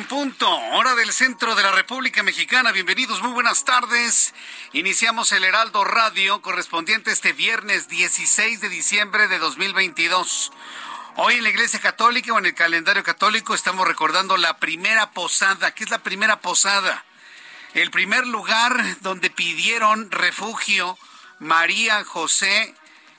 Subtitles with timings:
[0.00, 2.72] Punto, hora del centro de la República Mexicana.
[2.72, 4.32] Bienvenidos, muy buenas tardes.
[4.72, 10.50] Iniciamos el Heraldo Radio correspondiente este viernes 16 de diciembre de 2022.
[11.16, 15.72] Hoy en la Iglesia Católica o en el calendario católico estamos recordando la primera posada.
[15.72, 17.04] ¿Qué es la primera posada?
[17.74, 20.98] El primer lugar donde pidieron refugio
[21.38, 22.74] María José,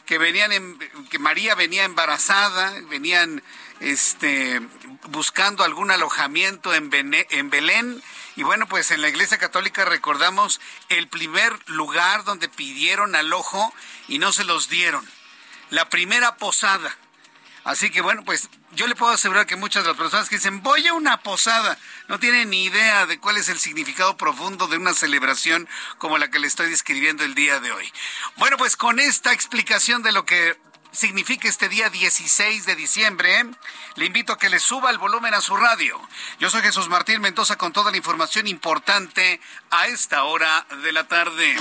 [0.08, 0.80] que venían en-
[1.12, 3.44] que María venía embarazada, venían
[3.80, 4.62] este
[5.10, 8.02] buscando algún alojamiento en, en Belén
[8.36, 13.74] y bueno, pues en la Iglesia Católica recordamos el primer lugar donde pidieron alojo
[14.08, 15.08] y no se los dieron.
[15.70, 16.96] La primera posada.
[17.64, 20.64] Así que bueno, pues yo le puedo asegurar que muchas de las personas que dicen
[20.64, 21.78] voy a una posada
[22.08, 26.30] no tienen ni idea de cuál es el significado profundo de una celebración como la
[26.30, 27.94] que le estoy describiendo el día de hoy.
[28.36, 30.58] Bueno, pues con esta explicación de lo que
[30.94, 33.46] significa este día 16 de diciembre,
[33.96, 36.00] le invito a que le suba el volumen a su radio.
[36.40, 41.08] Yo soy Jesús Martín Mendoza con toda la información importante a esta hora de la
[41.08, 41.56] tarde.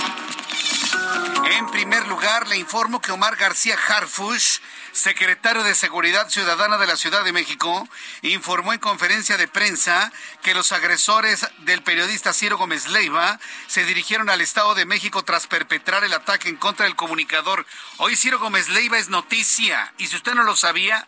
[1.45, 4.59] En primer lugar, le informo que Omar García Harfush,
[4.91, 7.87] secretario de Seguridad Ciudadana de la Ciudad de México,
[8.21, 10.11] informó en conferencia de prensa
[10.41, 15.47] que los agresores del periodista Ciro Gómez Leiva se dirigieron al Estado de México tras
[15.47, 17.65] perpetrar el ataque en contra del comunicador.
[17.97, 21.07] Hoy Ciro Gómez Leiva es noticia, y si usted no lo sabía,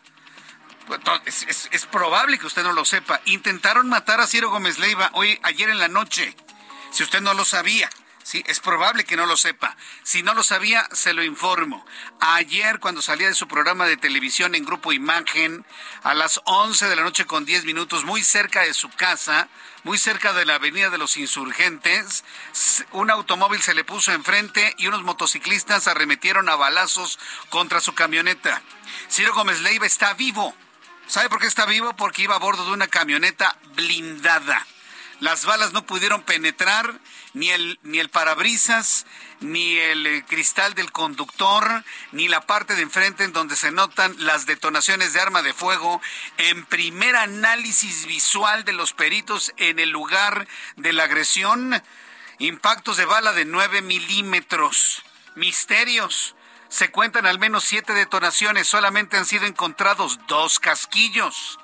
[0.88, 1.00] pues,
[1.48, 3.22] es- es probable que usted no lo sepa.
[3.26, 6.36] Intentaron matar a Ciro Gómez Leiva hoy, ayer en la noche.
[6.92, 7.90] Si usted no lo sabía,
[8.26, 9.78] sí, es probable que no lo sepa.
[10.02, 11.86] Si no lo sabía, se lo informo.
[12.20, 15.64] Ayer, cuando salía de su programa de televisión en Grupo Imagen,
[16.02, 19.48] a las 11 de la noche con 10 minutos, muy cerca de su casa,
[19.84, 22.24] muy cerca de la Avenida de los Insurgentes,
[22.92, 27.20] un automóvil se le puso enfrente y unos motociclistas arremetieron a balazos
[27.50, 28.64] contra su camioneta.
[29.08, 30.56] Ciro Gómez Leiva está vivo.
[31.08, 31.96] ¿Sabe por qué está vivo?
[31.96, 34.66] Porque iba a bordo de una camioneta blindada.
[35.20, 37.00] Las balas no pudieron penetrar
[37.34, 39.06] ni el, ni el parabrisas,
[39.40, 44.16] ni el eh, cristal del conductor, ni la parte de enfrente en donde se notan
[44.20, 46.02] las detonaciones de arma de fuego.
[46.38, 51.82] En primer análisis visual de los peritos en el lugar de la agresión,
[52.40, 55.04] impactos de bala de 9 milímetros.
[55.36, 56.36] Misterios.
[56.68, 61.58] Se cuentan al menos siete detonaciones, solamente han sido encontrados dos casquillos.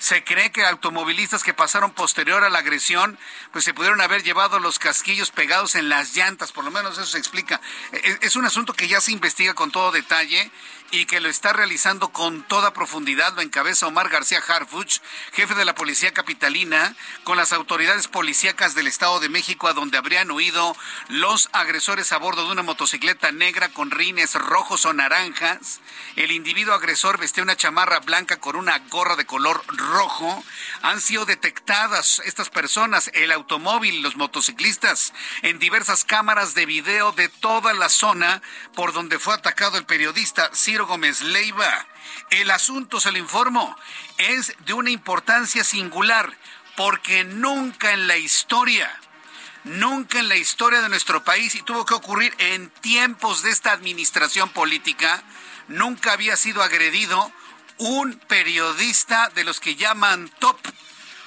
[0.00, 3.18] Se cree que automovilistas que pasaron posterior a la agresión,
[3.52, 7.06] pues se pudieron haber llevado los casquillos pegados en las llantas, por lo menos eso
[7.06, 7.60] se explica.
[7.92, 10.50] Es, es un asunto que ya se investiga con todo detalle
[10.92, 15.00] y que lo está realizando con toda profundidad, lo encabeza Omar García Harfuch,
[15.32, 19.98] jefe de la Policía Capitalina, con las autoridades policíacas del Estado de México, a donde
[19.98, 20.76] habrían huido
[21.08, 25.80] los agresores a bordo de una motocicleta negra con rines rojos o naranjas.
[26.16, 30.42] El individuo agresor vestía una chamarra blanca con una gorra de color rojo.
[30.82, 35.12] Han sido detectadas estas personas, el automóvil, los motociclistas,
[35.42, 38.42] en diversas cámaras de video de toda la zona
[38.74, 41.86] por donde fue atacado el periodista Ciro Gómez Leiva.
[42.30, 43.76] El asunto, se lo informo,
[44.18, 46.32] es de una importancia singular
[46.76, 48.90] porque nunca en la historia
[49.64, 53.72] Nunca en la historia de nuestro país, y tuvo que ocurrir en tiempos de esta
[53.72, 55.22] administración política,
[55.68, 57.30] nunca había sido agredido
[57.76, 60.56] un periodista de los que llaman top,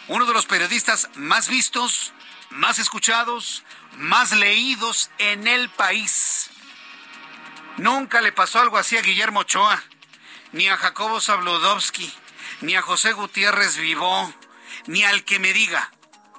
[0.08, 2.12] uno de los periodistas más vistos,
[2.50, 3.64] más escuchados,
[3.98, 6.50] más leídos en el país.
[7.78, 9.82] Nunca le pasó algo así a Guillermo Ochoa.
[10.52, 12.14] ni a Jacobo Zabludovsky,
[12.62, 14.32] ni a José Gutiérrez Vivó,
[14.86, 15.92] ni al que me diga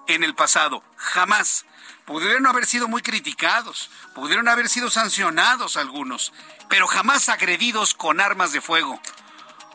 [0.07, 0.85] en el pasado.
[0.97, 1.67] Jamás.
[2.05, 6.35] Pudieron haber sido muy criticados, pudieron haber sido sancionados algunos,
[6.69, 9.01] pero jamás agredidos con armas de fuego.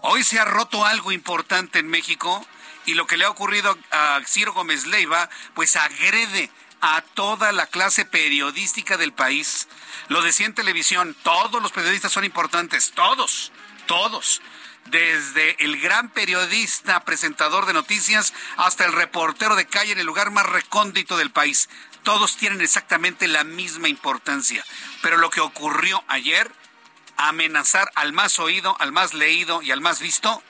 [0.01, 2.45] Hoy se ha roto algo importante en México
[2.85, 7.67] y lo que le ha ocurrido a Ciro Gómez Leiva, pues agrede a toda la
[7.67, 9.67] clase periodística del país.
[10.07, 13.51] Lo decía en televisión, todos los periodistas son importantes, todos,
[13.85, 14.41] todos.
[14.85, 20.31] Desde el gran periodista, presentador de noticias, hasta el reportero de calle en el lugar
[20.31, 21.69] más recóndito del país.
[22.03, 24.65] Todos tienen exactamente la misma importancia.
[25.01, 26.51] Pero lo que ocurrió ayer,
[27.17, 30.41] amenazar al más oído, al más leído y al más visto,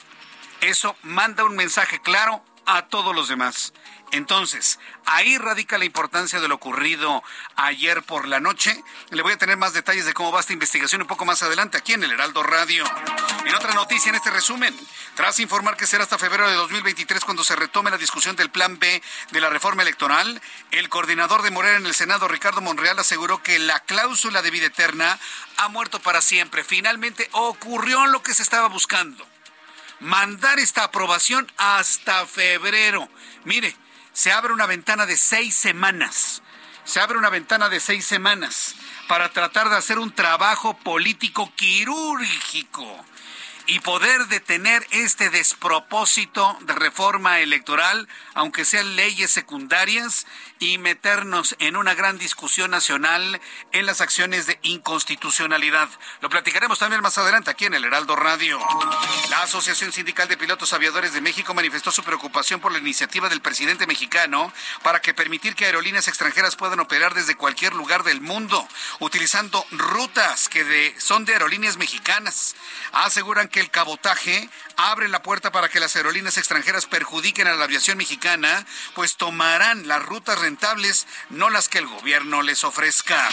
[0.62, 3.74] eso manda un mensaje claro a todos los demás.
[4.12, 7.24] Entonces, ahí radica la importancia de lo ocurrido
[7.56, 8.84] ayer por la noche.
[9.12, 11.78] Le voy a tener más detalles de cómo va esta investigación un poco más adelante
[11.78, 12.84] aquí en el Heraldo Radio.
[13.46, 14.76] En otra noticia en este resumen,
[15.16, 18.80] tras informar que será hasta febrero de 2023 cuando se retome la discusión del Plan
[18.80, 19.02] B
[19.32, 20.42] de la reforma electoral,
[20.72, 24.68] el coordinador de Morena en el Senado, Ricardo Monreal, aseguró que la cláusula de vida
[24.68, 25.20] eterna
[25.58, 26.64] ha muerto para siempre.
[26.64, 29.28] Finalmente ocurrió lo que se estaba buscando.
[30.00, 33.10] Mandar esta aprobación hasta febrero.
[33.44, 33.76] Mire,
[34.14, 36.42] se abre una ventana de seis semanas.
[36.84, 38.76] Se abre una ventana de seis semanas
[39.08, 43.06] para tratar de hacer un trabajo político quirúrgico
[43.70, 50.26] y poder detener este despropósito de reforma electoral, aunque sean leyes secundarias,
[50.60, 53.40] y meternos en una gran discusión nacional
[53.72, 55.90] en las acciones de inconstitucionalidad.
[56.22, 58.60] Lo platicaremos también más adelante aquí en el Heraldo Radio.
[59.30, 63.42] La Asociación Sindical de Pilotos Aviadores de México manifestó su preocupación por la iniciativa del
[63.42, 64.52] presidente mexicano
[64.84, 68.68] para que permitir que aerolíneas extranjeras puedan operar desde cualquier lugar del mundo,
[69.00, 72.56] utilizando rutas que son de aerolíneas mexicanas.
[72.92, 77.66] Aseguran que el cabotaje abre la puerta para que las aerolíneas extranjeras perjudiquen a la
[77.66, 78.66] aviación mexicana,
[78.96, 83.30] pues tomarán las rutas rentables, no las que el gobierno les ofrezca.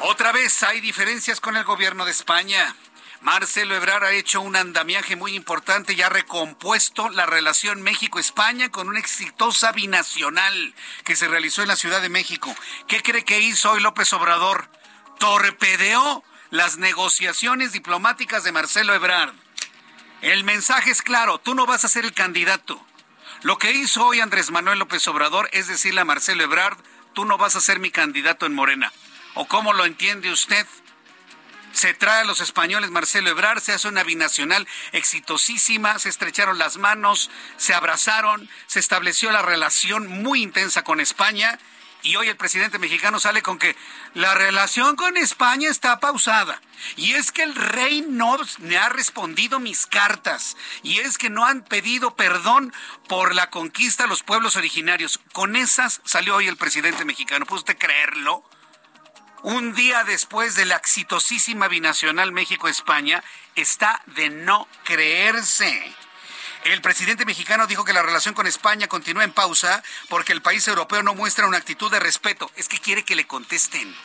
[0.00, 2.74] Otra vez hay diferencias con el gobierno de España.
[3.20, 8.88] Marcelo Ebrard ha hecho un andamiaje muy importante y ha recompuesto la relación México-España con
[8.88, 10.74] una exitosa binacional
[11.04, 12.54] que se realizó en la Ciudad de México.
[12.86, 14.70] ¿Qué cree que hizo hoy López Obrador?
[15.18, 19.34] Torpedeó las negociaciones diplomáticas de Marcelo Ebrard.
[20.22, 22.84] El mensaje es claro, tú no vas a ser el candidato.
[23.42, 26.78] Lo que hizo hoy Andrés Manuel López Obrador es decirle a Marcelo Ebrard,
[27.12, 28.92] tú no vas a ser mi candidato en Morena.
[29.34, 30.66] ¿O cómo lo entiende usted?
[31.72, 36.78] Se trae a los españoles Marcelo Ebrard, se hace una binacional exitosísima, se estrecharon las
[36.78, 41.58] manos, se abrazaron, se estableció la relación muy intensa con España
[42.02, 43.76] y hoy el presidente mexicano sale con que
[44.14, 46.60] la relación con España está pausada.
[46.96, 50.56] Y es que el rey no me ha respondido mis cartas.
[50.82, 52.72] Y es que no han pedido perdón
[53.08, 55.20] por la conquista a los pueblos originarios.
[55.32, 57.46] Con esas salió hoy el presidente mexicano.
[57.46, 58.44] ¿Puede usted creerlo?
[59.42, 63.22] Un día después de la exitosísima binacional México-España,
[63.54, 65.94] está de no creerse.
[66.68, 70.68] El presidente mexicano dijo que la relación con España continúa en pausa porque el país
[70.68, 72.50] europeo no muestra una actitud de respeto.
[72.56, 73.96] Es que quiere que le contesten.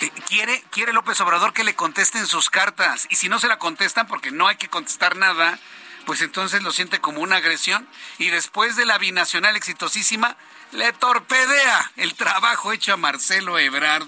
[0.00, 3.06] Eh, quiere, quiere López Obrador que le contesten sus cartas.
[3.08, 5.58] Y si no se la contestan, porque no hay que contestar nada,
[6.04, 7.88] pues entonces lo siente como una agresión.
[8.18, 10.36] Y después de la binacional exitosísima,
[10.72, 14.06] le torpedea el trabajo hecho a Marcelo Ebrard.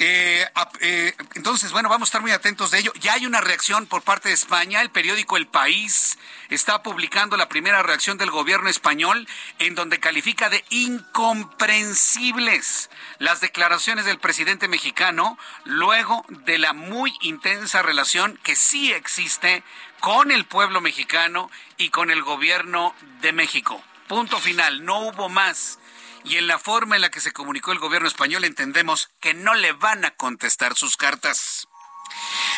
[0.00, 0.46] Eh,
[0.80, 2.92] eh, entonces, bueno, vamos a estar muy atentos de ello.
[3.00, 4.80] Ya hay una reacción por parte de España.
[4.80, 6.16] El periódico El País
[6.50, 9.26] está publicando la primera reacción del gobierno español
[9.58, 17.82] en donde califica de incomprensibles las declaraciones del presidente mexicano luego de la muy intensa
[17.82, 19.64] relación que sí existe
[19.98, 23.82] con el pueblo mexicano y con el gobierno de México.
[24.06, 25.80] Punto final, no hubo más
[26.24, 29.54] y en la forma en la que se comunicó el gobierno español entendemos que no
[29.54, 31.68] le van a contestar sus cartas.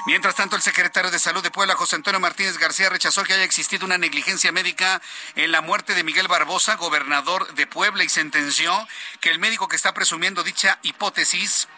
[0.07, 3.45] Mientras tanto, el secretario de Salud de Puebla, José Antonio Martínez García, rechazó que haya
[3.45, 5.03] existido una negligencia médica
[5.35, 8.89] en la muerte de Miguel Barbosa, gobernador de Puebla, y sentenció
[9.21, 11.69] que el médico que está presumiendo dicha hipótesis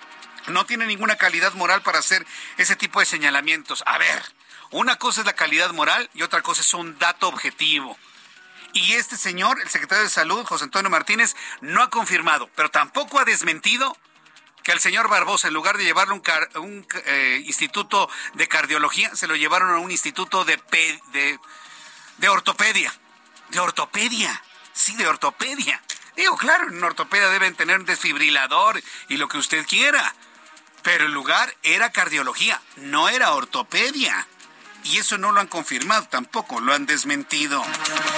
[0.46, 2.26] no tiene ninguna calidad moral para hacer
[2.58, 3.82] ese tipo de señalamientos.
[3.86, 4.22] A ver,
[4.70, 7.98] una cosa es la calidad moral y otra cosa es un dato objetivo.
[8.72, 13.18] Y este señor, el secretario de Salud, José Antonio Martínez, no ha confirmado, pero tampoco
[13.18, 13.96] ha desmentido
[14.62, 16.22] que al señor Barbosa, en lugar de llevarlo
[16.54, 20.60] a un, eh, instituto de cardiología, se lo llevaron a un instituto de,
[21.12, 21.38] de,
[22.18, 22.94] de ortopedia.
[23.50, 24.42] De ortopedia.
[24.72, 25.82] Sí, de ortopedia.
[26.16, 30.14] Digo, claro, en ortopedia deben tener un desfibrilador y lo que usted quiera.
[30.82, 34.26] Pero el lugar era cardiología, no era ortopedia.
[34.84, 37.62] Y eso no lo han confirmado, tampoco lo han desmentido.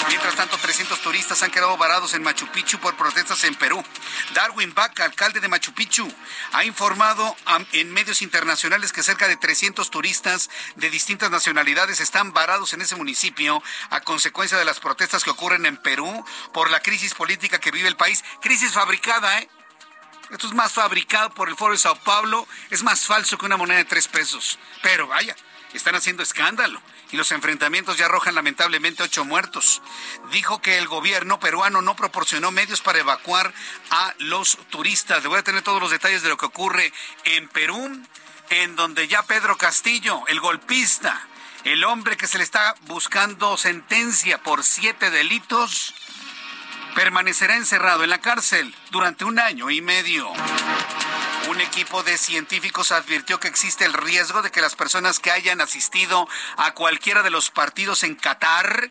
[0.08, 3.82] Mientras tanto, 300 turistas han quedado varados en Machu Picchu por protestas en Perú.
[4.34, 6.10] Darwin Baca, alcalde de Machu Picchu,
[6.52, 7.36] ha informado
[7.72, 12.96] en medios internacionales que cerca de 300 turistas de distintas nacionalidades están varados en ese
[12.96, 17.70] municipio a consecuencia de las protestas que ocurren en Perú por la crisis política que
[17.70, 18.24] vive el país.
[18.40, 19.48] Crisis fabricada, ¿eh?
[20.30, 23.56] Esto es más fabricado por el Foro de Sao Paulo, es más falso que una
[23.56, 24.58] moneda de tres pesos.
[24.82, 25.36] Pero vaya,
[25.76, 29.82] están haciendo escándalo y los enfrentamientos ya arrojan lamentablemente ocho muertos.
[30.32, 33.52] Dijo que el gobierno peruano no proporcionó medios para evacuar
[33.90, 35.22] a los turistas.
[35.22, 36.92] Le voy a tener todos los detalles de lo que ocurre
[37.24, 38.02] en Perú,
[38.50, 41.26] en donde ya Pedro Castillo, el golpista,
[41.64, 45.94] el hombre que se le está buscando sentencia por siete delitos,
[46.94, 50.30] permanecerá encerrado en la cárcel durante un año y medio.
[51.48, 55.60] Un equipo de científicos advirtió que existe el riesgo de que las personas que hayan
[55.60, 58.90] asistido a cualquiera de los partidos en Qatar,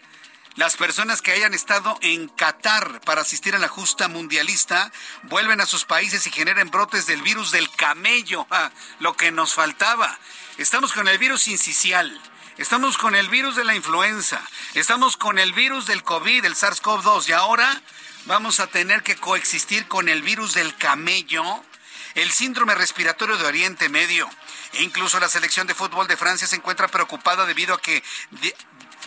[0.56, 4.92] las personas que hayan estado en Qatar para asistir a la justa mundialista,
[5.24, 9.54] vuelven a sus países y generen brotes del virus del camello, ah, lo que nos
[9.54, 10.18] faltaba.
[10.58, 12.22] Estamos con el virus incisial
[12.58, 14.40] Estamos con el virus de la influenza,
[14.76, 17.82] estamos con el virus del COVID, el SARS-CoV-2 y ahora
[18.26, 21.44] vamos a tener que coexistir con el virus del camello,
[22.16, 24.30] el síndrome respiratorio de Oriente Medio.
[24.74, 28.04] E incluso la selección de fútbol de Francia se encuentra preocupada debido a que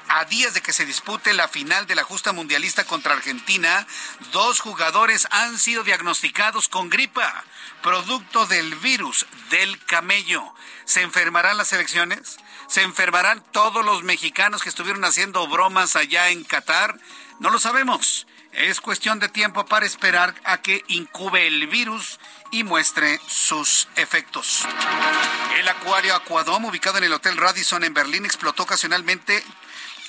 [0.08, 3.86] a días de que se dispute la final de la justa mundialista contra Argentina,
[4.32, 7.44] dos jugadores han sido diagnosticados con gripa,
[7.82, 10.54] producto del virus del camello.
[10.84, 12.38] ¿Se enfermarán las elecciones?
[12.68, 16.98] ¿Se enfermarán todos los mexicanos que estuvieron haciendo bromas allá en Qatar?
[17.40, 18.26] No lo sabemos.
[18.52, 22.18] Es cuestión de tiempo para esperar a que incube el virus
[22.50, 24.66] y muestre sus efectos.
[25.58, 29.42] El acuario Aquadom, ubicado en el Hotel Radisson en Berlín, explotó ocasionalmente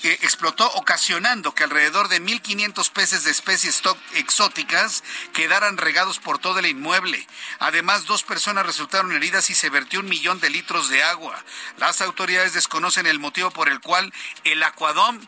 [0.03, 3.81] explotó ocasionando que alrededor de 1.500 peces de especies
[4.15, 7.27] exóticas quedaran regados por todo el inmueble.
[7.59, 11.43] Además, dos personas resultaron heridas y se vertió un millón de litros de agua.
[11.77, 14.13] Las autoridades desconocen el motivo por el cual
[14.43, 15.27] el acuadón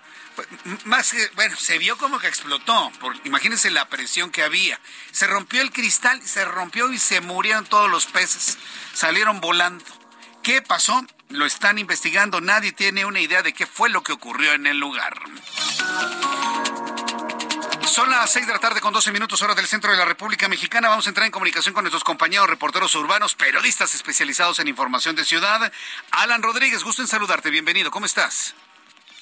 [0.86, 2.92] más que, bueno, se vio como que explotó.
[3.26, 4.80] imagínense la presión que había.
[5.12, 8.58] Se rompió el cristal, se rompió y se murieron todos los peces.
[8.94, 9.84] Salieron volando.
[10.44, 11.06] ¿Qué pasó?
[11.30, 12.42] Lo están investigando.
[12.42, 15.14] Nadie tiene una idea de qué fue lo que ocurrió en el lugar.
[17.86, 20.48] Son las 6 de la tarde con 12 minutos hora del centro de la República
[20.48, 20.90] Mexicana.
[20.90, 25.24] Vamos a entrar en comunicación con nuestros compañeros reporteros urbanos, periodistas especializados en información de
[25.24, 25.72] ciudad.
[26.12, 27.52] Alan Rodríguez, gusto en saludarte.
[27.52, 27.92] Bienvenido.
[27.92, 28.56] ¿Cómo estás?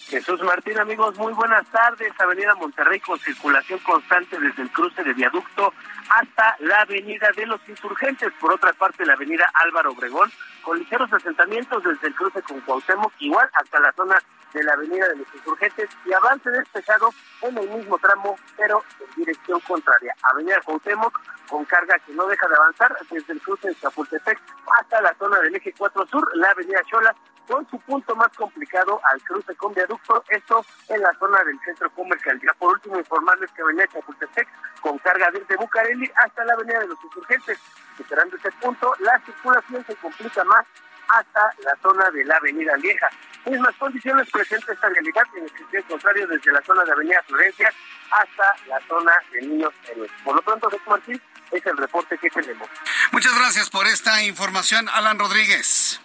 [0.08, 2.14] Jesús Martín, amigos, muy buenas tardes.
[2.20, 5.74] Avenida Monterrey con circulación constante desde el cruce de viaducto
[6.10, 8.32] hasta la Avenida de los Insurgentes.
[8.40, 10.32] Por otra parte, la Avenida Álvaro Obregón
[10.64, 14.18] con ligeros asentamientos desde el cruce con Cuauhtémoc, igual hasta la zona
[14.54, 17.10] de la Avenida de los Insurgentes y avance despejado
[17.42, 20.16] en el mismo tramo, pero en dirección contraria.
[20.34, 21.14] Avenida Cuauhtémoc
[21.48, 24.40] con carga que no deja de avanzar desde el cruce de Chapultepec
[24.80, 27.16] hasta la zona del eje 4 Sur, la Avenida Chola
[27.48, 31.90] con su punto más complicado al cruce con viaducto, esto en la zona del centro
[31.92, 32.40] comercial.
[32.42, 34.48] Ya por último informarles que venía Chapultepec
[34.82, 37.58] con carga desde Bucareli hasta la avenida de los insurgentes.
[37.98, 40.66] Superando ese punto, la circulación se complica más
[41.10, 43.08] hasta la zona de la avenida Vieja.
[43.46, 47.74] Mismas condiciones presenta esta realidad en el sentido contrario desde la zona de avenida Florencia
[48.12, 50.12] hasta la zona de Niños Héroes.
[50.24, 52.70] Por lo pronto, José Martín, es el reporte que tenemos.
[53.14, 56.02] Muchas gracias por esta información, Alan Rodríguez.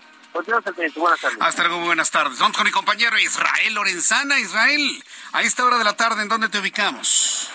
[1.40, 2.38] Hasta luego, buenas tardes.
[2.38, 4.38] Vamos con mi compañero Israel Lorenzana.
[4.38, 7.50] Israel, a esta hora de la tarde, ¿en dónde te ubicamos?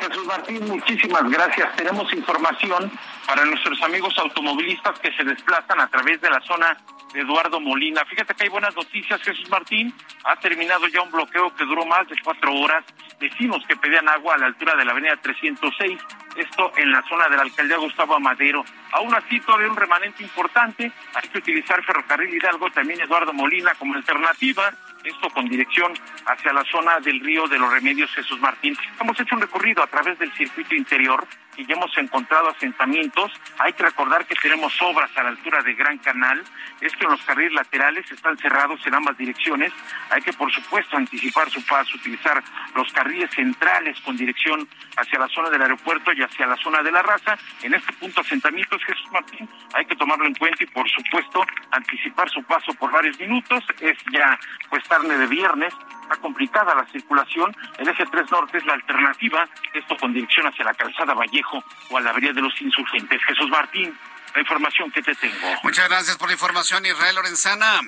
[0.00, 1.74] Jesús Martín, muchísimas gracias.
[1.76, 2.90] Tenemos información
[3.26, 6.76] para nuestros amigos automovilistas que se desplazan a través de la zona
[7.12, 8.04] de Eduardo Molina.
[8.04, 9.94] Fíjate que hay buenas noticias, Jesús Martín.
[10.24, 12.84] Ha terminado ya un bloqueo que duró más de cuatro horas.
[13.20, 16.00] Vecinos que pedían agua a la altura de la avenida 306,
[16.38, 18.64] esto en la zona de la alcaldía Gustavo Amadero.
[18.92, 20.90] Aún así, todavía un remanente importante.
[21.14, 24.72] Hay que utilizar Ferrocarril Hidalgo, también Eduardo Molina como alternativa
[25.04, 25.92] esto con dirección
[26.26, 28.76] hacia la zona del río de los Remedios Jesús Martín.
[29.00, 31.26] Hemos hecho un recorrido a través del circuito interior
[31.56, 33.32] y ya hemos encontrado asentamientos.
[33.58, 36.42] Hay que recordar que tenemos obras a la altura de Gran Canal.
[36.80, 39.72] Esto en los carriles laterales están cerrados en ambas direcciones.
[40.10, 42.42] Hay que, por supuesto, anticipar su paso, utilizar
[42.74, 46.92] los carriles centrales con dirección hacia la zona del aeropuerto y hacia la zona de
[46.92, 47.36] la raza.
[47.62, 52.28] En este punto, asentamientos Jesús Martín, hay que tomarlo en cuenta y, por supuesto, anticipar
[52.30, 53.64] su paso por varios minutos.
[53.80, 57.54] Es ya, pues, tarde de viernes está complicada la circulación.
[57.78, 61.98] El eje 3 Norte es la alternativa, esto con dirección hacia la calzada Vallejo o
[61.98, 63.22] a la avenida de los Insurgentes.
[63.24, 63.96] Jesús Martín,
[64.34, 65.54] la información que te tengo.
[65.62, 67.80] Muchas gracias por la información, Israel Lorenzana.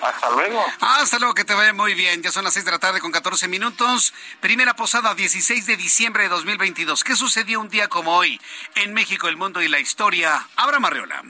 [0.00, 0.64] Hasta luego.
[0.80, 2.22] Hasta luego, que te vaya muy bien.
[2.22, 4.12] Ya son las 6 de la tarde con 14 minutos.
[4.40, 7.04] Primera posada, 16 de diciembre de 2022.
[7.04, 8.40] ¿Qué sucedió un día como hoy
[8.74, 10.48] en México, el mundo y la historia?
[10.56, 11.22] Abra Marriola.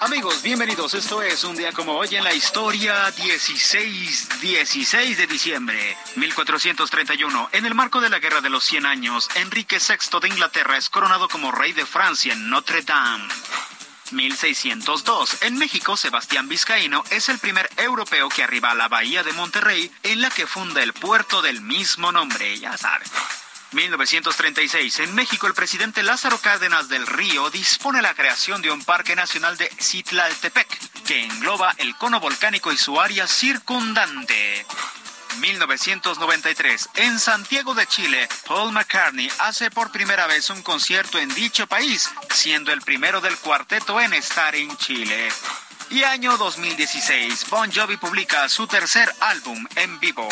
[0.00, 0.94] Amigos, bienvenidos.
[0.94, 7.48] Esto es un día como hoy en la historia 16, 16 de diciembre 1431.
[7.50, 10.88] En el marco de la Guerra de los 100 Años, Enrique VI de Inglaterra es
[10.88, 13.26] coronado como rey de Francia en Notre Dame.
[14.12, 15.42] 1602.
[15.42, 19.90] En México, Sebastián Vizcaíno es el primer europeo que arriba a la bahía de Monterrey,
[20.02, 23.10] en la que funda el puerto del mismo nombre, ya sabes.
[23.72, 25.00] 1936.
[25.00, 29.56] En México, el presidente Lázaro Cárdenas del Río dispone la creación de un parque nacional
[29.56, 30.68] de Citlaltepec,
[31.04, 34.64] que engloba el cono volcánico y su área circundante.
[35.38, 36.88] 1993.
[36.96, 42.10] En Santiago de Chile, Paul McCartney hace por primera vez un concierto en dicho país,
[42.30, 45.28] siendo el primero del cuarteto en estar en Chile.
[45.90, 50.28] Y año 2016, Bon Jovi publica su tercer álbum en vivo.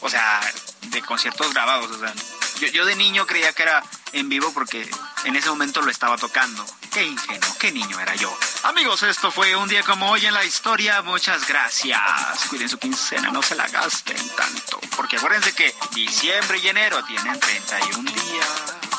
[0.00, 0.40] O sea,
[0.82, 1.90] de conciertos grabados.
[1.90, 2.12] O sea,
[2.60, 3.82] yo, yo de niño creía que era
[4.12, 4.88] en vivo porque
[5.24, 6.64] en ese momento lo estaba tocando.
[6.92, 8.36] Qué ingenuo, qué niño era yo.
[8.64, 11.02] Amigos, esto fue un día como hoy en la historia.
[11.02, 12.00] Muchas gracias.
[12.48, 14.80] Cuiden su quincena, no se la gasten tanto.
[14.96, 18.89] Porque acuérdense que diciembre y enero tienen 31 días.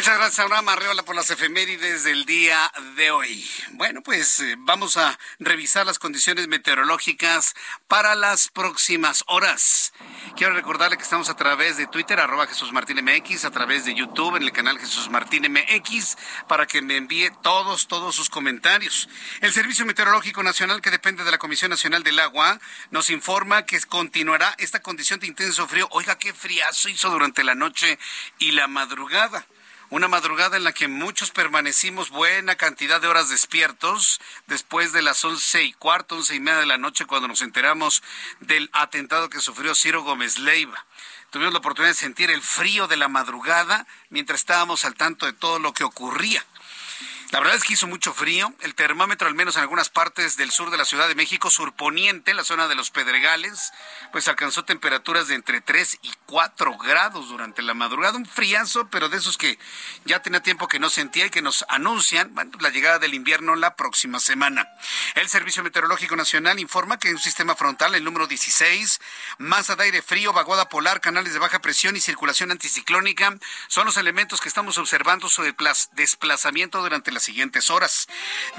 [0.00, 3.46] Muchas gracias, Abraham Arreola, por las efemérides del día de hoy.
[3.72, 7.54] Bueno, pues eh, vamos a revisar las condiciones meteorológicas
[7.86, 9.92] para las próximas horas.
[10.38, 13.94] Quiero recordarle que estamos a través de Twitter, arroba Jesús Martín MX, a través de
[13.94, 16.16] YouTube, en el canal Jesús Martín MX,
[16.48, 19.06] para que me envíe todos, todos sus comentarios.
[19.42, 22.58] El Servicio Meteorológico Nacional, que depende de la Comisión Nacional del Agua,
[22.90, 25.88] nos informa que continuará esta condición de intenso frío.
[25.90, 27.98] Oiga, qué friazo hizo durante la noche
[28.38, 29.44] y la madrugada
[29.90, 35.24] una madrugada en la que muchos permanecimos buena cantidad de horas despiertos después de las
[35.24, 38.02] once y cuarto, once y media de la noche cuando nos enteramos
[38.38, 40.86] del atentado que sufrió Ciro Gómez Leiva.
[41.30, 45.32] Tuvimos la oportunidad de sentir el frío de la madrugada mientras estábamos al tanto de
[45.32, 46.44] todo lo que ocurría.
[47.30, 48.52] La verdad es que hizo mucho frío.
[48.60, 52.34] El termómetro, al menos en algunas partes del sur de la Ciudad de México, surponiente,
[52.34, 53.72] la zona de los Pedregales,
[54.10, 58.18] pues alcanzó temperaturas de entre 3 y 4 grados durante la madrugada.
[58.18, 59.60] Un friazo, pero de esos que
[60.04, 63.76] ya tenía tiempo que no sentía y que nos anuncian la llegada del invierno la
[63.76, 64.68] próxima semana.
[65.14, 69.00] El Servicio Meteorológico Nacional informa que un sistema frontal, el número 16,
[69.38, 73.38] masa de aire frío, vaguada polar, canales de baja presión y circulación anticiclónica
[73.68, 75.54] son los elementos que estamos observando sobre
[75.92, 78.08] desplazamiento durante la siguientes horas.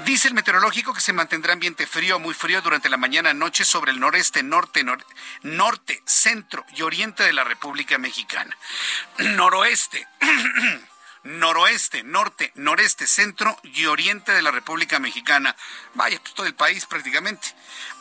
[0.04, 3.92] Dice el meteorológico que se mantendrá ambiente frío, muy frío durante la mañana noche sobre
[3.92, 4.84] el noreste, norte,
[5.42, 8.56] norte, centro y oriente de la República Mexicana.
[9.18, 10.06] Noroeste.
[11.24, 15.54] noroeste, norte, noreste, centro y oriente de la República Mexicana.
[15.94, 17.54] Vaya, pues todo el país prácticamente.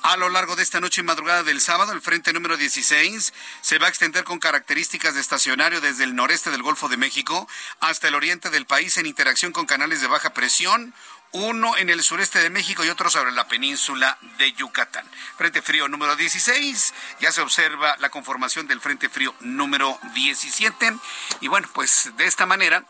[0.03, 3.77] A lo largo de esta noche y madrugada del sábado, el frente número 16 se
[3.77, 7.47] va a extender con características de estacionario desde el noreste del Golfo de México
[7.79, 10.93] hasta el oriente del país en interacción con canales de baja presión,
[11.33, 15.05] uno en el sureste de México y otro sobre la península de Yucatán.
[15.37, 20.93] Frente frío número 16, ya se observa la conformación del frente frío número 17
[21.41, 22.83] y bueno, pues de esta manera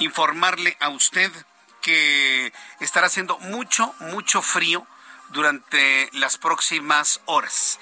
[0.00, 1.30] informarle a usted
[1.82, 4.86] que estará haciendo mucho, mucho frío
[5.30, 7.78] durante las próximas horas.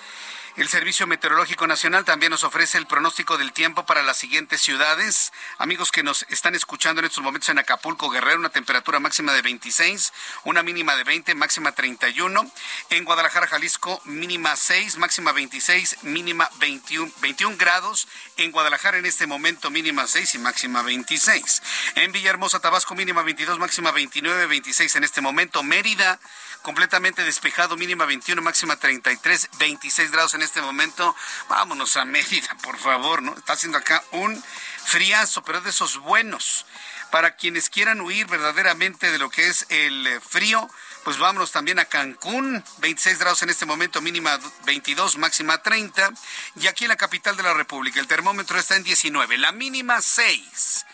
[0.57, 5.31] El Servicio Meteorológico Nacional también nos ofrece el pronóstico del tiempo para las siguientes ciudades.
[5.59, 9.43] Amigos que nos están escuchando en estos momentos en Acapulco, Guerrero, una temperatura máxima de
[9.43, 10.15] 26,
[10.45, 12.51] una mínima de 20, máxima 31.
[12.89, 18.09] En Guadalajara, Jalisco, mínima 6, máxima 26, mínima 21, 21 grados.
[18.39, 21.63] En Guadalajara en este momento mínima 6 y máxima 26.
[21.97, 25.63] En Villahermosa, Tabasco, mínima 22, máxima 29, 26 en este momento.
[25.63, 26.19] Mérida,
[26.63, 31.15] completamente despejado, mínima 21, máxima 33, 26 grados en momento.
[31.49, 33.37] Vámonos a Mérida, por favor, ¿no?
[33.37, 34.43] Está haciendo acá un
[34.85, 36.67] friazo, pero de esos buenos.
[37.11, 40.69] Para quienes quieran huir verdaderamente de lo que es el frío,
[41.05, 46.11] pues vámonos también a Cancún, 26 grados en este momento, mínima 22, máxima 30.
[46.57, 50.01] Y aquí en la capital de la República, el termómetro está en 19, la mínima
[50.01, 50.85] 6.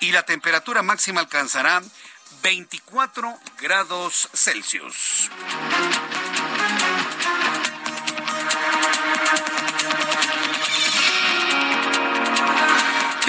[0.00, 1.80] Y la temperatura máxima alcanzará
[2.42, 5.30] 24 grados Celsius.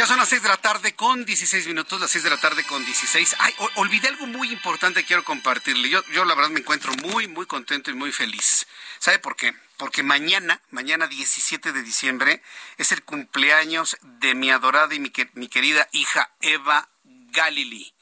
[0.07, 2.83] Son las 6 de la tarde con 16 minutos, las 6 de la tarde con
[2.83, 3.37] 16.
[3.39, 5.89] Ay, olvidé algo muy importante que quiero compartirle.
[5.89, 8.67] Yo, yo la verdad me encuentro muy, muy contento y muy feliz.
[8.99, 9.55] ¿Sabe por qué?
[9.77, 12.43] Porque mañana, mañana 17 de diciembre,
[12.77, 17.93] es el cumpleaños de mi adorada y mi, mi querida hija Eva Galili.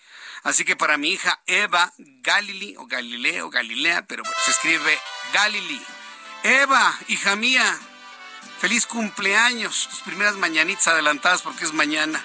[0.41, 4.97] Así que para mi hija Eva Galili, o Galileo, Galilea, pero se escribe
[5.33, 5.79] Galili.
[6.41, 7.79] Eva, hija mía,
[8.61, 9.87] feliz cumpleaños.
[9.89, 12.23] Tus primeras mañanitas adelantadas porque es mañana.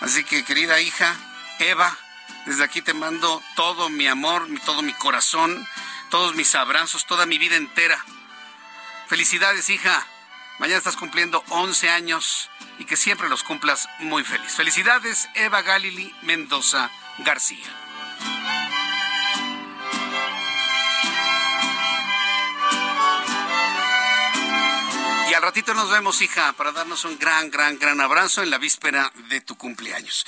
[0.00, 1.14] Así que querida hija,
[1.58, 1.94] Eva,
[2.46, 5.66] desde aquí te mando todo mi amor, todo mi corazón,
[6.10, 8.02] todos mis abrazos, toda mi vida entera.
[9.08, 10.06] Felicidades, hija.
[10.58, 14.52] Mañana estás cumpliendo 11 años y que siempre los cumplas muy feliz.
[14.52, 18.63] Felicidades, Eva Galili Mendoza García.
[25.44, 29.42] Ratito nos vemos, hija, para darnos un gran, gran, gran abrazo en la víspera de
[29.42, 30.24] tu cumpleaños.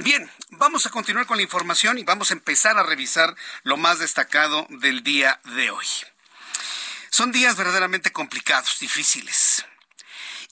[0.00, 3.98] Bien, vamos a continuar con la información y vamos a empezar a revisar lo más
[3.98, 5.86] destacado del día de hoy.
[7.08, 9.64] Son días verdaderamente complicados, difíciles.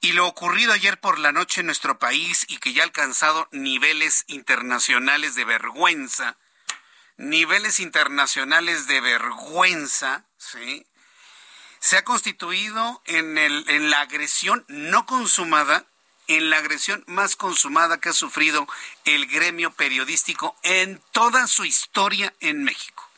[0.01, 3.49] Y lo ocurrido ayer por la noche en nuestro país y que ya ha alcanzado
[3.53, 6.39] niveles internacionales de vergüenza,
[7.19, 10.87] niveles internacionales de vergüenza, ¿sí?
[11.81, 15.85] Se ha constituido en, el, en la agresión no consumada,
[16.29, 18.67] en la agresión más consumada que ha sufrido
[19.05, 23.09] el gremio periodístico en toda su historia en México.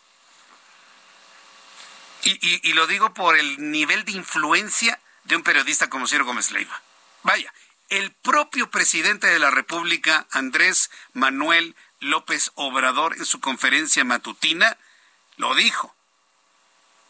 [2.24, 6.82] Y, lo digo por el nivel de influencia de un periodista como Ciro Gómez Leiva.
[7.22, 7.52] Vaya,
[7.88, 14.76] el propio presidente de la República, Andrés Manuel López Obrador, en su conferencia matutina,
[15.36, 15.94] lo dijo,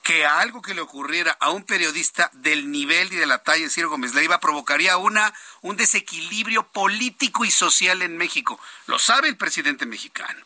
[0.08, 3.68] que algo que le ocurriera a un periodista del nivel y de la talla de
[3.68, 8.58] Ciro Gómez Leiva provocaría una, un desequilibrio político y social en México.
[8.86, 10.42] Lo sabe el presidente mexicano.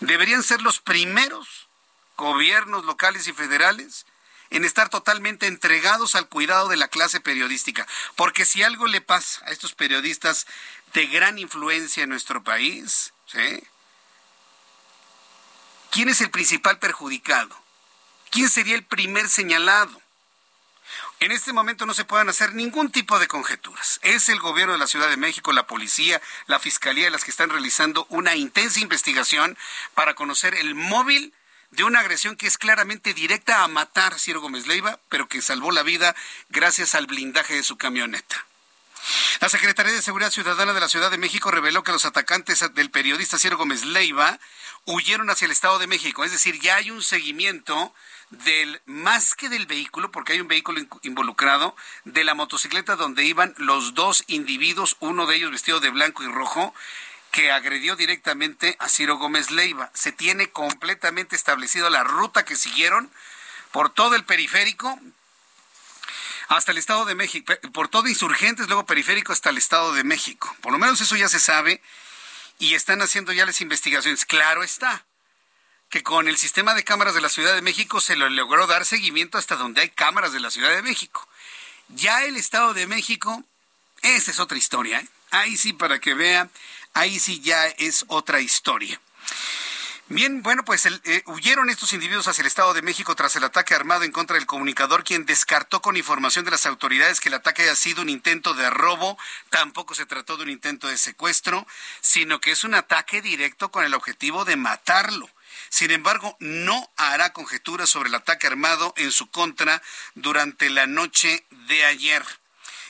[0.00, 1.68] Deberían ser los primeros
[2.16, 4.04] gobiernos locales y federales
[4.50, 7.86] en estar totalmente entregados al cuidado de la clase periodística.
[8.16, 10.48] Porque si algo le pasa a estos periodistas
[10.92, 13.12] de gran influencia en nuestro país,
[15.92, 17.61] ¿quién es el principal perjudicado?
[18.32, 20.00] ¿Quién sería el primer señalado?
[21.20, 24.00] En este momento no se pueden hacer ningún tipo de conjeturas.
[24.02, 27.50] Es el gobierno de la Ciudad de México, la policía, la fiscalía las que están
[27.50, 29.58] realizando una intensa investigación
[29.92, 31.34] para conocer el móvil
[31.72, 35.42] de una agresión que es claramente directa a matar a Ciro Gómez Leiva, pero que
[35.42, 36.16] salvó la vida
[36.48, 38.46] gracias al blindaje de su camioneta.
[39.42, 42.90] La Secretaría de Seguridad Ciudadana de la Ciudad de México reveló que los atacantes del
[42.90, 44.38] periodista Ciro Gómez Leiva
[44.86, 46.24] huyeron hacia el Estado de México.
[46.24, 47.94] Es decir, ya hay un seguimiento
[48.32, 53.54] del, más que del vehículo, porque hay un vehículo involucrado, de la motocicleta donde iban
[53.58, 56.74] los dos individuos, uno de ellos vestido de blanco y rojo,
[57.30, 59.90] que agredió directamente a Ciro Gómez Leiva.
[59.94, 63.10] Se tiene completamente establecido la ruta que siguieron
[63.70, 64.98] por todo el periférico
[66.48, 70.54] hasta el Estado de México, por todo insurgentes, luego periférico hasta el Estado de México.
[70.60, 71.80] Por lo menos eso ya se sabe
[72.58, 74.26] y están haciendo ya las investigaciones.
[74.26, 75.06] Claro está
[75.92, 78.86] que con el sistema de cámaras de la Ciudad de México se le logró dar
[78.86, 81.28] seguimiento hasta donde hay cámaras de la Ciudad de México.
[81.88, 83.44] Ya el Estado de México,
[84.00, 85.00] esa es otra historia.
[85.00, 85.08] ¿eh?
[85.30, 86.48] Ahí sí, para que vea
[86.94, 88.98] ahí sí ya es otra historia.
[90.08, 93.74] Bien, bueno, pues eh, huyeron estos individuos hacia el Estado de México tras el ataque
[93.74, 97.64] armado en contra del comunicador, quien descartó con información de las autoridades que el ataque
[97.64, 99.18] haya sido un intento de robo,
[99.50, 101.66] tampoco se trató de un intento de secuestro,
[102.00, 105.28] sino que es un ataque directo con el objetivo de matarlo.
[105.72, 109.80] Sin embargo, no hará conjeturas sobre el ataque armado en su contra
[110.14, 112.22] durante la noche de ayer.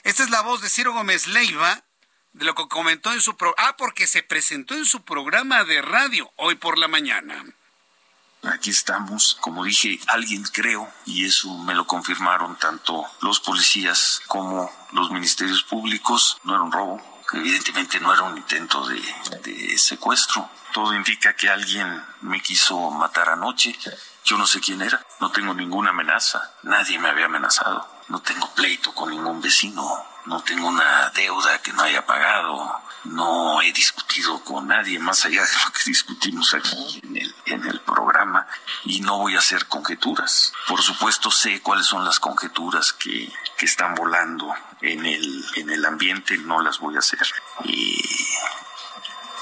[0.02, 1.84] Esta es la voz de Ciro Gómez Leiva,
[2.32, 3.68] de lo que comentó en su programa.
[3.68, 7.44] Ah, porque se presentó en su programa de radio hoy por la mañana.
[8.42, 14.68] Aquí estamos, como dije, alguien creo, y eso me lo confirmaron tanto los policías como
[14.90, 19.00] los ministerios públicos, no era un robo, evidentemente no era un intento de,
[19.44, 20.50] de secuestro.
[20.72, 23.76] Todo indica que alguien me quiso matar anoche.
[24.24, 28.48] Yo no sé quién era, no tengo ninguna amenaza, nadie me había amenazado, no tengo
[28.54, 29.82] pleito con ningún vecino,
[30.26, 35.42] no tengo una deuda que no haya pagado, no he discutido con nadie más allá
[35.42, 38.46] de lo que discutimos aquí en el, en el programa
[38.84, 40.52] y no voy a hacer conjeturas.
[40.68, 45.84] Por supuesto sé cuáles son las conjeturas que, que están volando en el, en el
[45.84, 47.26] ambiente, no las voy a hacer.
[47.64, 48.00] Y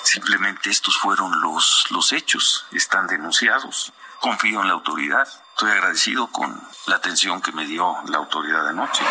[0.02, 3.92] simplemente estos fueron los, los hechos, están denunciados.
[4.20, 5.26] Confío en la autoridad.
[5.52, 9.02] Estoy agradecido con la atención que me dio la autoridad anoche.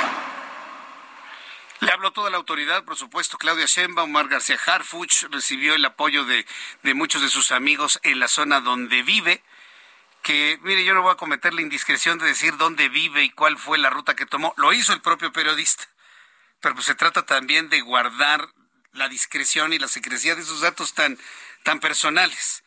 [1.79, 6.25] Le habló toda la autoridad, por supuesto, Claudia Sheinbaum, Omar García Harfuch, recibió el apoyo
[6.25, 6.45] de,
[6.83, 9.41] de muchos de sus amigos en la zona donde vive,
[10.21, 13.57] que, mire, yo no voy a cometer la indiscreción de decir dónde vive y cuál
[13.57, 15.85] fue la ruta que tomó, lo hizo el propio periodista,
[16.59, 18.49] pero pues se trata también de guardar
[18.93, 21.17] la discreción y la secrecía de esos datos tan,
[21.63, 22.63] tan personales.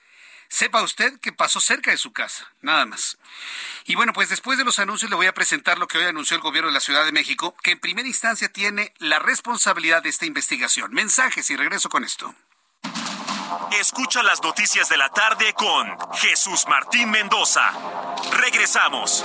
[0.49, 3.17] Sepa usted que pasó cerca de su casa, nada más.
[3.87, 6.37] Y bueno, pues después de los anuncios le voy a presentar lo que hoy anunció
[6.37, 10.11] el gobierno de la Ciudad de México, que en primera instancia tiene la responsabilidad de
[10.11, 10.93] esta investigación.
[10.93, 12.35] Mensajes y regreso con esto.
[13.81, 17.73] Escucha las noticias de la tarde con Jesús Martín Mendoza.
[18.33, 19.25] Regresamos.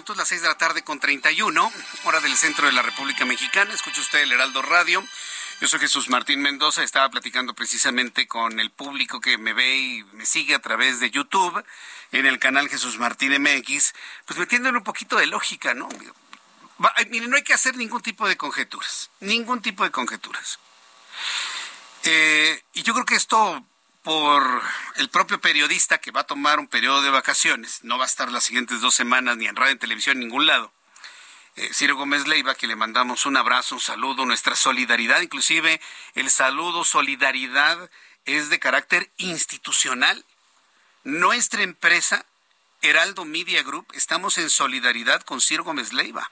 [0.00, 1.72] Minutos, las 6 de la tarde con 31,
[2.04, 3.74] hora del centro de la República Mexicana.
[3.74, 5.04] Escucha usted el Heraldo Radio.
[5.60, 6.82] Yo soy Jesús Martín Mendoza.
[6.82, 11.10] Estaba platicando precisamente con el público que me ve y me sigue a través de
[11.10, 11.62] YouTube
[12.12, 13.92] en el canal Jesús Martín MX,
[14.24, 15.86] pues metiéndole un poquito de lógica, ¿no?
[17.10, 20.60] Miren, no hay que hacer ningún tipo de conjeturas, ningún tipo de conjeturas.
[22.04, 23.66] Eh, y yo creo que esto
[24.02, 24.62] por
[24.96, 28.30] el propio periodista que va a tomar un periodo de vacaciones, no va a estar
[28.30, 30.72] las siguientes dos semanas ni en radio, en televisión, en ningún lado.
[31.56, 35.80] Eh, Ciro Gómez Leiva, que le mandamos un abrazo, un saludo, nuestra solidaridad, inclusive
[36.14, 37.90] el saludo, solidaridad
[38.24, 40.24] es de carácter institucional.
[41.04, 42.24] Nuestra empresa,
[42.82, 46.30] Heraldo Media Group, estamos en solidaridad con Ciro Gómez Leiva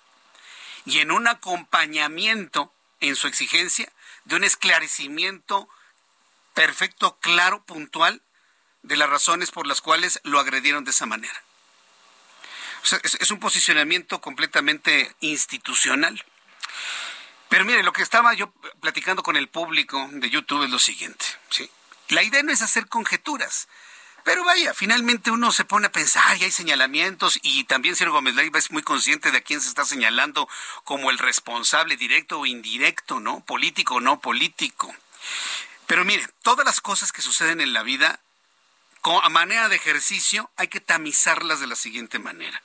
[0.87, 3.93] y en un acompañamiento en su exigencia
[4.25, 5.69] de un esclarecimiento
[6.59, 8.21] perfecto, claro, puntual
[8.83, 11.41] de las razones por las cuales lo agredieron de esa manera.
[13.05, 16.21] es, un posicionamiento completamente institucional.
[17.49, 21.25] Pero mire, lo que estaba yo platicando con el público de YouTube es lo siguiente.
[21.49, 21.71] ¿sí?
[22.09, 23.69] La idea no es hacer conjeturas.
[24.25, 28.35] Pero vaya, finalmente uno se pone a pensar y hay señalamientos y también Sergio Gómez
[28.35, 30.49] Leiva es muy consciente de a quién se está señalando
[30.83, 33.45] como el responsable directo o indirecto, ¿no?
[33.45, 34.93] Político o no político.
[35.89, 38.21] Pero mire, todas las cosas que suceden en la vida,
[39.23, 42.63] a manera de ejercicio, hay que tamizarlas de la siguiente manera.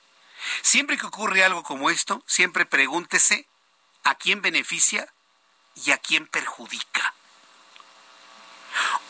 [0.62, 3.48] Siempre que ocurre algo como esto, siempre pregúntese
[4.04, 5.08] a quién beneficia
[5.86, 7.14] y a quién perjudica.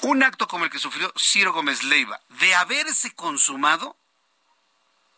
[0.01, 3.97] Un acto como el que sufrió Ciro Gómez Leiva, de haberse consumado,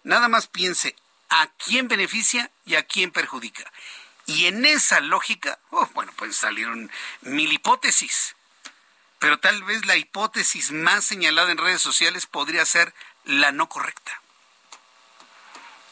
[0.03, 0.95] nada más piense
[1.27, 3.69] a quién beneficia y a quién perjudica.
[4.25, 6.89] Y en esa lógica, oh, bueno, pues salieron
[7.23, 8.37] mil hipótesis
[9.25, 14.21] pero tal vez la hipótesis más señalada en redes sociales podría ser la no correcta.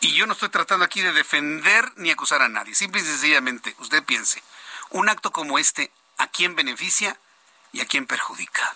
[0.01, 2.75] Y yo no estoy tratando aquí de defender ni acusar a nadie.
[2.75, 4.43] Simple y sencillamente, usted piense,
[4.91, 7.17] un acto como este, ¿a quién beneficia
[7.71, 8.75] y a quién perjudica?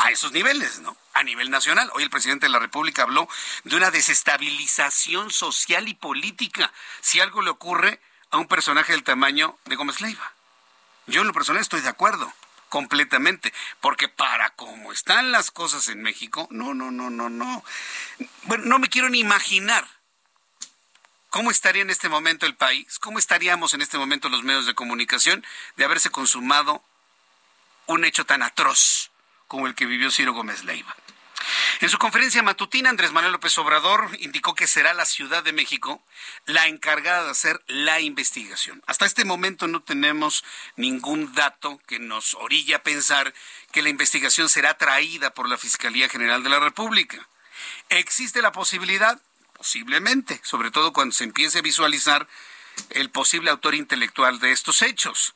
[0.00, 0.94] A esos niveles, ¿no?
[1.14, 1.90] A nivel nacional.
[1.94, 3.26] Hoy el presidente de la República habló
[3.64, 9.58] de una desestabilización social y política si algo le ocurre a un personaje del tamaño
[9.64, 10.34] de Gómez Leiva.
[11.06, 12.30] Yo en lo personal estoy de acuerdo
[12.76, 17.64] completamente, porque para cómo están las cosas en México, no, no, no, no, no.
[18.42, 19.88] Bueno, no me quiero ni imaginar
[21.30, 24.74] cómo estaría en este momento el país, cómo estaríamos en este momento los medios de
[24.74, 25.42] comunicación
[25.76, 26.84] de haberse consumado
[27.86, 29.10] un hecho tan atroz
[29.48, 30.94] como el que vivió Ciro Gómez Leiva.
[31.80, 36.02] En su conferencia matutina, Andrés Manuel López Obrador indicó que será la Ciudad de México
[36.46, 38.82] la encargada de hacer la investigación.
[38.86, 40.42] Hasta este momento no tenemos
[40.76, 43.34] ningún dato que nos orilla a pensar
[43.72, 47.28] que la investigación será traída por la Fiscalía General de la República.
[47.90, 49.20] ¿Existe la posibilidad?
[49.52, 52.26] Posiblemente, sobre todo cuando se empiece a visualizar
[52.90, 55.34] el posible autor intelectual de estos hechos.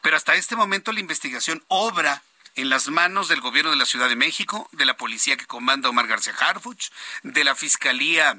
[0.00, 2.22] Pero hasta este momento la investigación obra
[2.56, 5.88] en las manos del gobierno de la Ciudad de México, de la policía que comanda
[5.88, 6.90] Omar García Harfuch,
[7.22, 8.38] de la fiscalía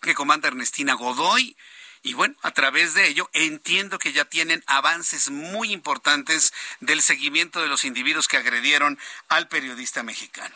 [0.00, 1.56] que comanda Ernestina Godoy.
[2.02, 7.60] Y bueno, a través de ello entiendo que ya tienen avances muy importantes del seguimiento
[7.60, 10.54] de los individuos que agredieron al periodista mexicano.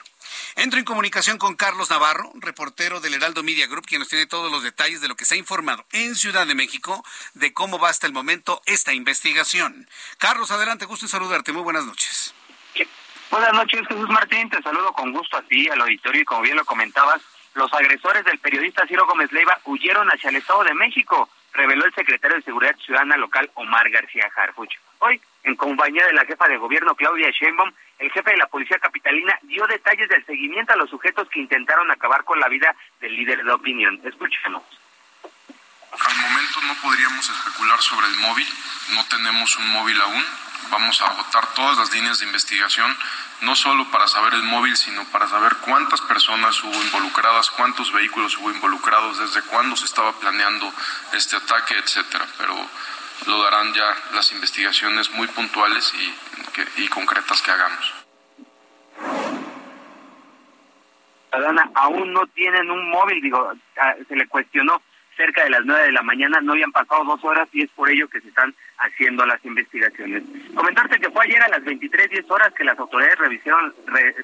[0.55, 4.51] Entro en comunicación con Carlos Navarro, reportero del Heraldo Media Group, quien nos tiene todos
[4.51, 7.89] los detalles de lo que se ha informado en Ciudad de México de cómo va
[7.89, 9.89] hasta el momento esta investigación.
[10.19, 11.53] Carlos, adelante, gusto en saludarte.
[11.53, 12.35] Muy buenas noches.
[13.33, 14.51] Buenas noches, Jesús Martín.
[14.51, 17.23] Te saludo con gusto a ti, al auditorio, y como bien lo comentabas,
[17.55, 21.95] los agresores del periodista Ciro Gómez Leiva huyeron hacia el Estado de México, reveló el
[21.95, 24.75] secretario de Seguridad Ciudadana local Omar García Harfuch.
[24.99, 28.79] Hoy, en compañía de la jefa de gobierno Claudia Sheinbaum, el jefe de la policía
[28.79, 33.17] capitalina dio detalles del seguimiento a los sujetos que intentaron acabar con la vida del
[33.17, 34.01] líder de opinión.
[34.05, 34.63] Escuchemos.
[35.99, 38.49] Al momento no podríamos especular sobre el móvil,
[38.95, 40.25] no tenemos un móvil aún.
[40.71, 42.97] Vamos a agotar todas las líneas de investigación,
[43.43, 48.39] no solo para saber el móvil, sino para saber cuántas personas hubo involucradas, cuántos vehículos
[48.39, 50.73] hubo involucrados, desde cuándo se estaba planeando
[51.13, 52.27] este ataque, etcétera.
[52.39, 52.55] Pero
[53.27, 57.93] lo darán ya las investigaciones muy puntuales y, y concretas que hagamos.
[61.75, 64.81] aún no tienen un móvil, digo, ah, se le cuestionó
[65.23, 67.89] cerca de las nueve de la mañana, no habían pasado dos horas y es por
[67.89, 70.25] ello que se están haciendo las investigaciones.
[70.53, 73.73] Comentarte que fue ayer a las 23.10 horas que las autoridades revisaron,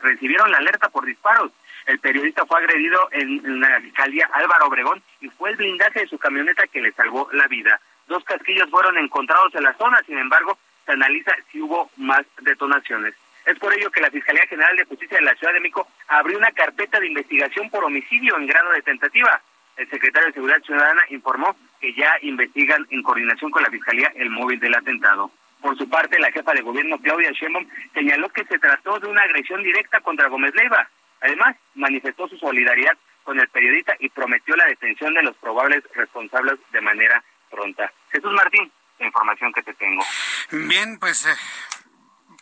[0.03, 1.53] recibieron la alerta por disparos.
[1.87, 6.09] El periodista fue agredido en, en la alcaldía Álvaro Obregón y fue el blindaje de
[6.09, 7.81] su camioneta que le salvó la vida.
[8.09, 13.15] Dos casquillos fueron encontrados en la zona, sin embargo, se analiza si hubo más detonaciones.
[13.47, 16.37] Es por ello que la Fiscalía General de Justicia de la Ciudad de México abrió
[16.37, 19.41] una carpeta de investigación por homicidio en grado de tentativa.
[19.79, 24.29] El secretario de Seguridad Ciudadana informó que ya investigan en coordinación con la Fiscalía el
[24.29, 25.31] móvil del atentado.
[25.61, 29.23] Por su parte, la jefa de gobierno Claudia Sheinbaum señaló que se trató de una
[29.23, 30.88] agresión directa contra Gómez Leiva.
[31.21, 36.59] Además, manifestó su solidaridad con el periodista y prometió la detención de los probables responsables
[36.73, 37.93] de manera pronta.
[38.11, 40.03] Jesús Martín, la información que te tengo.
[40.51, 41.37] Bien, pues eh,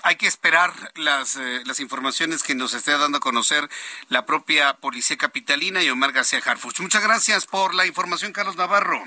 [0.03, 3.69] hay que esperar las, eh, las informaciones que nos esté dando a conocer
[4.09, 6.81] la propia Policía Capitalina y Omar García Harfuch.
[6.81, 9.03] Muchas gracias por la información, Carlos Navarro.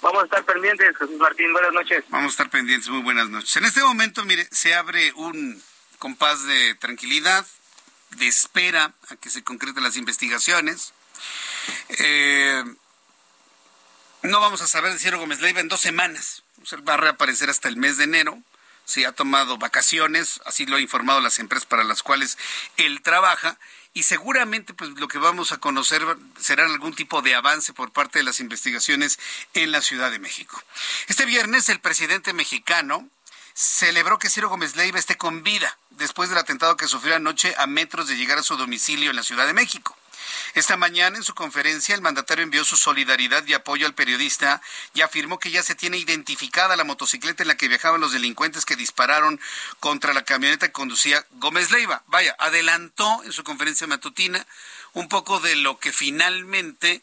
[0.00, 1.52] Vamos a estar pendientes, Jesús Martín.
[1.52, 2.04] Buenas noches.
[2.08, 2.88] Vamos a estar pendientes.
[2.88, 3.56] Muy buenas noches.
[3.56, 5.62] En este momento, mire, se abre un
[5.98, 7.46] compás de tranquilidad,
[8.10, 10.92] de espera a que se concreten las investigaciones.
[11.90, 12.64] Eh,
[14.22, 16.42] no vamos a saber de Ciro Gómez Leiva en dos semanas.
[16.88, 18.42] va a reaparecer hasta el mes de enero.
[18.84, 22.38] Se ha tomado vacaciones, así lo han informado las empresas para las cuales
[22.76, 23.58] él trabaja.
[23.94, 26.02] Y seguramente pues lo que vamos a conocer
[26.40, 29.18] será algún tipo de avance por parte de las investigaciones
[29.54, 30.62] en la Ciudad de México.
[31.08, 33.08] Este viernes el presidente mexicano
[33.54, 37.66] celebró que Ciro Gómez Leiva esté con vida después del atentado que sufrió anoche a
[37.66, 39.96] metros de llegar a su domicilio en la Ciudad de México.
[40.54, 44.60] Esta mañana en su conferencia el mandatario envió su solidaridad y apoyo al periodista
[44.94, 48.64] y afirmó que ya se tiene identificada la motocicleta en la que viajaban los delincuentes
[48.64, 49.40] que dispararon
[49.80, 52.02] contra la camioneta que conducía Gómez Leiva.
[52.06, 54.46] Vaya, adelantó en su conferencia matutina
[54.92, 57.02] un poco de lo que finalmente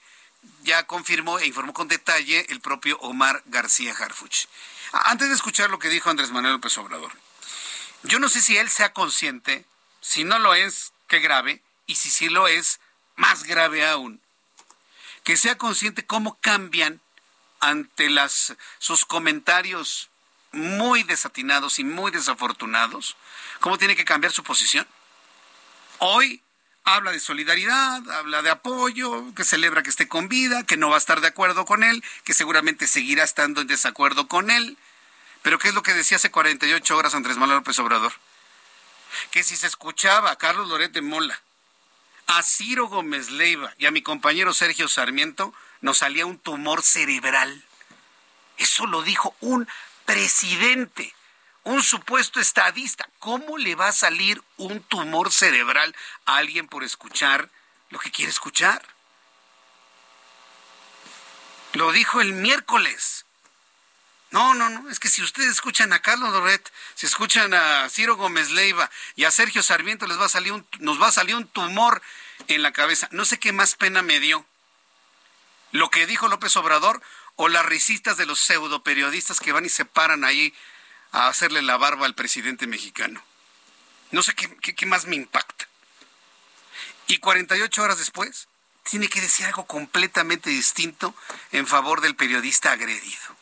[0.64, 4.48] ya confirmó e informó con detalle el propio Omar García Harfuch.
[4.92, 7.12] Antes de escuchar lo que dijo Andrés Manuel López Obrador,
[8.04, 9.66] yo no sé si él sea consciente,
[10.02, 12.80] si no lo es, qué grave, y si sí lo es,
[13.20, 14.22] más grave aún,
[15.24, 17.02] que sea consciente cómo cambian
[17.60, 20.10] ante las, sus comentarios
[20.54, 23.18] muy desatinados y muy desafortunados,
[23.60, 24.88] cómo tiene que cambiar su posición.
[26.00, 26.42] Hoy
[26.86, 30.96] habla de solidaridad, habla de apoyo, que celebra que esté con vida, que no va
[30.96, 34.78] a estar de acuerdo con él, que seguramente seguirá estando en desacuerdo con él.
[35.42, 38.14] Pero ¿qué es lo que decía hace 48 horas Andrés Manuel López Obrador?
[39.32, 41.42] Que si se escuchaba a Carlos Loret de Mola
[42.30, 47.63] a Ciro Gómez Leiva y a mi compañero Sergio Sarmiento nos salía un tumor cerebral.
[48.58, 49.68] Eso lo dijo un
[50.06, 51.15] presidente,
[51.63, 53.10] un supuesto estadista.
[53.18, 57.50] ¿Cómo le va a salir un tumor cerebral a alguien por escuchar
[57.89, 58.86] lo que quiere escuchar?
[61.74, 63.26] Lo dijo el miércoles.
[64.32, 68.15] No, no, no, es que si ustedes escuchan a Carlos Doret, si escuchan a Ciro
[68.15, 71.36] Gómez Leiva y a Sergio Sarmiento, les va a salir un, nos va a salir
[71.36, 72.02] un tumor
[72.48, 73.10] en la cabeza.
[73.12, 74.46] No sé qué más pena me dio.
[75.71, 77.02] Lo que dijo López Obrador
[77.36, 80.54] o las risistas de los pseudo periodistas que van y se paran ahí
[81.12, 83.23] a hacerle la barba al presidente mexicano.
[84.12, 85.67] No sé qué, qué más me impacta.
[87.08, 88.48] Y 48 horas después,
[88.84, 91.15] tiene que decir algo completamente distinto
[91.52, 93.38] en favor del periodista agredido.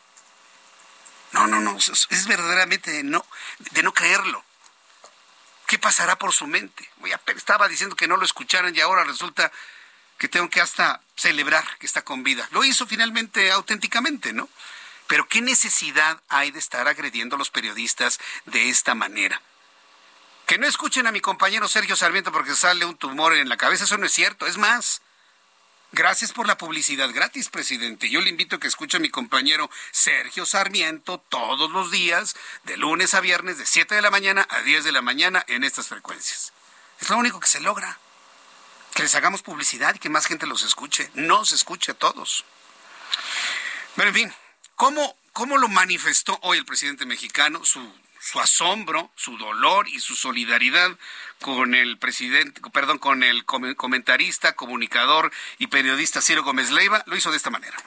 [1.31, 3.25] No, no, no, es verdaderamente de no,
[3.59, 4.43] de no creerlo.
[5.67, 6.89] ¿Qué pasará por su mente?
[7.35, 9.51] estaba diciendo que no lo escucharan y ahora resulta
[10.17, 12.47] que tengo que hasta celebrar que está con vida.
[12.51, 14.49] Lo hizo finalmente auténticamente, ¿no?
[15.07, 19.41] Pero ¿qué necesidad hay de estar agrediendo a los periodistas de esta manera?
[20.45, 23.83] Que no escuchen a mi compañero Sergio Sarmiento porque sale un tumor en la cabeza,
[23.83, 24.47] eso no es cierto.
[24.47, 25.01] Es más,
[25.93, 28.09] Gracias por la publicidad gratis, presidente.
[28.09, 32.35] Yo le invito a que escuche a mi compañero Sergio Sarmiento todos los días,
[32.65, 35.63] de lunes a viernes, de 7 de la mañana a 10 de la mañana en
[35.63, 36.51] estas frecuencias.
[36.99, 37.97] Es lo único que se logra.
[38.93, 41.09] Que les hagamos publicidad y que más gente los escuche.
[41.13, 42.43] No se escuche a todos.
[43.95, 44.33] Pero en fin,
[44.75, 47.63] ¿cómo, cómo lo manifestó hoy el presidente mexicano?
[47.63, 47.79] Su
[48.19, 50.97] su asombro, su dolor y su solidaridad
[51.41, 57.31] con el presidente, perdón, con el comentarista, comunicador y periodista Ciro Gómez Leiva, lo hizo
[57.31, 57.77] de esta manera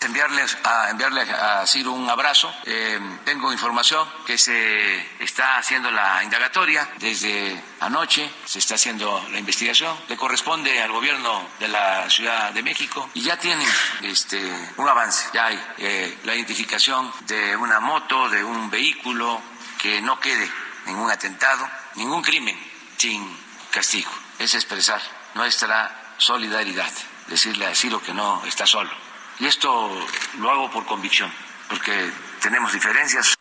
[0.00, 2.52] enviarles a enviarle a Ciro un abrazo.
[2.64, 9.38] Eh, tengo información que se está haciendo la indagatoria desde anoche, se está haciendo la
[9.38, 13.68] investigación, le corresponde al gobierno de la Ciudad de México y ya tienen
[14.02, 14.38] este
[14.76, 19.40] un avance, ya hay eh, la identificación de una moto, de un vehículo
[19.78, 20.50] que no quede
[20.86, 22.58] ningún atentado, ningún crimen
[22.96, 23.36] sin
[23.70, 24.10] castigo.
[24.38, 25.00] Es expresar
[25.34, 26.90] nuestra solidaridad,
[27.26, 29.07] decirle a Ciro que no está solo
[29.40, 29.90] y esto
[30.38, 31.32] lo hago por convicción,
[31.68, 32.10] porque
[32.40, 33.37] tenemos diferencias.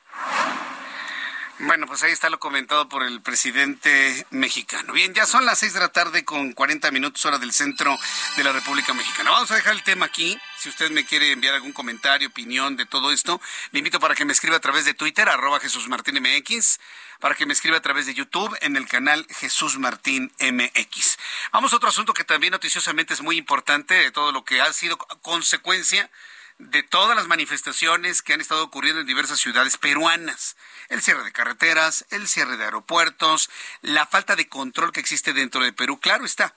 [1.59, 4.93] Bueno, pues ahí está lo comentado por el presidente mexicano.
[4.93, 7.97] Bien, ya son las seis de la tarde con 40 minutos hora del centro
[8.35, 9.31] de la República Mexicana.
[9.31, 10.39] Vamos a dejar el tema aquí.
[10.59, 13.41] Si usted me quiere enviar algún comentario, opinión de todo esto,
[13.71, 16.79] le invito para que me escriba a través de Twitter, arroba Jesús Martín MX,
[17.19, 21.17] para que me escriba a través de YouTube en el canal Jesús Martín MX.
[21.53, 24.71] Vamos a otro asunto que también noticiosamente es muy importante, de todo lo que ha
[24.73, 26.07] sido consecuencia
[26.59, 30.55] de todas las manifestaciones que han estado ocurriendo en diversas ciudades peruanas.
[30.89, 33.49] El cierre de carreteras, el cierre de aeropuertos,
[33.81, 35.99] la falta de control que existe dentro de Perú.
[35.99, 36.55] Claro está,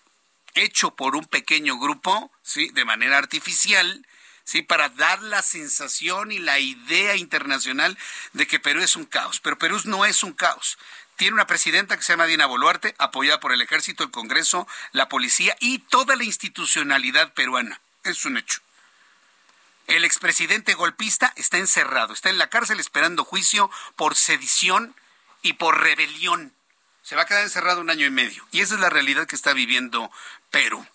[0.55, 2.71] hecho por un pequeño grupo, ¿sí?
[2.71, 4.07] De manera artificial,
[4.45, 4.63] ¿sí?
[4.63, 7.99] Para dar la sensación y la idea internacional
[8.33, 9.41] de que Perú es un caos.
[9.41, 10.79] Pero Perú no es un caos.
[11.17, 15.11] Tiene una presidenta que se llama Dina Boluarte, apoyada por el ejército, el Congreso, la
[15.11, 17.83] policía y toda la institucionalidad peruana.
[18.05, 18.63] Es un hecho.
[19.91, 24.95] El expresidente golpista está encerrado, está en la cárcel esperando juicio por sedición
[25.43, 26.55] y por rebelión.
[27.03, 28.47] Se va a quedar encerrado un año y medio.
[28.53, 30.09] Y esa es la realidad que está viviendo
[30.53, 30.87] Perú.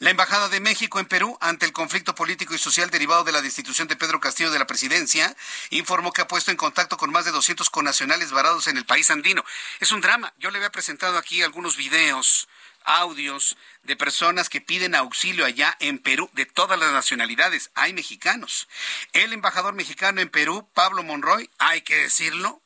[0.00, 3.40] La Embajada de México en Perú, ante el conflicto político y social derivado de la
[3.40, 5.36] destitución de Pedro Castillo de la presidencia,
[5.70, 9.12] informó que ha puesto en contacto con más de 200 conacionales varados en el país
[9.12, 9.44] andino.
[9.78, 10.34] Es un drama.
[10.38, 12.48] Yo le había presentado aquí algunos videos
[12.84, 17.70] audios de personas que piden auxilio allá en Perú, de todas las nacionalidades.
[17.74, 18.68] Hay mexicanos.
[19.12, 22.60] El embajador mexicano en Perú, Pablo Monroy, hay que decirlo,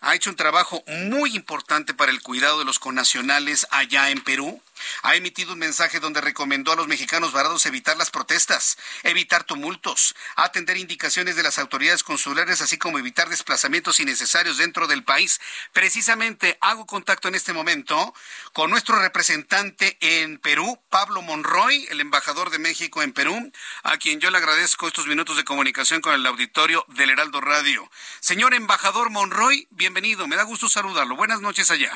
[0.00, 4.62] ha hecho un trabajo muy importante para el cuidado de los connacionales allá en Perú.
[5.02, 10.14] Ha emitido un mensaje donde recomendó a los mexicanos varados evitar las protestas, evitar tumultos,
[10.36, 15.40] atender indicaciones de las autoridades consulares, así como evitar desplazamientos innecesarios dentro del país.
[15.72, 18.14] Precisamente hago contacto en este momento
[18.52, 23.52] con nuestro representante en Perú, Pablo Monroy, el embajador de México en Perú,
[23.82, 27.90] a quien yo le agradezco estos minutos de comunicación con el auditorio del Heraldo Radio.
[28.20, 31.16] Señor embajador Monroy, bienvenido, me da gusto saludarlo.
[31.16, 31.92] Buenas noches allá.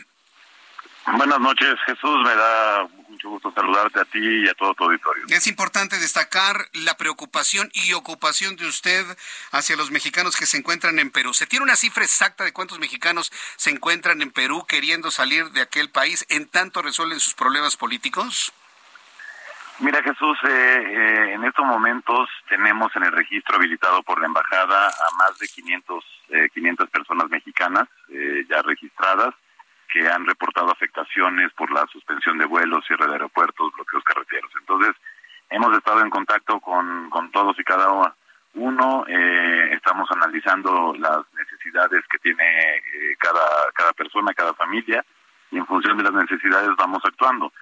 [1.06, 2.18] Buenas noches, Jesús.
[2.24, 5.24] Me da mucho gusto saludarte a ti y a todo tu auditorio.
[5.28, 9.04] Es importante destacar la preocupación y ocupación de usted
[9.50, 11.34] hacia los mexicanos que se encuentran en Perú.
[11.34, 15.62] ¿Se tiene una cifra exacta de cuántos mexicanos se encuentran en Perú queriendo salir de
[15.62, 18.52] aquel país en tanto resuelven sus problemas políticos?
[19.80, 24.88] Mira, Jesús, eh, eh, en estos momentos tenemos en el registro habilitado por la embajada
[24.88, 26.04] a más de 500,
[26.54, 27.88] 500 eh, personas mexicanas
[28.48, 29.34] ya registradas
[29.92, 34.50] que han reportado afectaciones por la suspensión de vuelos, cierre de aeropuertos, bloqueos carreteros.
[34.58, 34.94] Entonces,
[35.50, 38.14] hemos estado en contacto con, con todos y cada
[38.54, 42.44] uno, eh, estamos analizando las necesidades que tiene
[42.76, 43.40] eh, cada,
[43.74, 45.04] cada persona, cada familia,
[45.50, 47.52] y en función de las necesidades vamos actuando.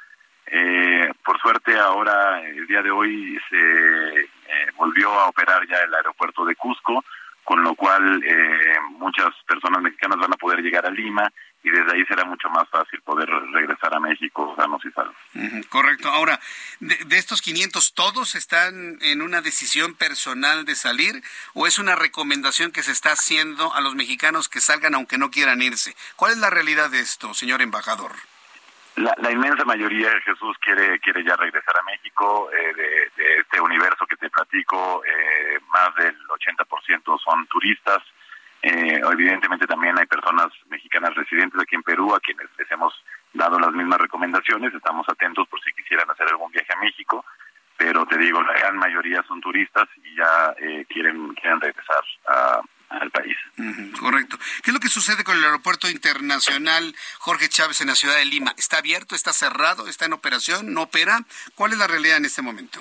[0.46, 4.28] Eh, por suerte ahora, el día de hoy, se
[4.76, 7.04] volvió a operar ya el aeropuerto de Cusco,
[7.44, 8.22] con lo cual
[8.92, 11.30] muchas personas mexicanas van a poder llegar a Lima
[11.62, 15.16] y desde ahí será mucho más fácil poder regresar a México sanos y salvos.
[15.68, 16.08] correcto.
[16.08, 16.40] Ahora,
[16.80, 21.22] de, de, estos 500, ¿todos están en una decisión personal de salir
[21.54, 25.30] o es una recomendación que se está haciendo a los mexicanos que salgan aunque no
[25.30, 25.94] quieran irse?
[26.16, 28.12] ¿Cuál es la realidad de esto, señor embajador?
[28.96, 32.50] La, la inmensa mayoría de Jesús quiere quiere ya regresar a México.
[32.52, 38.00] Eh, de, este universo que te platico, eh, más del 80% son turistas
[38.62, 42.92] eh, evidentemente también hay personas mexicanas residentes aquí en Perú a quienes les hemos
[43.32, 44.74] dado las mismas recomendaciones.
[44.74, 47.24] Estamos atentos por si quisieran hacer algún viaje a México,
[47.78, 52.02] pero te digo, la gran mayoría son turistas y ya eh, quieren, quieren regresar
[52.90, 53.36] al país.
[53.98, 54.36] correcto.
[54.62, 58.24] ¿Qué es lo que sucede con el aeropuerto internacional Jorge Chávez en la ciudad de
[58.24, 58.52] Lima?
[58.58, 59.14] ¿Está abierto?
[59.14, 59.86] ¿Está cerrado?
[59.88, 60.74] ¿Está en operación?
[60.74, 61.20] ¿No opera?
[61.54, 62.80] ¿Cuál es la realidad en este momento?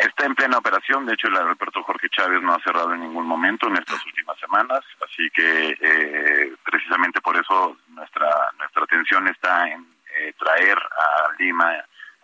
[0.00, 3.26] Está en plena operación, de hecho el aeropuerto Jorge Chávez no ha cerrado en ningún
[3.26, 8.28] momento en estas últimas semanas, así que eh, precisamente por eso nuestra
[8.58, 9.86] nuestra atención está en
[10.18, 11.72] eh, traer a Lima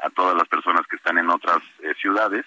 [0.02, 2.44] a todas las personas que están en otras eh, ciudades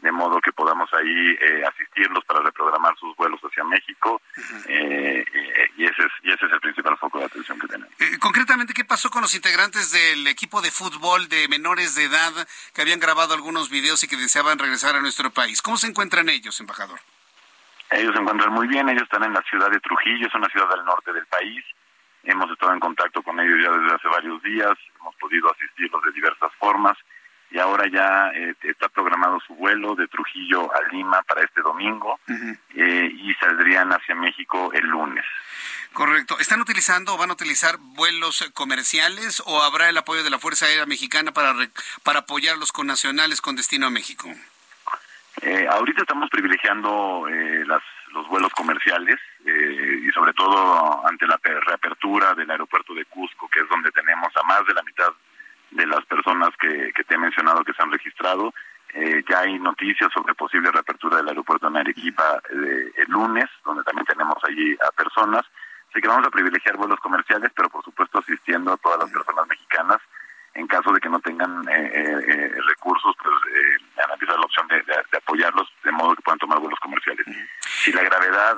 [0.00, 4.22] de modo que podamos ahí eh, asistirlos para reprogramar sus vuelos hacia México
[4.68, 7.92] eh, eh, y ese es y ese es el principal foco de atención que tenemos.
[8.20, 12.32] concretamente, ¿qué pasó con los integrantes del equipo de fútbol de menores de edad
[12.74, 15.62] que habían grabado algunos videos y que deseaban regresar a nuestro país?
[15.62, 17.00] ¿Cómo se encuentran ellos, embajador?
[17.90, 20.68] Ellos se encuentran muy bien, ellos están en la ciudad de Trujillo, es una ciudad
[20.68, 21.64] del norte del país.
[22.22, 26.12] Hemos estado en contacto con ellos ya desde hace varios días, hemos podido asistirlos de
[26.12, 26.96] diversas formas
[27.50, 32.20] y ahora ya eh, está programado su vuelo de Trujillo a Lima para este domingo
[32.74, 35.24] eh, y saldrían hacia México el lunes.
[35.92, 36.38] Correcto.
[36.38, 40.66] ¿Están utilizando o van a utilizar vuelos comerciales o habrá el apoyo de la Fuerza
[40.66, 41.54] Aérea Mexicana para,
[42.02, 44.28] para apoyar los connacionales con destino a México?
[45.40, 47.26] Eh, ahorita estamos privilegiando
[47.66, 47.82] las,
[48.12, 53.68] los vuelos comerciales y sobre todo ante la reapertura del aeropuerto de Cusco, que es
[53.68, 55.12] donde tenemos a más de la mitad
[55.70, 58.52] de las personas que, que te he mencionado que se han registrado.
[58.94, 63.84] Eh, ya hay noticias sobre posible reapertura del aeropuerto de Arequipa eh, el lunes, donde
[63.84, 65.44] también tenemos allí a personas.
[65.90, 69.46] Así que vamos a privilegiar vuelos comerciales, pero por supuesto asistiendo a todas las personas
[69.46, 69.98] mexicanas.
[70.54, 73.34] En caso de que no tengan eh, recursos, pues
[74.02, 77.24] analizar la opción de, de, apoyarlos de modo que puedan tomar vuelos comerciales.
[77.60, 78.56] Si la gravedad,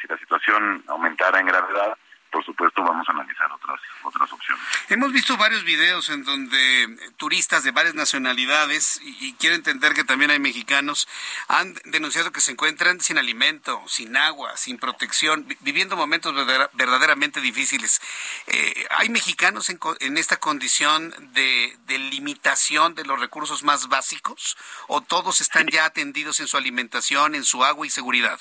[0.00, 1.98] si la situación aumentara en gravedad,
[2.36, 4.62] por supuesto vamos a analizar otras otras opciones.
[4.90, 10.30] Hemos visto varios videos en donde turistas de varias nacionalidades y, quiero entender que también
[10.30, 11.08] hay mexicanos
[11.48, 16.34] han denunciado que se encuentran sin alimento, sin agua, sin protección, viviendo momentos
[16.74, 18.02] verdaderamente difíciles.
[18.48, 24.58] Eh, ¿Hay mexicanos en, en esta condición de, de, limitación de los recursos más básicos
[24.88, 28.38] o todos están ya atendidos en su alimentación, en su agua y seguridad?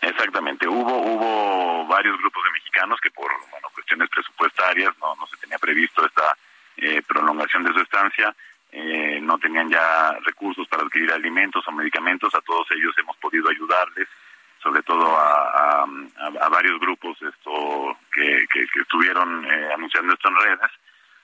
[0.00, 1.77] Exactamente, hubo hubo
[3.02, 6.36] que por bueno, cuestiones presupuestarias no, se tenía previsto esta
[6.76, 8.34] eh, prolongación de su estancia,
[8.70, 13.48] eh, no tenían ya recursos para adquirir alimentos o medicamentos, a todos ellos hemos podido
[13.48, 14.08] ayudarles,
[14.62, 15.86] sobre todo a,
[16.50, 20.70] varios grupos esto que, que, estuvieron eh, anunciando esto en redes.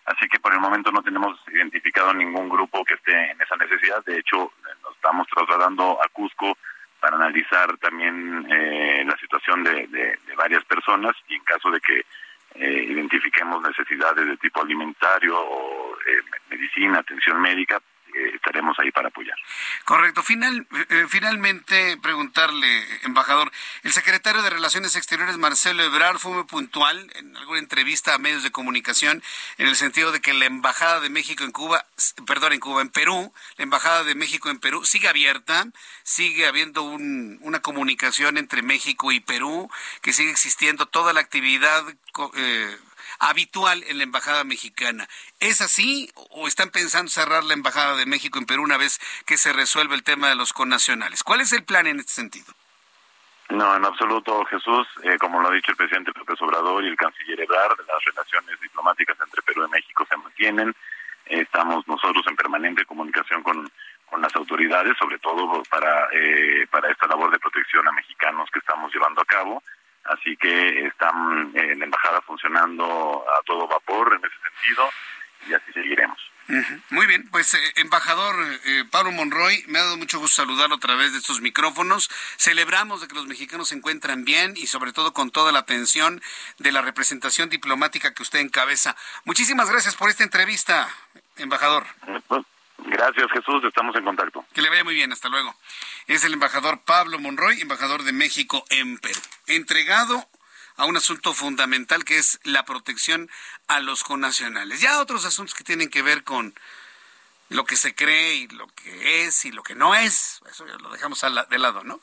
[0.06, 4.04] Así que por el momento no tenemos identificado ningún grupo que esté en esa necesidad.
[4.04, 4.52] De hecho,
[4.82, 6.56] nos estamos trasladando a Cusco
[7.04, 11.98] para analizar también eh, la situación de, de, varias personas y en caso de que
[12.54, 17.78] eh, identifiquemos necesidades de tipo alimentario o eh, medicina, atención médica,
[18.34, 19.36] estaremos ahí para apoyar.
[19.84, 20.22] Correcto.
[20.22, 23.50] Final, eh, finalmente, preguntarle, embajador,
[23.82, 28.42] el secretario de Relaciones Exteriores, Marcelo Ebrard, fue muy puntual en alguna entrevista a medios
[28.42, 29.22] de comunicación
[29.58, 31.84] en el sentido de que la Embajada de México en Cuba,
[32.26, 35.66] perdón, en Cuba, en Perú, la Embajada de México en Perú sigue abierta,
[36.02, 39.70] sigue habiendo un, una comunicación entre México y Perú,
[40.02, 41.84] que sigue existiendo toda la actividad.
[42.36, 42.76] Eh,
[43.18, 45.08] habitual en la Embajada Mexicana.
[45.40, 49.36] ¿Es así o están pensando cerrar la Embajada de México en Perú una vez que
[49.36, 51.22] se resuelve el tema de los connacionales?
[51.22, 52.54] ¿Cuál es el plan en este sentido?
[53.50, 54.86] No, en absoluto, Jesús.
[55.02, 58.58] Eh, como lo ha dicho el presidente López Obrador y el canciller Ebrard, las relaciones
[58.60, 60.74] diplomáticas entre Perú y México se mantienen.
[61.26, 63.70] estamos nosotros en permanente comunicación con,
[64.10, 68.58] con las autoridades, sobre todo para, eh, para esta labor de protección a mexicanos que
[68.58, 69.62] estamos llevando a cabo.
[70.04, 74.90] Así que están en eh, la embajada funcionando a todo vapor en ese sentido
[75.48, 76.18] y así seguiremos.
[76.90, 78.36] Muy bien, pues eh, embajador
[78.66, 82.10] eh, Pablo Monroy, me ha dado mucho gusto saludarlo a través de estos micrófonos.
[82.36, 86.20] Celebramos de que los mexicanos se encuentran bien y sobre todo con toda la atención
[86.58, 88.94] de la representación diplomática que usted encabeza.
[89.24, 90.88] Muchísimas gracias por esta entrevista,
[91.38, 91.86] embajador.
[92.28, 92.44] Pues,
[92.84, 94.44] gracias Jesús, estamos en contacto.
[94.52, 95.54] Que le vaya muy bien, hasta luego
[96.06, 100.28] es el embajador Pablo Monroy, embajador de México en Perú, entregado
[100.76, 103.30] a un asunto fundamental que es la protección
[103.68, 104.80] a los connacionales.
[104.80, 106.54] Ya otros asuntos que tienen que ver con
[107.48, 110.74] lo que se cree y lo que es y lo que no es, eso ya
[110.74, 112.00] lo dejamos de lado, ¿no?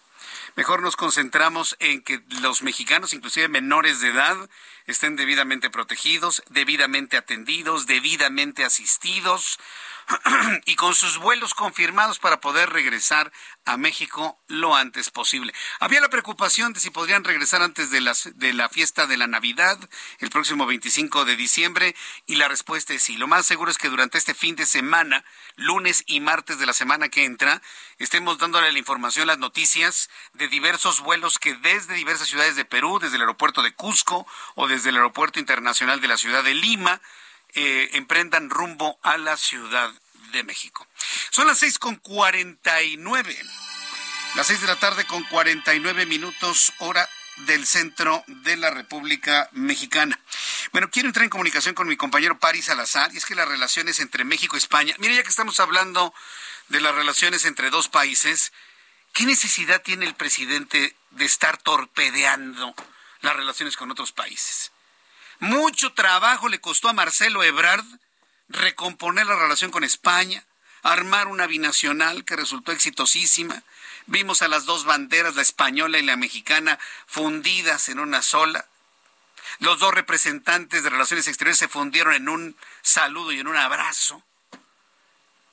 [0.55, 4.37] Mejor nos concentramos en que los mexicanos, inclusive menores de edad,
[4.85, 9.59] estén debidamente protegidos, debidamente atendidos, debidamente asistidos,
[10.65, 13.31] y con sus vuelos confirmados para poder regresar
[13.65, 15.53] a México lo antes posible.
[15.79, 19.27] Había la preocupación de si podrían regresar antes de, las, de la fiesta de la
[19.27, 19.77] Navidad,
[20.19, 21.95] el próximo 25 de diciembre,
[22.25, 23.17] y la respuesta es sí.
[23.17, 25.23] Lo más seguro es que durante este fin de semana,
[25.55, 27.61] lunes y martes de la semana que entra,
[27.97, 32.99] estemos dándole la información, las noticias de diversos vuelos que desde diversas ciudades de Perú,
[32.99, 37.01] desde el aeropuerto de Cusco o desde el aeropuerto internacional de la ciudad de Lima,
[37.53, 39.91] eh, emprendan rumbo a la Ciudad
[40.31, 40.87] de México.
[41.29, 43.37] Son las seis con cuarenta y nueve.
[44.35, 47.07] Las seis de la tarde con cuarenta y nueve minutos, hora
[47.37, 50.19] del centro de la República Mexicana.
[50.71, 53.99] Bueno, quiero entrar en comunicación con mi compañero Paris Salazar, y es que las relaciones
[53.99, 56.13] entre México y España, mire, ya que estamos hablando
[56.69, 58.53] de las relaciones entre dos países,
[59.13, 62.75] ¿qué necesidad tiene el presidente de estar torpedeando
[63.21, 64.71] las relaciones con otros países?
[65.39, 67.85] Mucho trabajo le costó a Marcelo Ebrard
[68.53, 70.43] recomponer la relación con España,
[70.83, 73.63] armar una binacional que resultó exitosísima.
[74.07, 78.65] Vimos a las dos banderas, la española y la mexicana, fundidas en una sola.
[79.59, 84.23] Los dos representantes de Relaciones Exteriores se fundieron en un saludo y en un abrazo.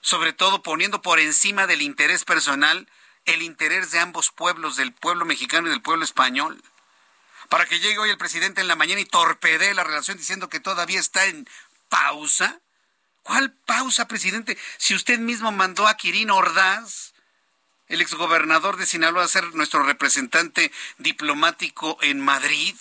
[0.01, 2.89] Sobre todo poniendo por encima del interés personal
[3.25, 6.63] el interés de ambos pueblos, del pueblo mexicano y del pueblo español
[7.49, 10.61] para que llegue hoy el presidente en la mañana y torpedee la relación diciendo que
[10.61, 11.49] todavía está en
[11.89, 12.61] pausa?
[13.29, 14.57] ¿Cuál pausa, presidente?
[14.79, 17.13] Si usted mismo mandó a Quirino Ordaz,
[17.89, 22.75] el exgobernador de Sinaloa, a ser nuestro representante diplomático en Madrid.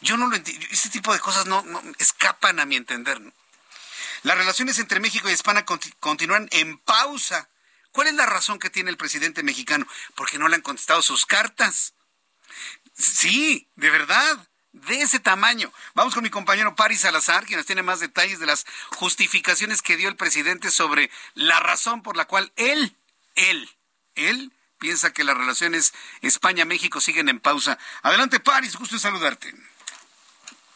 [0.00, 0.66] Yo no lo entiendo.
[0.70, 1.62] Este tipo de cosas no,
[1.98, 3.20] escapan a mi entender.
[4.22, 5.66] Las relaciones entre México y España
[6.00, 7.50] continúan en pausa.
[7.92, 9.86] ¿Cuál es la razón que tiene el presidente mexicano?
[10.14, 11.92] Porque no le han contestado sus cartas.
[12.94, 14.48] Sí, de verdad,
[14.86, 15.72] de ese tamaño.
[15.94, 18.66] Vamos con mi compañero Paris Salazar, quien nos tiene más detalles de las
[18.96, 22.94] justificaciones que dio el presidente sobre la razón por la cual él,
[23.34, 23.68] él,
[24.14, 27.78] él piensa que las relaciones España-México siguen en pausa.
[28.02, 29.54] Adelante, Paris, gusto en saludarte.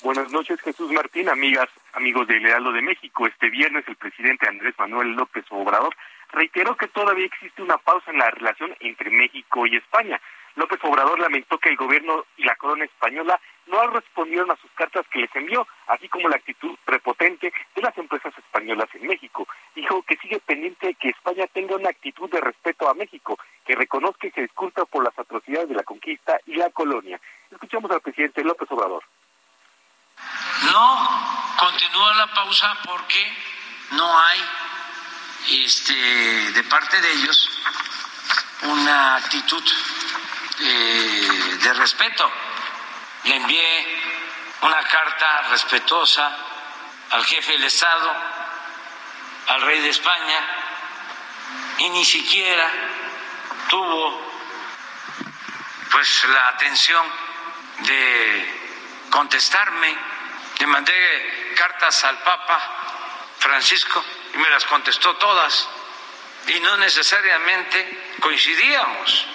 [0.03, 3.27] Buenas noches, Jesús Martín, amigas, amigos del Lealdo de México.
[3.27, 5.95] Este viernes el presidente Andrés Manuel López Obrador
[6.33, 10.19] reiteró que todavía existe una pausa en la relación entre México y España
[10.57, 15.07] López Obrador lamentó que el gobierno y la corona española no respondieron a sus cartas
[15.11, 19.47] que les envió, así como la actitud prepotente de las empresas españolas en México.
[19.75, 23.77] Dijo que sigue pendiente de que España tenga una actitud de respeto a México, que
[23.77, 27.21] reconozca y se disculpa por las atrocidades de la conquista y la colonia.
[27.51, 29.05] Escuchamos al presidente López Obrador.
[30.65, 31.09] No
[31.59, 33.27] continúa la pausa porque
[33.93, 34.41] no hay
[35.65, 35.95] este,
[36.53, 37.51] de parte de ellos
[38.63, 39.63] una actitud
[40.61, 42.31] eh, de respeto.
[43.25, 44.01] Le envié
[44.63, 46.37] una carta respetuosa
[47.11, 48.15] al jefe del Estado,
[49.49, 50.41] al rey de España,
[51.79, 52.71] y ni siquiera
[53.69, 54.31] tuvo
[55.91, 57.05] pues la atención
[57.79, 59.97] de contestarme.
[60.59, 62.61] Le mandé cartas al Papa
[63.39, 64.05] Francisco
[64.35, 65.69] y me las contestó todas
[66.47, 69.27] y no necesariamente coincidíamos.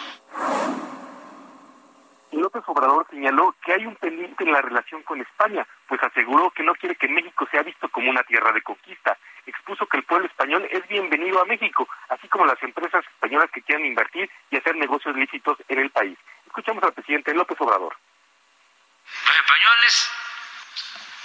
[2.76, 6.76] Obrador señaló que hay un pendiente en la relación con España, pues aseguró que no
[6.76, 9.18] quiere que México sea visto como una tierra de conquista.
[9.46, 13.62] Expuso que el pueblo español es bienvenido a México, así como las empresas españolas que
[13.62, 16.18] quieran invertir y hacer negocios lícitos en el país.
[16.48, 17.96] Escuchamos al presidente López Obrador.
[19.26, 20.12] Los españoles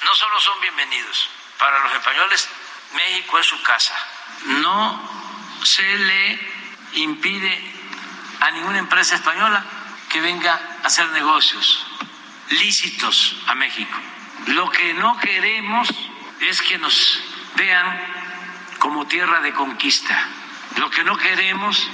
[0.05, 2.49] no solo son bienvenidos, para los españoles
[2.95, 3.97] México es su casa.
[4.45, 5.03] No
[5.65, 6.39] se le
[6.93, 7.61] impide
[8.41, 9.65] a ninguna empresa española
[10.11, 11.87] que venga a hacer negocios
[12.51, 13.97] lícitos a México.
[14.49, 15.89] Lo que no queremos
[16.41, 17.23] es que nos
[17.55, 18.01] vean
[18.79, 20.19] como tierra de conquista.
[20.77, 21.89] Lo que no queremos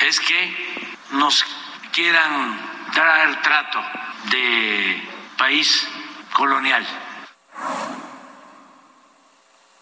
[0.00, 1.44] es que nos
[1.92, 2.60] quieran
[2.94, 3.82] dar trato
[4.24, 5.08] de
[5.38, 5.88] país
[6.32, 6.86] colonial.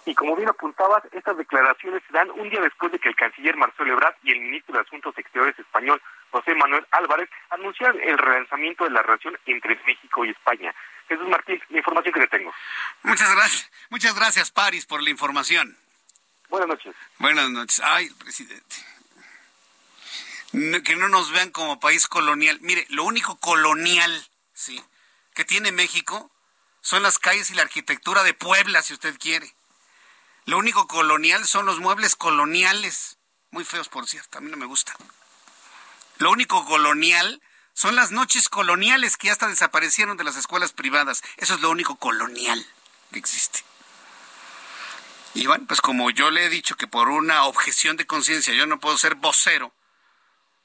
[0.05, 3.57] Y como bien apuntabas, estas declaraciones se dan un día después de que el canciller
[3.57, 8.85] Marcelo Ebrard y el ministro de Asuntos Exteriores español, José Manuel Álvarez, anunciaron el relanzamiento
[8.85, 10.75] de la relación entre México y España.
[11.09, 12.53] Jesús Martín, la información que le tengo.
[13.03, 15.77] Muchas gracias, muchas gracias, Paris, por la información.
[16.49, 16.95] Buenas noches.
[17.19, 17.81] Buenas noches.
[17.85, 18.77] Ay, presidente.
[20.85, 22.59] que no nos vean como país colonial.
[22.61, 24.83] Mire, lo único colonial, sí,
[25.35, 26.31] que tiene México
[26.83, 29.51] son las calles y la arquitectura de Puebla, si usted quiere.
[30.45, 33.19] Lo único colonial son los muebles coloniales.
[33.51, 34.97] Muy feos, por cierto, a mí no me gustan.
[36.19, 37.43] Lo único colonial
[37.75, 41.23] son las noches coloniales que hasta desaparecieron de las escuelas privadas.
[41.37, 42.65] Eso es lo único colonial
[43.13, 43.61] que existe.
[45.35, 48.67] Y bueno, pues como yo le he dicho que por una objeción de conciencia yo
[48.67, 49.73] no puedo ser vocero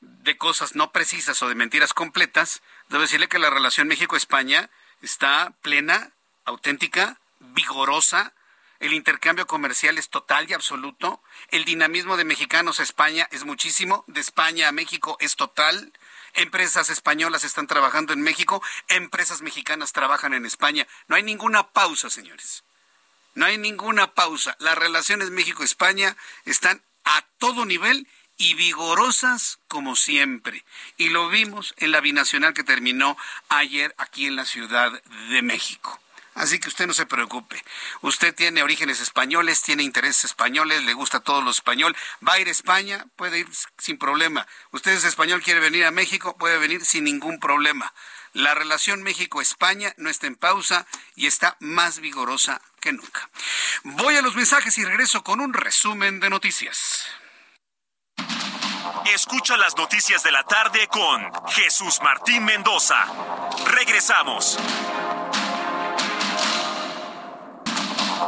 [0.02, 4.70] de cosas no precisas o de mentiras completas, debo decirle que la relación México-España
[5.02, 6.12] está plena,
[6.46, 8.34] auténtica, vigorosa,
[8.80, 14.04] el intercambio comercial es total y absoluto, el dinamismo de mexicanos a España es muchísimo,
[14.08, 15.94] de España a México es total,
[16.34, 22.10] empresas españolas están trabajando en México, empresas mexicanas trabajan en España, no hay ninguna pausa,
[22.10, 22.64] señores.
[23.38, 24.56] No hay ninguna pausa.
[24.60, 28.08] Las relaciones México-España están a todo nivel
[28.38, 30.66] y vigorosas como siempre.
[30.98, 33.16] Y lo vimos en la binacional que terminó
[33.50, 34.92] ayer aquí en la Ciudad
[35.30, 36.00] de México.
[36.38, 37.64] Así que usted no se preocupe.
[38.02, 41.96] Usted tiene orígenes españoles, tiene intereses españoles, le gusta todo lo español.
[42.26, 43.48] Va a ir a España, puede ir
[43.80, 44.48] sin problema.
[44.72, 47.92] Usted es español, quiere venir a México, puede venir sin ningún problema.
[48.34, 50.86] La relación México-España no está en pausa
[51.16, 53.28] y está más vigorosa que nunca.
[53.84, 57.08] Voy a los mensajes y regreso con un resumen de noticias.
[59.12, 63.06] Escucha las noticias de la tarde con Jesús Martín Mendoza.
[63.66, 64.60] Regresamos.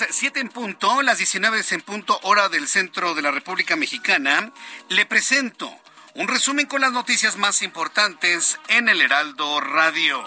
[0.00, 4.52] Las 7 en punto, las 19 en punto, hora del centro de la República Mexicana.
[4.90, 5.72] Le presento
[6.14, 10.22] un resumen con las noticias más importantes en el Heraldo Radio.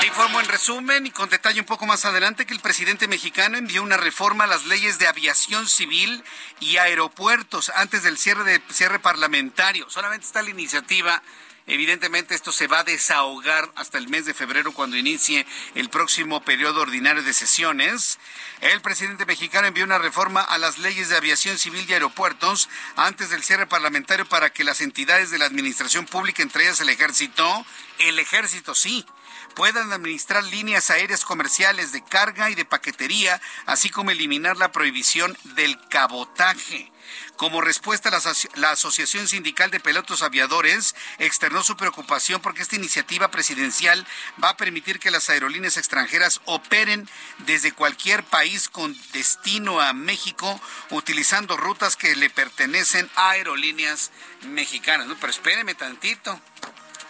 [0.00, 3.58] Le informo en resumen y con detalle un poco más adelante que el presidente mexicano
[3.58, 6.24] envió una reforma a las leyes de aviación civil
[6.60, 9.90] y aeropuertos antes del cierre de cierre parlamentario.
[9.90, 11.22] Solamente está la iniciativa
[11.66, 16.44] Evidentemente esto se va a desahogar hasta el mes de febrero cuando inicie el próximo
[16.44, 18.18] periodo ordinario de sesiones.
[18.60, 23.30] El presidente mexicano envió una reforma a las leyes de aviación civil y aeropuertos antes
[23.30, 27.64] del cierre parlamentario para que las entidades de la administración pública, entre ellas el ejército,
[27.98, 29.06] el ejército sí,
[29.54, 35.34] puedan administrar líneas aéreas comerciales de carga y de paquetería, así como eliminar la prohibición
[35.54, 36.92] del cabotaje.
[37.36, 44.06] Como respuesta, la, Asociación Sindical de Pelotos Aviadores externó su preocupación porque esta iniciativa presidencial
[44.42, 47.08] va a permitir que las aerolíneas extranjeras operen
[47.38, 50.60] desde cualquier país con destino a México
[50.90, 54.10] utilizando rutas que le pertenecen a aerolíneas
[54.42, 55.08] mexicanas.
[55.20, 56.40] pero espéreme tantito.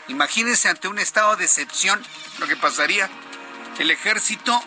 [0.09, 2.03] Imagínense ante un estado de excepción
[2.39, 3.11] lo que pasaría.
[3.79, 4.63] El ejército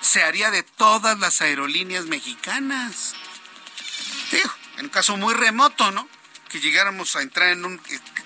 [0.00, 3.14] se haría de todas las aerolíneas mexicanas.
[4.82, 6.08] En un caso muy remoto, ¿no?
[6.48, 7.80] Que llegáramos a entrar en un,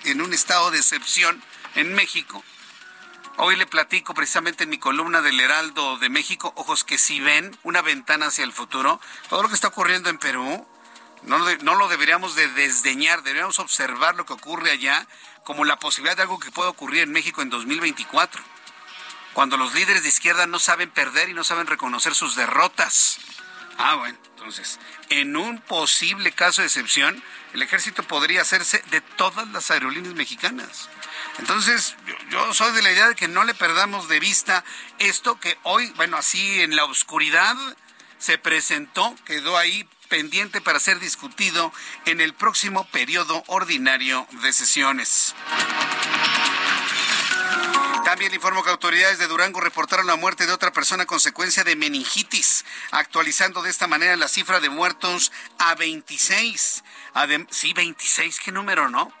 [0.05, 1.39] en un estado de excepción
[1.75, 2.43] en México.
[3.37, 7.55] Hoy le platico precisamente en mi columna del Heraldo de México, ojos que si ven
[7.61, 8.99] una ventana hacia el futuro,
[9.29, 10.67] todo lo que está ocurriendo en Perú,
[11.21, 15.07] no, no lo deberíamos de desdeñar, deberíamos observar lo que ocurre allá
[15.43, 18.43] como la posibilidad de algo que pueda ocurrir en México en 2024,
[19.33, 23.19] cuando los líderes de izquierda no saben perder y no saben reconocer sus derrotas.
[23.77, 24.79] Ah, bueno, entonces,
[25.09, 27.23] en un posible caso de excepción,
[27.53, 30.89] el ejército podría hacerse de todas las aerolíneas mexicanas.
[31.39, 31.95] Entonces,
[32.29, 34.63] yo, soy de la idea de que no le perdamos de vista
[34.99, 37.55] esto que hoy, bueno, así en la oscuridad
[38.19, 41.73] se presentó, quedó ahí pendiente para ser discutido
[42.05, 45.33] en el próximo periodo ordinario de sesiones.
[48.07, 51.65] También le informo que autoridades de Durango reportaron la muerte de otra persona a consecuencia
[51.65, 56.85] de meningitis, actualizando de esta manera la cifra de muertos a 26.
[57.49, 59.11] sí, 26, ¿qué número, no?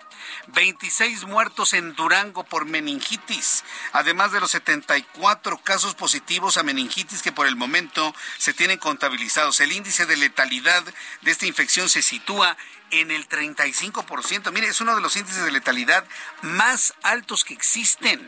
[0.47, 7.33] 26 muertos en Durango por meningitis, además de los 74 casos positivos a meningitis que
[7.33, 9.59] por el momento se tienen contabilizados.
[9.59, 10.81] El índice de letalidad
[11.23, 12.55] de esta infección se sitúa
[12.91, 14.49] en el 35%.
[14.53, 16.05] Mire, es uno de los índices de letalidad
[16.41, 18.25] más altos que existen.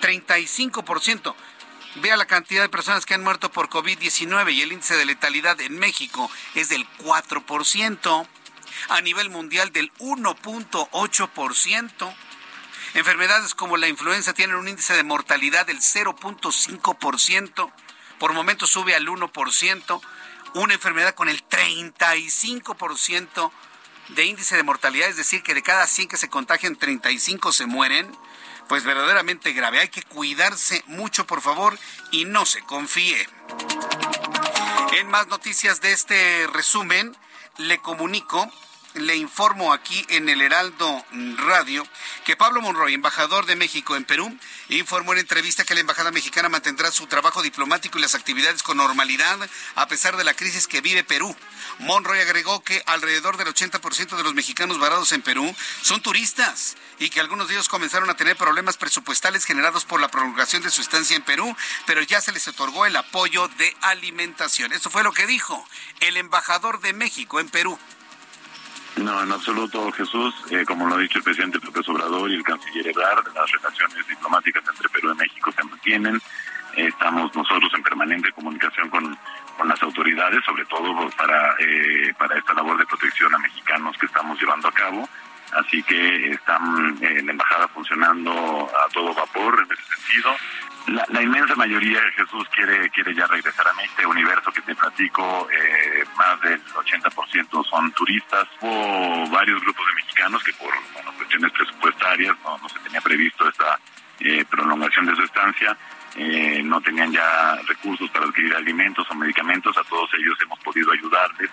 [0.00, 1.34] 35%.
[1.96, 5.60] Vea la cantidad de personas que han muerto por COVID-19 y el índice de letalidad
[5.60, 8.28] en México es del 4%
[8.88, 12.14] a nivel mundial del 1.8%.
[12.94, 17.72] Enfermedades como la influenza tienen un índice de mortalidad del 0.5%,
[18.18, 20.00] por momentos sube al 1%.
[20.54, 23.52] una enfermedad con el 35%
[24.08, 27.66] de índice de mortalidad, es decir, que de cada 100 que se contagian, 35 se
[27.66, 28.10] mueren,
[28.70, 29.80] pues verdaderamente grave.
[29.80, 31.76] Hay que cuidarse mucho, por favor,
[32.12, 33.28] y no se confíe.
[34.92, 37.16] En más noticias de este resumen,
[37.58, 38.48] le comunico
[38.94, 41.04] le informo aquí en el Heraldo
[41.36, 41.86] Radio
[42.24, 44.36] que Pablo Monroy, embajador de México en Perú,
[44.68, 48.78] informó en entrevista que la embajada mexicana mantendrá su trabajo diplomático y las actividades con
[48.78, 49.38] normalidad
[49.76, 51.36] a pesar de la crisis que vive Perú.
[51.80, 57.08] Monroy agregó que alrededor del 80% de los mexicanos varados en Perú son turistas y
[57.08, 60.82] que algunos de ellos comenzaron a tener problemas presupuestales generados por la prolongación de su
[60.82, 61.56] estancia en Perú,
[61.86, 64.72] pero ya se les otorgó el apoyo de alimentación.
[64.72, 65.66] Eso fue lo que dijo
[66.00, 67.78] el embajador de México en Perú.
[68.96, 70.34] No, en absoluto, Jesús.
[70.50, 74.06] Eh, como lo ha dicho el presidente López Obrador y el canciller Ebrard, las relaciones
[74.06, 76.20] diplomáticas entre Perú y México se mantienen.
[76.76, 79.18] estamos nosotros en permanente comunicación con,
[79.60, 84.06] con las autoridades, sobre todo para, eh, para esta labor de protección a mexicanos que
[84.06, 85.06] estamos llevando a cabo.
[85.52, 90.34] Así que están en la embajada funcionando a todo vapor en ese sentido.
[91.12, 95.46] La, inmensa mayoría de Jesús quiere quiere ya regresar a este universo que te platico.
[95.52, 98.48] Eh, más del 80% son turistas.
[98.62, 100.72] Hubo varios grupos de mexicanos que por
[101.16, 103.78] cuestiones presupuestarias no, no, se tenía previsto esta
[104.20, 105.76] eh, prolongación de su estancia.
[106.16, 109.76] Eh, no tenían ya recursos para adquirir alimentos o medicamentos.
[109.76, 111.50] A todos ellos hemos podido ayudarles.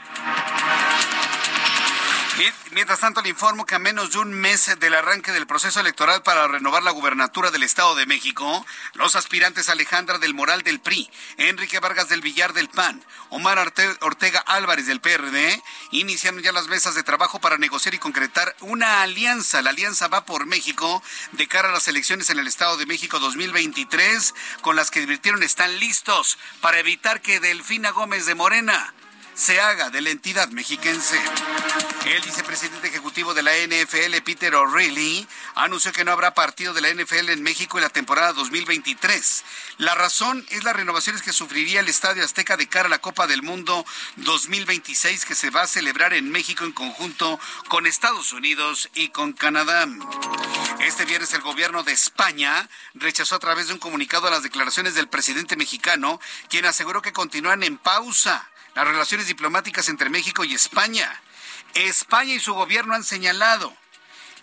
[2.71, 6.21] Mientras tanto, le informo que a menos de un mes del arranque del proceso electoral
[6.21, 8.63] para renovar la gubernatura del Estado de México,
[8.93, 13.57] los aspirantes Alejandra del Moral del PRI, Enrique Vargas del Villar del PAN, Omar
[14.01, 19.01] Ortega Álvarez del PRD, iniciaron ya las mesas de trabajo para negociar y concretar una
[19.01, 19.63] alianza.
[19.63, 23.17] La alianza va por México de cara a las elecciones en el Estado de México
[23.17, 28.93] 2023, con las que divirtieron están listos para evitar que Delfina Gómez de Morena
[29.37, 31.21] se haga de la entidad mexiquense.
[32.05, 36.91] El vicepresidente ejecutivo de la NFL, Peter O'Reilly, anunció que no habrá partido de la
[36.91, 39.43] NFL en México en la temporada 2023.
[39.77, 43.27] La razón es las renovaciones que sufriría el Estadio Azteca de cara a la Copa
[43.27, 43.85] del Mundo
[44.15, 49.33] 2026 que se va a celebrar en México en conjunto con Estados Unidos y con
[49.33, 49.87] Canadá.
[50.79, 55.09] Este viernes el gobierno de España rechazó a través de un comunicado las declaraciones del
[55.09, 56.19] presidente mexicano,
[56.49, 61.21] quien aseguró que continúan en pausa las relaciones diplomáticas entre México y España.
[61.73, 63.75] España y su gobierno han señalado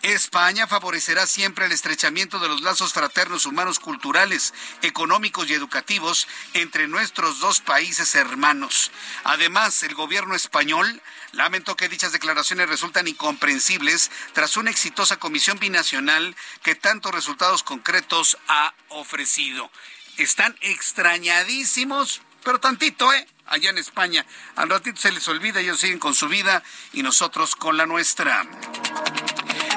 [0.01, 6.87] España favorecerá siempre el estrechamiento de los lazos fraternos, humanos, culturales, económicos y educativos entre
[6.87, 8.91] nuestros dos países hermanos.
[9.23, 16.35] Además, el gobierno español lamentó que dichas declaraciones resultan incomprensibles tras una exitosa comisión binacional
[16.61, 19.71] que tantos resultados concretos ha ofrecido.
[20.17, 23.27] Están extrañadísimos, pero tantito, ¿eh?
[23.47, 24.25] Allá en España.
[24.55, 28.45] Al ratito se les olvida, ellos siguen con su vida y nosotros con la nuestra.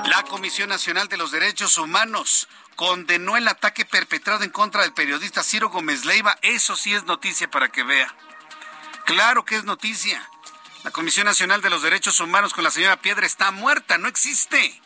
[0.09, 5.43] La Comisión Nacional de los Derechos Humanos condenó el ataque perpetrado en contra del periodista
[5.43, 6.39] Ciro Gómez Leiva.
[6.43, 8.15] Eso sí es noticia para que vea.
[9.05, 10.29] Claro que es noticia.
[10.85, 14.81] La Comisión Nacional de los Derechos Humanos con la señora Piedra está muerta, no existe.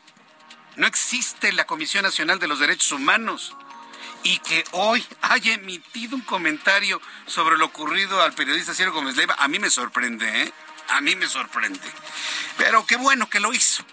[0.77, 3.55] No existe la Comisión Nacional de los Derechos Humanos
[4.23, 9.35] y que hoy haya emitido un comentario sobre lo ocurrido al periodista Ciro Gómez Leiva,
[9.39, 10.53] a mí me sorprende, ¿eh?
[10.89, 11.81] A mí me sorprende.
[12.57, 13.85] Pero qué bueno que lo hizo.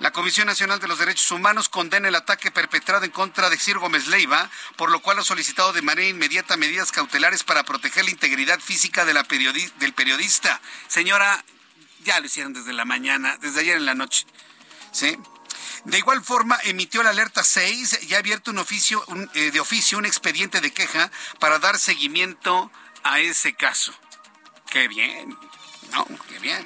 [0.00, 3.78] La Comisión Nacional de los Derechos Humanos condena el ataque perpetrado en contra de Ciro
[3.78, 8.10] Gómez Leiva, por lo cual ha solicitado de manera inmediata medidas cautelares para proteger la
[8.10, 10.60] integridad física del periodista.
[10.88, 11.44] Señora,
[12.02, 14.26] ya lo hicieron desde la mañana, desde ayer en la noche.
[14.90, 15.16] ¿Sí?
[15.84, 19.04] De igual forma, emitió la alerta 6 y ha abierto un oficio,
[19.34, 21.10] eh, de oficio un expediente de queja
[21.40, 22.70] para dar seguimiento
[23.02, 23.92] a ese caso.
[24.70, 25.36] Qué bien,
[25.90, 26.64] no, qué bien.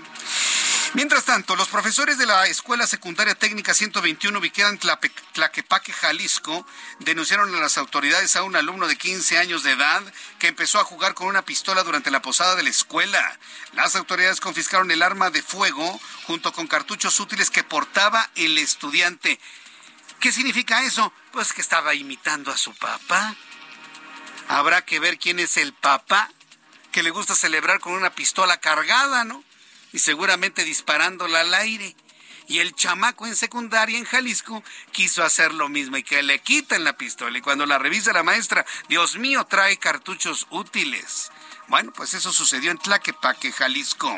[0.96, 6.66] Mientras tanto, los profesores de la Escuela Secundaria Técnica 121 ubicada en Tlaquepaque, Jalisco,
[7.00, 10.02] denunciaron a las autoridades a un alumno de 15 años de edad
[10.38, 13.38] que empezó a jugar con una pistola durante la posada de la escuela.
[13.74, 19.38] Las autoridades confiscaron el arma de fuego junto con cartuchos útiles que portaba el estudiante.
[20.18, 21.12] ¿Qué significa eso?
[21.30, 23.36] Pues que estaba imitando a su papá.
[24.48, 26.30] Habrá que ver quién es el papá
[26.90, 29.44] que le gusta celebrar con una pistola cargada, ¿no?
[29.96, 31.96] Y seguramente disparándola al aire.
[32.48, 36.84] Y el chamaco en secundaria en Jalisco quiso hacer lo mismo y que le quitan
[36.84, 37.38] la pistola.
[37.38, 41.32] Y cuando la revisa la maestra, Dios mío, trae cartuchos útiles.
[41.68, 44.14] Bueno, pues eso sucedió en Tlaquepaque, Jalisco.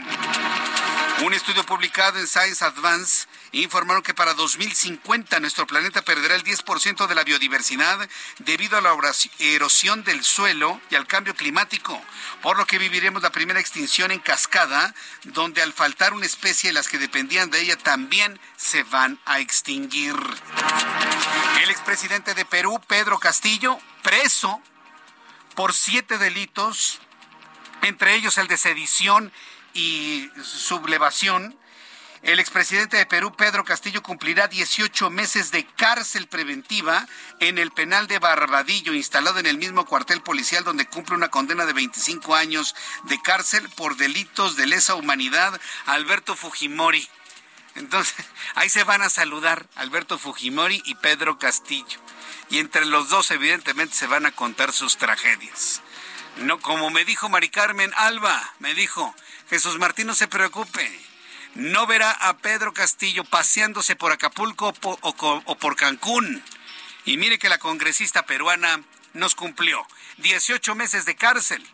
[1.25, 7.09] Un estudio publicado en Science Advance informaron que para 2050 nuestro planeta perderá el 10%
[7.09, 8.09] de la biodiversidad
[8.39, 8.97] debido a la
[9.41, 12.01] erosión del suelo y al cambio climático,
[12.41, 14.95] por lo que viviremos la primera extinción en cascada,
[15.25, 20.15] donde al faltar una especie las que dependían de ella también se van a extinguir.
[21.63, 24.63] El expresidente de Perú, Pedro Castillo, preso
[25.57, 27.01] por siete delitos,
[27.83, 29.33] entre ellos el de sedición
[29.75, 31.57] y sublevación,
[32.23, 37.07] el expresidente de Perú, Pedro Castillo, cumplirá 18 meses de cárcel preventiva
[37.39, 41.65] en el penal de Barbadillo, instalado en el mismo cuartel policial donde cumple una condena
[41.65, 47.09] de 25 años de cárcel por delitos de lesa humanidad Alberto Fujimori.
[47.77, 48.15] Entonces,
[48.57, 52.01] ahí se van a saludar Alberto Fujimori y Pedro Castillo.
[52.51, 55.83] Y entre los dos, evidentemente, se van a contar sus tragedias.
[56.39, 59.15] No, como me dijo Mari Carmen Alba, me dijo,
[59.51, 60.91] Jesús Martín no se preocupe,
[61.55, 66.43] no verá a Pedro Castillo paseándose por Acapulco o por Cancún.
[67.05, 68.83] Y mire que la congresista peruana
[69.15, 69.87] nos cumplió
[70.19, 71.67] 18 meses de cárcel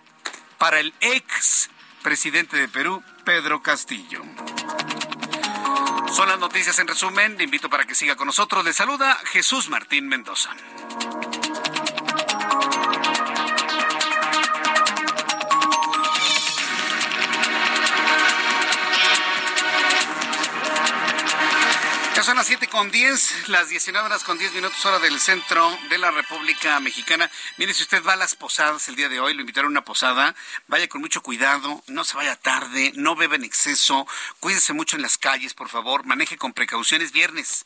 [0.58, 1.70] para el ex
[2.02, 4.22] presidente de Perú, Pedro Castillo.
[6.12, 7.36] Son las noticias en resumen.
[7.36, 8.64] Le invito para que siga con nosotros.
[8.64, 10.50] Le saluda Jesús Martín Mendoza.
[22.44, 26.10] Las 7 con 10, las 19 horas con 10 minutos hora del centro de la
[26.10, 27.30] República Mexicana.
[27.56, 29.84] Mire, si usted va a las posadas el día de hoy, lo invitaron a una
[29.86, 30.34] posada,
[30.66, 34.06] vaya con mucho cuidado, no se vaya tarde, no beba en exceso,
[34.40, 37.64] cuídese mucho en las calles, por favor, maneje con precauciones viernes.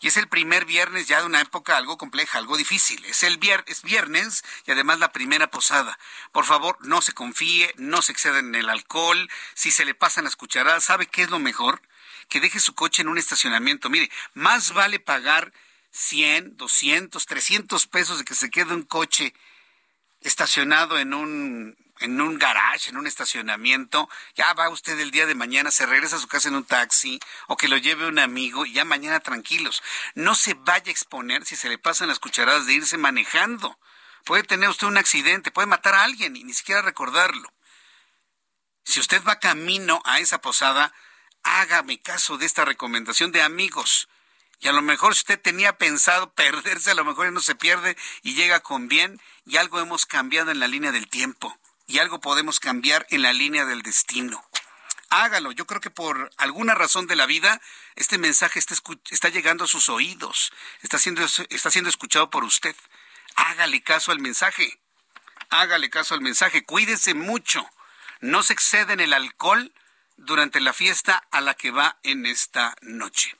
[0.00, 3.04] Y es el primer viernes ya de una época algo compleja, algo difícil.
[3.06, 5.98] Es el viernes, viernes y además la primera posada.
[6.30, 9.28] Por favor, no se confíe, no se exceda en el alcohol.
[9.54, 11.82] Si se le pasan las cucharadas, ¿sabe qué es lo mejor?
[12.30, 13.90] Que deje su coche en un estacionamiento.
[13.90, 15.52] Mire, más vale pagar
[15.90, 19.34] 100, 200, 300 pesos de que se quede un coche
[20.22, 25.34] estacionado en un en un garage, en un estacionamiento, ya va usted el día de
[25.34, 28.64] mañana, se regresa a su casa en un taxi o que lo lleve un amigo
[28.64, 29.82] y ya mañana tranquilos.
[30.14, 33.78] No se vaya a exponer si se le pasan las cucharadas de irse manejando.
[34.24, 37.52] Puede tener usted un accidente, puede matar a alguien y ni siquiera recordarlo.
[38.82, 40.94] Si usted va camino a esa posada,
[41.42, 44.08] hágame caso de esta recomendación de amigos.
[44.60, 47.96] Y a lo mejor si usted tenía pensado perderse, a lo mejor no se pierde
[48.22, 52.20] y llega con bien y algo hemos cambiado en la línea del tiempo y algo
[52.20, 54.44] podemos cambiar en la línea del destino.
[55.08, 55.50] Hágalo.
[55.50, 57.60] Yo creo que por alguna razón de la vida
[57.96, 58.76] este mensaje está,
[59.10, 62.76] está llegando a sus oídos, está siendo, está siendo escuchado por usted.
[63.34, 64.80] Hágale caso al mensaje.
[65.48, 66.64] Hágale caso al mensaje.
[66.64, 67.68] Cuídese mucho.
[68.20, 69.72] No se excede en el alcohol
[70.20, 73.34] durante la fiesta a la que va en esta noche.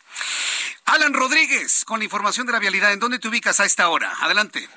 [0.87, 4.12] Alan Rodríguez, con la información de la vialidad, ¿en dónde te ubicas a esta hora?
[4.20, 4.68] Adelante.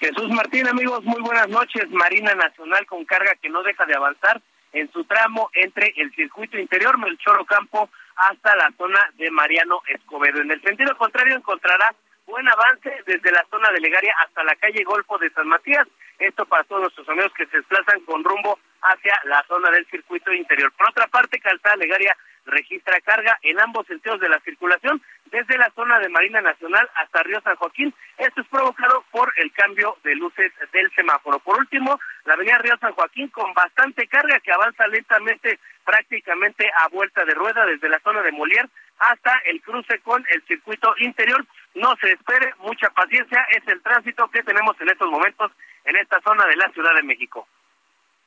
[0.00, 1.88] Jesús Martín, amigos, muy buenas noches.
[1.90, 4.40] Marina Nacional con carga que no deja de avanzar
[4.72, 10.40] en su tramo entre el circuito interior Melchor Ocampo hasta la zona de Mariano Escobedo.
[10.40, 11.94] En el sentido contrario encontrará
[12.26, 15.86] buen avance desde la zona de Legaria hasta la calle Golfo de San Matías.
[16.18, 20.32] Esto para todos nuestros amigos que se desplazan con rumbo hacia la zona del circuito
[20.32, 20.72] interior.
[20.72, 22.16] Por otra parte, Calzada Legaria
[22.46, 27.22] registra carga en ambos sentidos de la circulación, desde la zona de Marina Nacional hasta
[27.22, 27.92] Río San Joaquín.
[28.18, 31.38] Esto es provocado por el cambio de luces del semáforo.
[31.40, 36.88] Por último, la avenida Río San Joaquín con bastante carga que avanza lentamente prácticamente a
[36.88, 38.68] vuelta de rueda desde la zona de Molière
[38.98, 41.44] hasta el cruce con el circuito interior.
[41.76, 45.52] No se espere, mucha paciencia, es el tránsito que tenemos en estos momentos
[45.84, 47.46] en esta zona de la Ciudad de México.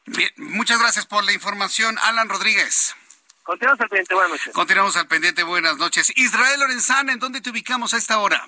[0.06, 2.95] Bien, muchas gracias por la información, Alan Rodríguez.
[3.41, 4.54] Continuamos al pendiente, buenas noches.
[4.54, 6.14] Continuamos al pendiente, buenas noches.
[6.16, 8.45] Israel Lorenzana, ¿en dónde te ubicamos a esta hora?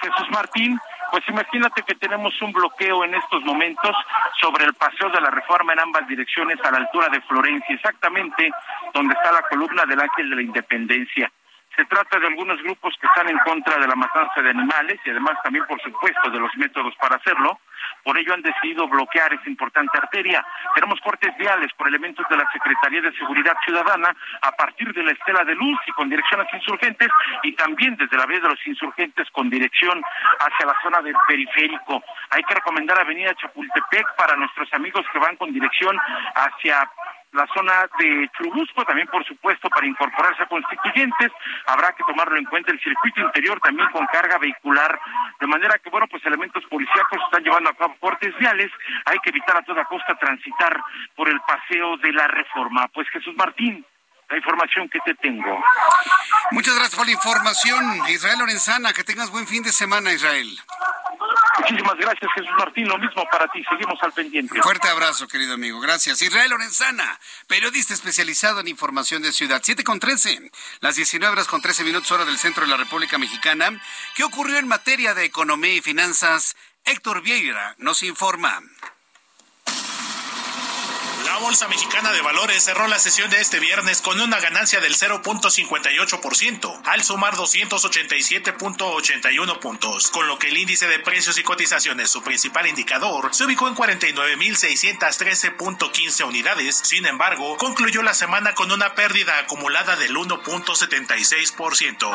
[0.00, 0.80] Jesús Martín,
[1.10, 3.94] pues imagínate que tenemos un bloqueo en estos momentos
[4.40, 8.50] sobre el paseo de la reforma en ambas direcciones a la altura de Florencia, exactamente
[8.94, 11.30] donde está la columna del Ángel de la Independencia.
[11.78, 15.10] Se trata de algunos grupos que están en contra de la matanza de animales y
[15.10, 17.60] además también, por supuesto, de los métodos para hacerlo.
[18.02, 20.44] Por ello han decidido bloquear esa importante arteria.
[20.74, 24.12] Tenemos cortes viales por elementos de la Secretaría de Seguridad Ciudadana
[24.42, 27.10] a partir de la Estela de Luz y con dirección hacia insurgentes
[27.44, 30.02] y también desde la vía de los insurgentes con dirección
[30.40, 32.02] hacia la zona del periférico.
[32.30, 35.96] Hay que recomendar Avenida Chapultepec para nuestros amigos que van con dirección
[36.34, 36.90] hacia
[37.32, 41.30] la zona de Churubusco, también por supuesto para incorporarse a constituyentes,
[41.66, 42.72] habrá que tomarlo en cuenta.
[42.72, 44.98] El circuito interior también con carga vehicular,
[45.40, 48.70] de manera que bueno, pues elementos policíacos están llevando a cabo cortes viales,
[49.04, 50.80] hay que evitar a toda costa transitar
[51.14, 52.88] por el paseo de la reforma.
[52.88, 53.84] Pues Jesús Martín,
[54.28, 55.62] la información que te tengo.
[56.50, 58.92] Muchas gracias por la información, Israel Lorenzana.
[58.92, 60.58] Que tengas buen fin de semana, Israel.
[61.58, 62.88] Muchísimas gracias, Jesús Martín.
[62.88, 63.64] Lo mismo para ti.
[63.68, 64.60] Seguimos al pendiente.
[64.62, 65.80] Fuerte abrazo, querido amigo.
[65.80, 66.22] Gracias.
[66.22, 69.60] Israel Lorenzana, periodista especializado en información de ciudad.
[69.62, 70.50] 7 con 13.
[70.80, 73.80] Las 19 horas con 13 minutos, hora del centro de la República Mexicana.
[74.14, 76.56] ¿Qué ocurrió en materia de economía y finanzas?
[76.84, 78.60] Héctor Vieira nos informa.
[81.28, 84.96] La Bolsa Mexicana de Valores cerró la sesión de este viernes con una ganancia del
[84.96, 92.22] 0.58%, al sumar 287.81 puntos, con lo que el índice de precios y cotizaciones, su
[92.22, 96.80] principal indicador, se ubicó en 49.613.15 unidades.
[96.82, 102.10] Sin embargo, concluyó la semana con una pérdida acumulada del 1.76%.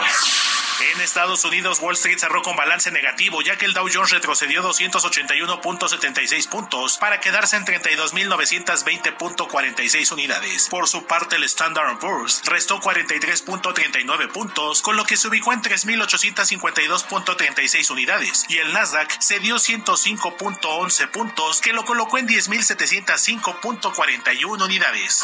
[0.91, 4.64] En Estados Unidos, Wall Street cerró con balance negativo, ya que el Dow Jones retrocedió
[4.64, 9.03] 281.76 puntos para quedarse en 32.920
[9.54, 10.68] 46 unidades.
[10.70, 15.62] Por su parte, el Standard Poor's restó 43.39 puntos, con lo que se ubicó en
[15.62, 25.24] 3.852.36 unidades, y el Nasdaq cedió 105.11 puntos, que lo colocó en 10.705.41 unidades.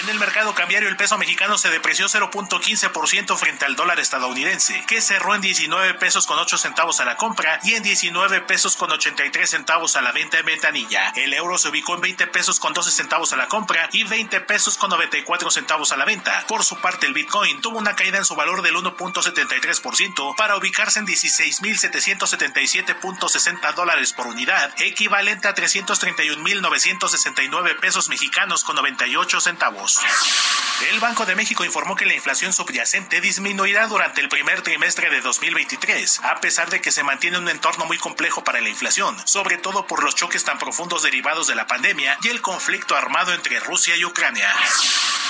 [0.00, 5.00] En el mercado cambiario, el peso mexicano se depreció 0.15% frente al dólar estadounidense, que
[5.00, 8.92] cerró en 19 pesos con 8 centavos a la compra y en 19 pesos con
[8.92, 11.12] 83 centavos a la venta en ventanilla.
[11.16, 14.40] El euro se ubicó en 20 pesos con 12 centavos a la compra y 20
[14.40, 16.44] pesos con 94 centavos a la venta.
[16.48, 20.98] Por su parte, el Bitcoin tuvo una caída en su valor del 1.73% para ubicarse
[20.98, 30.00] en 16.777.60 dólares por unidad, equivalente a 331.969 pesos mexicanos con 98 centavos.
[30.90, 35.20] El Banco de México informó que la inflación subyacente disminuirá durante el primer trimestre de
[35.20, 39.58] 2023, a pesar de que se mantiene un entorno muy complejo para la inflación, sobre
[39.58, 43.60] todo por los choques tan profundos derivados de la pandemia y el conflicto armado entre
[43.60, 44.50] Rusia y Ucrania.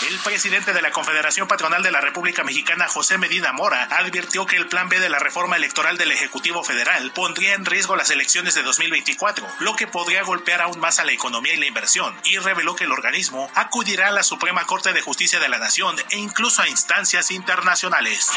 [0.08, 4.56] El presidente de la Confederación Patronal de la República Mexicana, José Medina Mora, advirtió que
[4.56, 8.54] el plan B de la reforma electoral del Ejecutivo Federal pondría en riesgo las elecciones
[8.54, 12.38] de 2024, lo que podría golpear aún más a la economía y la inversión, y
[12.38, 16.18] reveló que el organismo acudirá a la Suprema Corte de Justicia de la Nación e
[16.18, 18.30] incluso a instancias internacionales.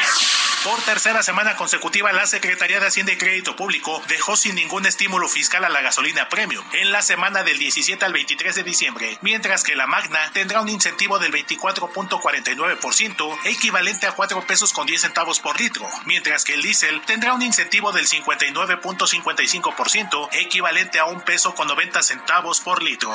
[0.63, 5.27] Por tercera semana consecutiva, la Secretaría de Hacienda y Crédito Público dejó sin ningún estímulo
[5.27, 9.63] fiscal a la gasolina premium en la semana del 17 al 23 de diciembre, mientras
[9.63, 15.39] que la Magna tendrá un incentivo del 24.49%, equivalente a 4 pesos con 10 centavos
[15.39, 21.55] por litro, mientras que el diésel tendrá un incentivo del 59.55%, equivalente a 1 peso
[21.55, 23.11] con 90 centavos por litro.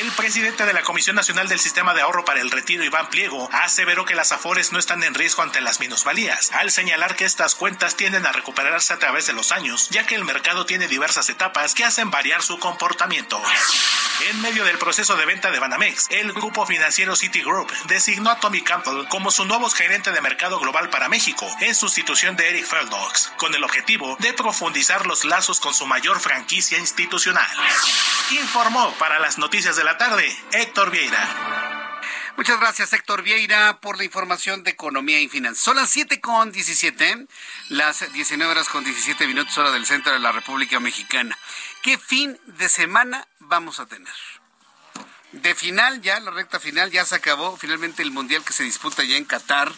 [0.00, 3.50] El presidente de la Comisión Nacional del Sistema de Ahorro para el Retiro, Iván Pliego,
[3.52, 7.54] aseveró que las afores no están en riesgo ante las minusvalías, al señalar que estas
[7.54, 11.28] cuentas tienden a recuperarse a través de los años, ya que el mercado tiene diversas
[11.28, 13.38] etapas que hacen variar su comportamiento.
[14.30, 18.60] En medio del proceso de venta de Banamex, el grupo financiero Citigroup designó a Tommy
[18.60, 23.32] Campbell como su nuevo gerente de mercado global para México, en sustitución de Eric Feldox,
[23.36, 27.46] con el objetivo de profundizar los lazos con su mayor franquicia institucional.
[28.32, 31.84] Informó para las noticias de la tarde Héctor Vieira.
[32.36, 35.62] Muchas gracias, Héctor Vieira, por la información de economía y finanzas.
[35.62, 37.28] Son las 7 con 17,
[37.68, 41.38] las 19 horas con 17 minutos, hora del centro de la República Mexicana.
[41.80, 44.12] ¿Qué fin de semana vamos a tener?
[45.42, 47.56] De final ya, la recta final ya se acabó.
[47.56, 49.72] Finalmente el mundial que se disputa ya en Qatar.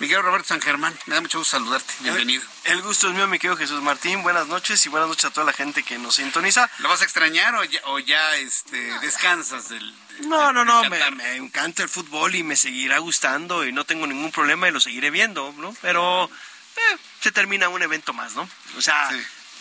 [0.00, 1.92] Miguel Roberto San Germán, me da mucho gusto saludarte.
[2.00, 2.42] Bienvenido.
[2.64, 4.22] El, gusto es mío, mi querido Jesús Martín.
[4.22, 6.68] Buenas noches y buenas noches a toda la gente que nos sintoniza.
[6.78, 9.94] ¿Lo vas a extrañar o ya, o ya este, descansas del,
[10.26, 14.06] no, no, no, me, me, encanta el fútbol y me seguirá gustando y no tengo
[14.06, 15.76] ningún problema y lo seguiré viendo, ¿no?
[15.80, 18.48] Pero eh, se termina un evento más, ¿no?
[18.76, 19.10] O sea,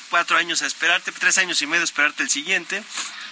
[0.09, 2.83] cuatro años a esperarte, tres años y medio a esperarte el siguiente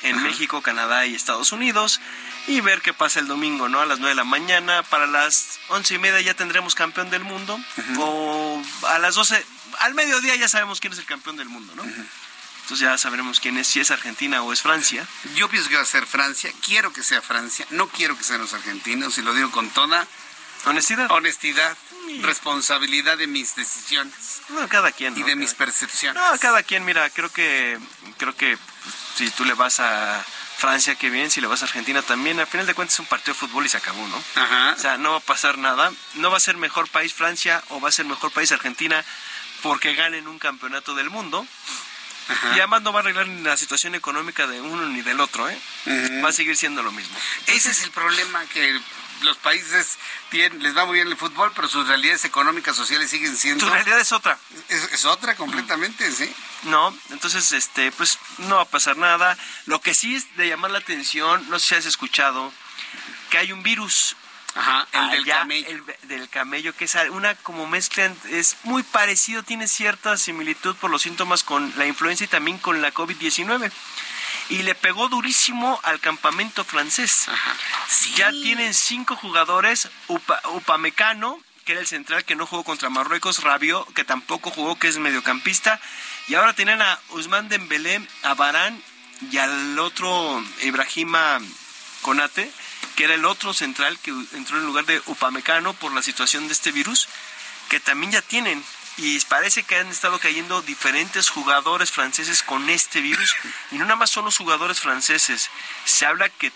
[0.03, 2.01] en México, Canadá y Estados Unidos
[2.47, 3.81] y ver qué pasa el domingo, ¿no?
[3.81, 7.23] A las nueve de la mañana, para las once y media ya tendremos campeón del
[7.23, 7.59] mundo
[7.97, 9.45] o a las doce,
[9.79, 11.83] al mediodía ya sabemos quién es el campeón del mundo, ¿no?
[11.83, 15.05] Entonces ya sabremos quién es, si es Argentina o es Francia.
[15.35, 18.39] Yo pienso que va a ser Francia, quiero que sea Francia, no quiero que sean
[18.39, 20.07] los argentinos, y lo digo con toda
[20.65, 21.11] honestidad.
[21.11, 21.75] Honestidad,
[22.21, 24.41] responsabilidad de mis decisiones.
[24.49, 25.17] No, cada quien.
[25.17, 26.21] Y de mis percepciones.
[26.21, 27.77] No, cada quien, mira, creo que
[28.17, 28.57] creo que
[29.15, 30.25] si tú le vas a
[30.57, 33.07] Francia, qué bien, si le vas a Argentina también, al final de cuentas es un
[33.07, 34.23] partido de fútbol y se acabó, ¿no?
[34.35, 34.75] Ajá.
[34.77, 37.81] O sea, no va a pasar nada, no va a ser mejor país Francia o
[37.81, 39.03] va a ser mejor país Argentina
[39.63, 41.45] porque ganen un campeonato del mundo.
[42.55, 45.49] Y además no va a arreglar ni la situación económica de uno ni del otro,
[45.49, 45.59] ¿eh?
[46.23, 47.17] Va a seguir siendo lo mismo.
[47.47, 48.79] Ese es el problema que
[49.21, 49.97] los países
[50.29, 53.65] tienen, les va muy bien el fútbol, pero sus realidades económicas, sociales siguen siendo...
[53.65, 54.37] Tu realidad es otra.
[54.69, 56.31] Es, otra completamente, sí.
[56.63, 59.37] No, entonces, este, pues no va a pasar nada.
[59.65, 62.51] Lo que sí es de llamar la atención, no sé si has escuchado,
[63.29, 64.15] que hay un virus
[64.53, 65.67] Ajá, el del camello.
[65.69, 70.91] El del camello, que es una como mezcla, es muy parecido, tiene cierta similitud por
[70.91, 73.71] los síntomas con la influenza y también con la COVID-19
[74.51, 77.27] y le pegó durísimo al campamento francés.
[78.15, 83.87] Ya tienen cinco jugadores, Upamecano, que era el central que no jugó contra Marruecos, Rabio,
[83.95, 85.79] que tampoco jugó, que es mediocampista,
[86.27, 88.83] y ahora tienen a Usman Dembélé, a Barán
[89.31, 91.39] y al otro Ibrahima
[92.01, 92.51] Conate,
[92.97, 96.53] que era el otro central que entró en lugar de Upamecano por la situación de
[96.53, 97.07] este virus,
[97.69, 98.61] que también ya tienen
[98.97, 103.35] y parece que han estado cayendo diferentes jugadores franceses con este virus
[103.71, 105.49] y no nada más son los jugadores franceses,
[105.85, 106.51] se habla que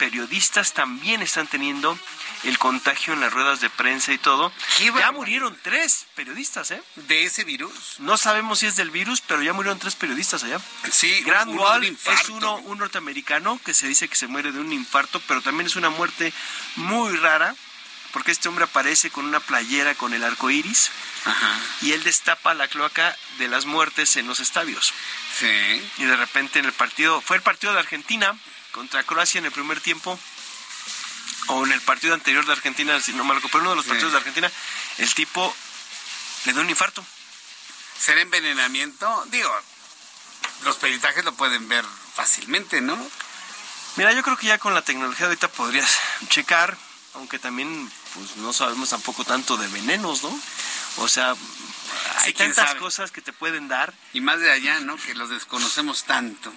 [0.00, 1.98] periodistas también están teniendo
[2.44, 4.50] el contagio en las ruedas de prensa y todo.
[4.78, 6.82] Ya murieron tres periodistas, ¿eh?
[6.96, 7.96] ¿De ese virus?
[7.98, 10.58] No sabemos si es del virus, pero ya murieron tres periodistas allá.
[10.90, 14.72] Sí, Grand Wall es uno, un norteamericano que se dice que se muere de un
[14.72, 16.32] infarto, pero también es una muerte
[16.76, 17.54] muy rara
[18.12, 20.90] porque este hombre aparece con una playera con el arco iris
[21.82, 24.92] y él destapa la cloaca de las muertes en los estadios.
[25.38, 25.90] Sí.
[25.98, 28.36] Y de repente en el partido, fue el partido de Argentina
[28.72, 30.18] contra Croacia en el primer tiempo,
[31.48, 34.12] o en el partido anterior de Argentina, si no me pero uno de los partidos
[34.12, 34.50] de Argentina,
[34.98, 35.54] el tipo
[36.44, 37.04] le da un infarto.
[37.98, 39.24] ¿Será envenenamiento?
[39.30, 39.52] Digo,
[40.62, 41.84] los peritajes lo pueden ver
[42.14, 42.96] fácilmente, ¿no?
[43.96, 46.76] Mira, yo creo que ya con la tecnología ahorita podrías checar,
[47.14, 50.40] aunque también pues no sabemos tampoco tanto de venenos, ¿no?
[50.96, 51.34] O sea,
[52.18, 53.94] hay tantas cosas que te pueden dar.
[54.12, 54.96] Y más de allá, ¿no?
[54.96, 56.52] Que los desconocemos tanto.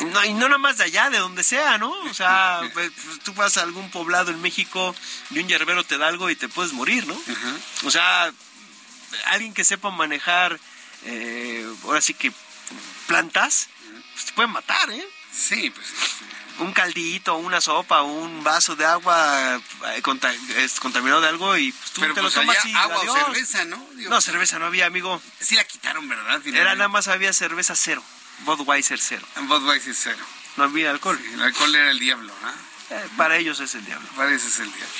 [0.00, 1.90] No, y no nada más de allá, de donde sea, ¿no?
[1.90, 2.90] O sea, pues,
[3.24, 4.94] tú vas a algún poblado en México
[5.30, 7.18] y un yerbero te da algo y te puedes morir, ¿no?
[7.84, 8.32] O sea,
[9.26, 10.60] alguien que sepa manejar,
[11.04, 12.32] eh, ahora sí que
[13.06, 13.68] plantas,
[14.12, 15.06] pues te pueden matar, ¿eh?
[15.32, 15.86] Sí, pues
[16.58, 19.60] un caldito, una sopa, un vaso de agua
[19.94, 23.64] eh, contaminado de algo y pues, tú te lo pues, tomas y agua o cerveza,
[23.64, 23.86] ¿no?
[24.08, 25.20] no, cerveza no había, amigo.
[25.40, 26.46] Sí la quitaron, ¿verdad?
[26.46, 28.02] Era nada más había cerveza cero,
[28.40, 29.26] Budweiser cero.
[29.42, 30.24] Budweiser cero.
[30.56, 31.20] No había alcohol.
[31.32, 32.50] el alcohol era el diablo, ¿no?
[32.96, 34.08] Eh, para ellos es el diablo.
[34.16, 34.94] Para ellos es el diablo.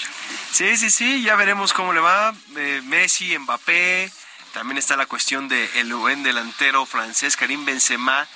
[0.50, 2.34] Sí, sí, sí, ya veremos cómo le va.
[2.56, 4.12] Eh, Messi, Mbappé,
[4.52, 8.26] también está la cuestión del el buen delantero francés Karim Benzema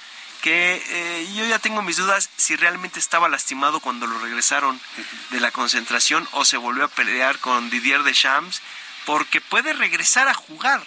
[0.41, 4.81] que eh, yo ya tengo mis dudas si realmente estaba lastimado cuando lo regresaron
[5.31, 8.63] de la concentración o se volvió a pelear con Didier Deschamps,
[9.05, 10.85] porque puede regresar a jugar.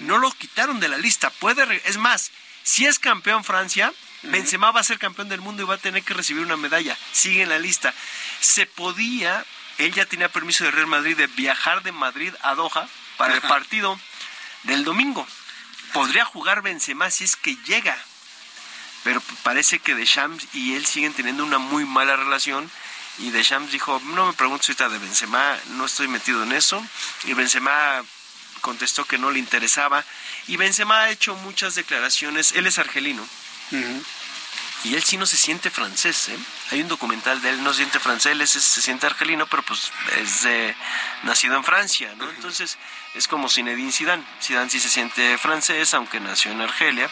[0.00, 1.30] No lo quitaron de la lista.
[1.30, 2.32] Puede, es más,
[2.64, 3.92] si es campeón Francia,
[4.22, 6.96] Benzema va a ser campeón del mundo y va a tener que recibir una medalla.
[7.12, 7.94] Sigue en la lista.
[8.40, 9.44] Se podía,
[9.78, 13.40] él ya tenía permiso de Real Madrid de viajar de Madrid a Doha para el
[13.42, 13.98] partido
[14.64, 15.26] del domingo.
[15.92, 17.96] Podría jugar Benzema si es que llega
[19.04, 22.70] pero parece que Deschamps y él siguen teniendo una muy mala relación
[23.18, 26.84] y Deschamps dijo, no me pregunto si está de Benzema, no estoy metido en eso,
[27.24, 28.02] y Benzema
[28.60, 30.04] contestó que no le interesaba,
[30.46, 33.26] y Benzema ha hecho muchas declaraciones, él es argelino,
[34.84, 36.38] y él sí no se siente francés, ¿eh?
[36.70, 39.90] hay un documental de él, no se siente francés, él se siente argelino, pero pues
[40.16, 40.46] es
[41.24, 42.30] nacido en Francia, ¿no?
[42.30, 42.78] Entonces
[43.14, 47.10] es como Zinedine Zidane, Zidane sí se siente francés, aunque nació en Argelia,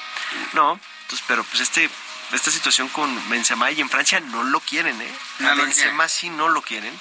[0.52, 0.78] ¿no?
[1.26, 1.90] Pero pues este
[2.32, 5.14] esta situación con Benzema y en Francia no lo quieren, ¿eh?
[5.46, 6.98] A Benzema sí no lo quieren.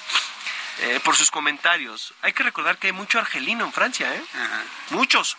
[0.78, 2.12] Eh, por sus comentarios.
[2.20, 4.22] Hay que recordar que hay mucho argelino en Francia, ¿eh?
[4.90, 5.38] Muchos.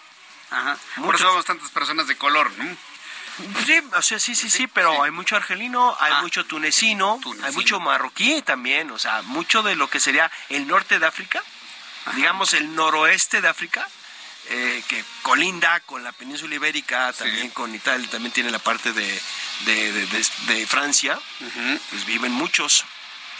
[0.49, 0.77] Ajá.
[0.95, 2.75] Por eso vemos tantas personas de color, ¿no?
[3.65, 6.21] Sí, o sea, sí, sí, sí, pero hay mucho argelino, hay ah.
[6.21, 10.97] mucho tunecino, hay mucho marroquí también, o sea, mucho de lo que sería el norte
[10.97, 11.43] de África,
[12.15, 13.87] digamos el noroeste de África,
[14.49, 19.21] eh, que colinda con la península ibérica, también con Italia, también tiene la parte de,
[19.65, 21.19] de, Francia,
[21.89, 22.85] pues viven muchos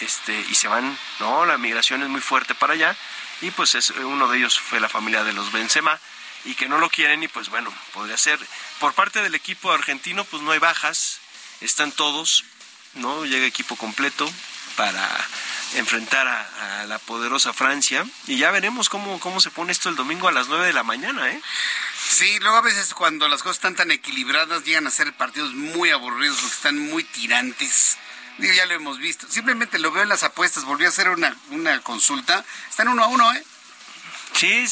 [0.02, 1.46] este, y se van, ¿no?
[1.46, 2.96] La migración es muy fuerte para allá
[3.42, 6.00] y pues es, uno de ellos fue la familia de los Benzema
[6.46, 8.40] y que no lo quieren y pues bueno, podría ser.
[8.80, 11.20] Por parte del equipo argentino pues no hay bajas,
[11.62, 12.44] están todos,
[12.96, 13.26] ¿no?
[13.26, 14.30] Llega equipo completo
[14.78, 15.10] para
[15.76, 18.06] enfrentar a, la poderosa Francia.
[18.28, 20.84] Y ya veremos cómo, cómo se pone esto el domingo a las 9 de la
[20.84, 21.42] mañana, ¿eh?
[22.10, 25.90] Sí, luego a veces cuando las cosas están tan equilibradas llegan a ser partidos muy
[25.90, 27.98] aburridos porque están muy tirantes.
[28.38, 29.28] Ya lo hemos visto.
[29.30, 30.64] Simplemente lo veo en las apuestas.
[30.64, 32.46] Volví a hacer una, una consulta.
[32.70, 33.44] Están uno a uno, ¿eh?
[34.34, 34.66] Sí,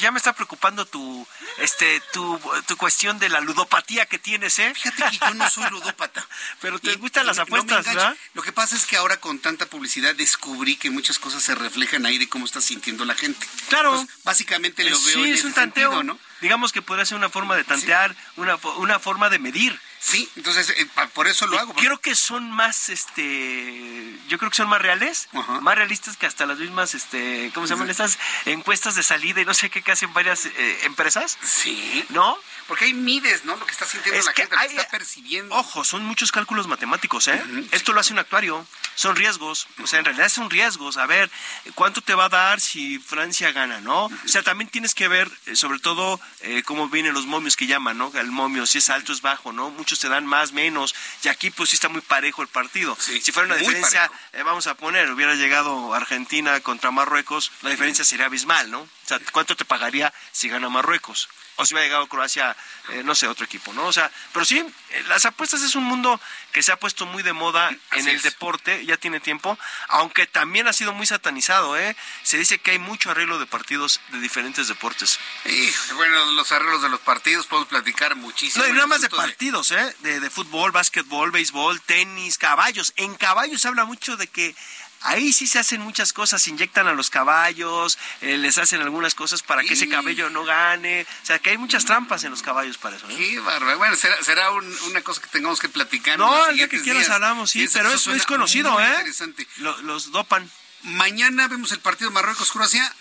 [0.00, 1.26] ya me está preocupando tu,
[1.58, 4.72] este, tu, tu, cuestión de la ludopatía que tienes, ¿eh?
[4.74, 6.26] Fíjate que yo no soy ludópata.
[6.60, 8.16] Pero te gustan las apuestas, ¿verdad?
[8.34, 12.06] Lo que pasa es que ahora con tanta publicidad descubrí que muchas cosas se reflejan
[12.06, 13.46] ahí de cómo está sintiendo la gente.
[13.68, 14.06] Claro.
[14.24, 16.18] básicamente lo veo sí, en es un tanteo, ¿no?
[16.40, 19.80] Digamos que podría ser una forma de tantear, una, una forma de medir.
[20.00, 21.74] Sí, entonces eh, por eso lo hago.
[21.74, 25.28] Creo que son más, este, yo creo que son más reales,
[25.60, 29.44] más realistas que hasta las mismas, este, ¿cómo se llaman estas encuestas de salida y
[29.44, 31.38] no sé qué que hacen varias eh, empresas?
[31.42, 32.04] Sí.
[32.10, 32.38] ¿No?
[32.68, 33.56] Porque hay mides, ¿no?
[33.56, 35.54] Lo que está sintiendo la gente, lo que está percibiendo.
[35.54, 37.42] Ojo, son muchos cálculos matemáticos, ¿eh?
[37.70, 40.98] Esto lo hace un actuario, son riesgos, o sea, en realidad son riesgos.
[40.98, 41.30] A ver,
[41.74, 44.04] ¿cuánto te va a dar si Francia gana, no?
[44.06, 47.66] O sea, también tienes que ver, eh, sobre todo, eh, cómo vienen los momios que
[47.66, 48.12] llaman, ¿no?
[48.14, 49.70] El momio, si es alto, es bajo, ¿no?
[49.88, 52.94] Muchos te dan más, menos, y aquí pues sí está muy parejo el partido.
[53.00, 58.04] si fuera una diferencia, eh, vamos a poner, hubiera llegado Argentina contra Marruecos, la diferencia
[58.04, 58.82] sería abismal, ¿no?
[58.82, 61.30] O sea, ¿cuánto te pagaría si gana Marruecos?
[61.58, 62.56] O si hubiera llegado Croacia,
[62.90, 63.86] eh, no sé, otro equipo, ¿no?
[63.86, 66.20] O sea, pero sí, eh, las apuestas es un mundo
[66.52, 69.58] que se ha puesto muy de moda en el deporte, ya tiene tiempo,
[69.88, 71.96] aunque también ha sido muy satanizado, ¿eh?
[72.22, 75.18] Se dice que hay mucho arreglo de partidos de diferentes deportes.
[75.44, 78.64] Y, bueno, los arreglos de los partidos podemos platicar muchísimo.
[78.64, 79.96] No, y nada más de partidos, ¿eh?
[80.00, 82.92] De, de fútbol, básquetbol, béisbol, tenis, caballos.
[82.96, 84.54] En caballos se habla mucho de que
[85.02, 89.42] Ahí sí se hacen muchas cosas, inyectan a los caballos, eh, les hacen algunas cosas
[89.42, 91.06] para que ese cabello no gane.
[91.22, 93.08] O sea, que hay muchas trampas en los caballos para eso.
[93.10, 93.16] ¿eh?
[93.16, 93.78] Qué bárbaro.
[93.78, 96.18] Bueno, será, una cosa que tengamos que platicar.
[96.18, 98.88] No, el día que quieras hablamos, sí, pero eso, es conocido, ¿eh?
[98.88, 99.46] Interesante.
[99.58, 100.50] los dopan.
[100.82, 102.94] Mañana vemos el partido Marruecos-Croacia.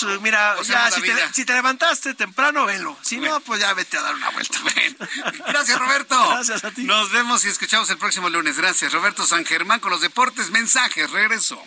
[0.00, 0.90] Pues mira, ya,
[1.32, 2.96] si te, levantaste temprano, velo.
[3.02, 4.58] Si no, pues ya vete a dar una vuelta.
[5.48, 6.28] Gracias, Roberto.
[6.30, 6.84] Gracias a ti.
[6.84, 8.56] Nos vemos y escuchamos el próximo lunes.
[8.56, 10.50] Gracias, Roberto San Germán con los deportes.
[10.50, 11.62] Mensajes, regreso.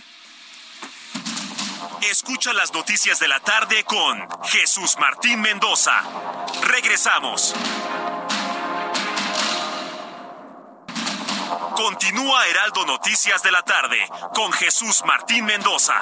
[2.01, 6.01] Escucha las noticias de la tarde con Jesús Martín Mendoza.
[6.63, 7.53] Regresamos.
[11.75, 13.97] Continúa Heraldo Noticias de la tarde
[14.33, 16.01] con Jesús Martín Mendoza.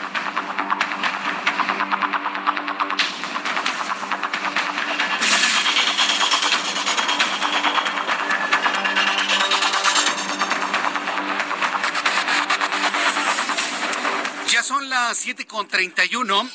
[14.71, 16.49] Son las 7 con 31,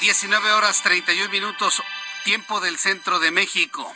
[0.00, 1.82] 19 horas 31 minutos,
[2.22, 3.92] tiempo del centro de México.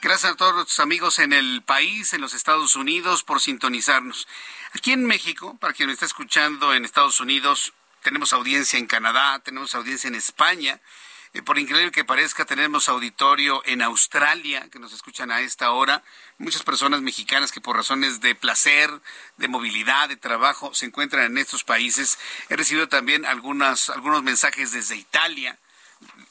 [0.00, 4.26] Gracias a todos nuestros amigos en el país, en los Estados Unidos, por sintonizarnos.
[4.72, 9.74] Aquí en México, para quien está escuchando en Estados Unidos, tenemos audiencia en Canadá, tenemos
[9.74, 10.80] audiencia en España,
[11.44, 16.02] por increíble que parezca, tenemos auditorio en Australia, que nos escuchan a esta hora.
[16.38, 18.90] Muchas personas mexicanas que por razones de placer,
[19.36, 22.18] de movilidad, de trabajo, se encuentran en estos países.
[22.48, 25.58] He recibido también algunas, algunos mensajes desde Italia.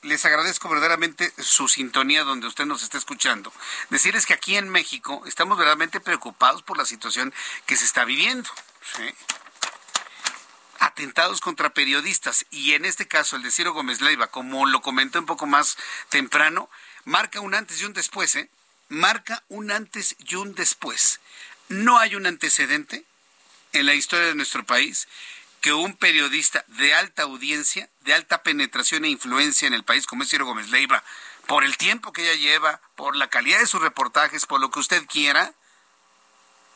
[0.01, 3.51] Les agradezco verdaderamente su sintonía donde usted nos está escuchando.
[3.89, 7.33] Decirles que aquí en México estamos verdaderamente preocupados por la situación
[7.65, 8.49] que se está viviendo.
[8.95, 9.03] ¿sí?
[10.87, 15.19] Atentados contra periodistas y en este caso el de Ciro Gómez Leiva, como lo comenté
[15.19, 15.77] un poco más
[16.09, 16.69] temprano,
[17.05, 18.49] marca un antes y un después, ¿eh?
[18.89, 21.19] Marca un antes y un después.
[21.67, 23.03] No hay un antecedente
[23.73, 25.07] en la historia de nuestro país
[25.61, 30.23] que un periodista de alta audiencia, de alta penetración e influencia en el país como
[30.23, 31.03] es Ciro Gómez Leiva,
[31.47, 34.79] por el tiempo que ella lleva, por la calidad de sus reportajes, por lo que
[34.79, 35.53] usted quiera,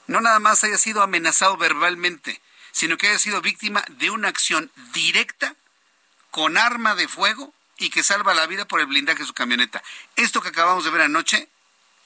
[0.07, 2.41] no nada más haya sido amenazado verbalmente,
[2.72, 5.56] sino que haya sido víctima de una acción directa
[6.30, 9.84] con arma de fuego y que salva la vida por el blindaje de su camioneta.
[10.15, 11.49] Esto que acabamos de ver anoche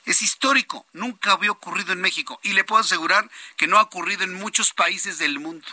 [0.05, 4.23] es histórico, nunca había ocurrido en México y le puedo asegurar que no ha ocurrido
[4.23, 5.67] en muchos países del mundo.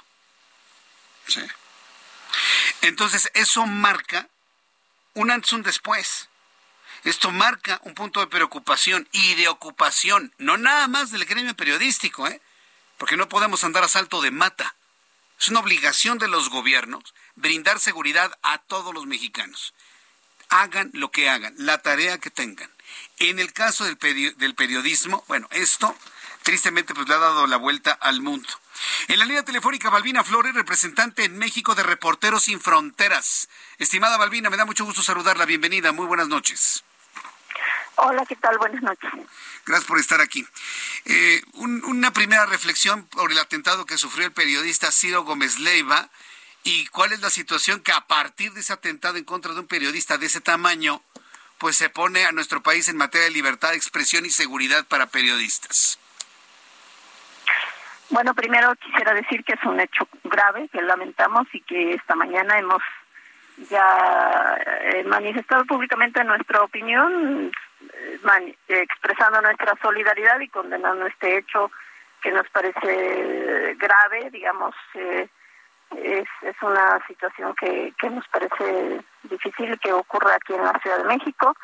[2.81, 4.29] Entonces, eso marca
[5.15, 6.29] un antes un después.
[7.05, 12.29] Esto marca un punto de preocupación y de ocupación, no nada más del gremio periodístico,
[12.29, 12.41] ¿eh?
[12.97, 14.75] porque no podemos andar a salto de mata.
[15.43, 17.03] Es una obligación de los gobiernos
[17.35, 19.75] brindar seguridad a todos los mexicanos.
[20.51, 22.71] Hagan lo que hagan, la tarea que tengan.
[23.19, 23.97] En el caso del,
[24.55, 25.97] periodismo, bueno, esto
[26.45, 28.49] tristemente pues le ha dado la vuelta al mundo.
[29.09, 33.49] En la línea telefónica, Balbina Flores, representante en México de Reporteros Sin Fronteras.
[33.79, 35.45] Estimada Balbina, me da mucho gusto saludarla.
[35.45, 36.85] Bienvenida, muy buenas noches.
[37.97, 38.59] Hola, ¿qué tal?
[38.59, 39.11] Buenas noches.
[39.67, 40.47] Gracias por estar aquí.
[41.05, 46.09] Eh, una primera reflexión sobre el atentado que sufrió el periodista Ciro Gómez Leiva
[46.65, 49.67] y cuál es la situación que a partir de ese atentado en contra de un
[49.67, 51.03] periodista de ese tamaño,
[51.59, 55.07] pues se pone a nuestro país en materia de libertad de expresión y seguridad para
[55.07, 55.99] periodistas.
[58.11, 62.59] Bueno, primero quisiera decir que es un hecho grave que lamentamos y que esta mañana
[62.59, 62.83] hemos
[63.71, 67.51] ya eh, manifestado públicamente nuestra opinión,
[68.69, 71.71] expresando nuestra solidaridad y condenando este hecho
[72.23, 75.29] que nos parece grave, digamos, eh,
[75.97, 80.99] es, es una situación que, que nos parece difícil que ocurra aquí en la Ciudad
[80.99, 81.55] de México,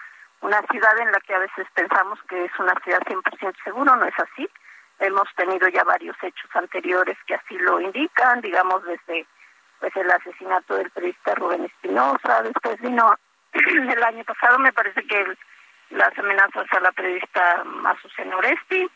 [0.40, 4.04] una ciudad en la que a veces pensamos que es una ciudad 100% seguro, no
[4.04, 4.48] es así.
[5.00, 9.26] Hemos tenido ya varios hechos anteriores que así lo indican, digamos desde
[9.80, 13.14] pues el asesinato del periodista Rubén Espinosa, después vino
[13.52, 15.36] el año pasado me parece que
[15.90, 18.88] las amenazas a la periodista Azucena Oresti,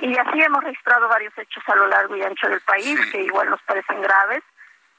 [0.00, 3.50] y así hemos registrado varios hechos a lo largo y ancho del país que igual
[3.50, 4.42] nos parecen graves,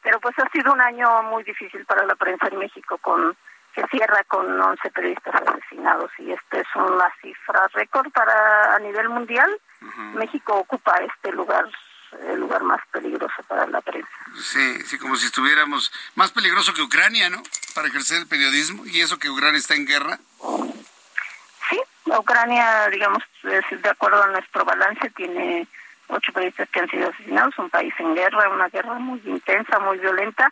[0.03, 3.36] pero pues ha sido un año muy difícil para la prensa en México con
[3.74, 9.10] que cierra con 11 periodistas asesinados y esta es una cifra récord para a nivel
[9.10, 9.49] mundial.
[10.14, 11.66] México ocupa este lugar
[12.27, 14.09] el lugar más peligroso para la prensa.
[14.41, 17.41] Sí, sí, como si estuviéramos más peligroso que Ucrania, ¿no?
[17.73, 20.19] Para ejercer el periodismo y eso que Ucrania está en guerra.
[21.69, 25.67] Sí, Ucrania, digamos, de acuerdo a nuestro balance, tiene
[26.07, 29.97] ocho periodistas que han sido asesinados, un país en guerra, una guerra muy intensa, muy
[29.97, 30.51] violenta,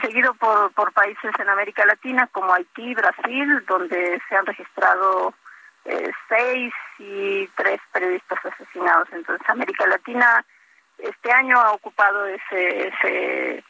[0.00, 5.34] seguido por, por países en América Latina como Haití, Brasil, donde se han registrado
[5.84, 9.08] eh, seis y tres periodistas asesinados.
[9.12, 10.44] Entonces, América Latina
[10.98, 13.64] este año ha ocupado ese, ese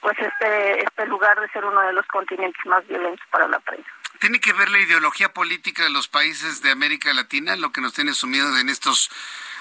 [0.00, 3.88] pues este, este lugar de ser uno de los continentes más violentos para la prensa.
[4.18, 7.92] ¿Tiene que ver la ideología política de los países de América Latina, lo que nos
[7.94, 9.10] tiene sumidos en estos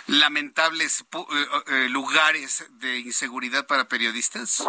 [0.07, 4.63] lamentables eh, eh, lugares de inseguridad para periodistas?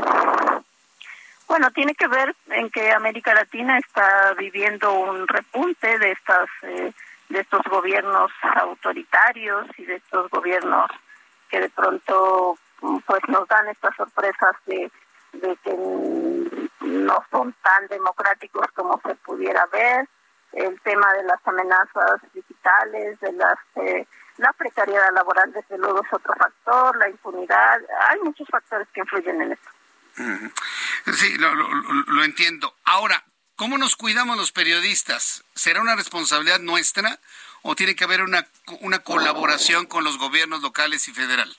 [1.48, 6.92] Bueno, tiene que ver en que América Latina está viviendo un repunte de estas eh,
[7.28, 10.90] de estos gobiernos autoritarios y de estos gobiernos
[11.52, 14.90] que de pronto pues nos dan estas sorpresas de,
[15.62, 15.76] que
[16.80, 20.08] no son tan democráticos como se pudiera ver,
[20.52, 24.06] el tema de las amenazas digitales, de las eh,
[24.38, 29.42] la precariedad laboral desde luego es otro factor, la impunidad, hay muchos factores que influyen
[29.42, 29.68] en esto.
[31.12, 32.74] Sí, lo, entiendo.
[32.84, 33.24] Ahora,
[33.56, 35.44] ¿cómo nos cuidamos los periodistas?
[35.54, 37.18] ¿Será una responsabilidad nuestra
[37.62, 38.46] o tiene que haber una,
[38.80, 41.56] una colaboración con los gobiernos locales y federal?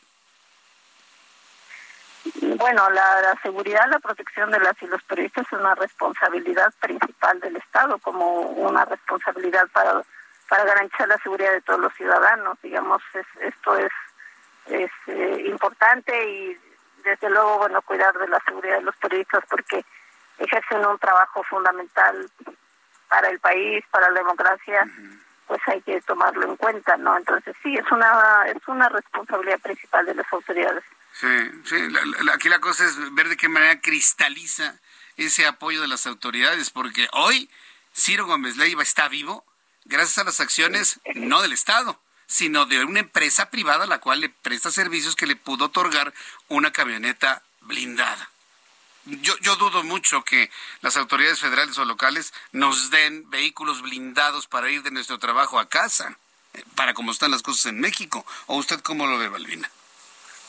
[2.58, 7.40] Bueno, la, la, seguridad, la protección de las y los periodistas es una responsabilidad principal
[7.40, 10.02] del Estado, como una responsabilidad para,
[10.48, 12.58] para garantizar la seguridad de todos los ciudadanos.
[12.62, 13.02] Digamos,
[13.42, 13.92] esto es,
[14.68, 16.58] es eh, importante y
[17.04, 19.84] desde luego, bueno, cuidar de la seguridad de los periodistas porque
[20.38, 22.30] ejercen un trabajo fundamental
[23.10, 24.88] para el país, para la democracia
[25.48, 27.18] pues hay que tomarlo en cuenta, ¿no?
[27.18, 30.84] Entonces sí, es una es una responsabilidad principal de las autoridades.
[31.14, 31.28] Sí,
[31.66, 31.76] sí,
[32.34, 34.76] aquí la cosa es ver de qué manera cristaliza
[35.18, 37.50] ese apoyo de las autoridades, porque hoy
[37.96, 39.46] Ciro Gómez Leiva está vivo
[39.86, 44.22] gracias a las acciones no del Estado, sino de una empresa privada a la cual
[44.22, 46.14] le presta servicios que le pudo otorgar
[46.48, 48.33] una camioneta blindada
[49.06, 50.50] yo, yo dudo mucho que
[50.82, 55.68] las autoridades federales o locales nos den vehículos blindados para ir de nuestro trabajo a
[55.68, 56.18] casa,
[56.54, 58.26] eh, para cómo están las cosas en México.
[58.48, 59.70] ¿O usted cómo lo ve, Balbina?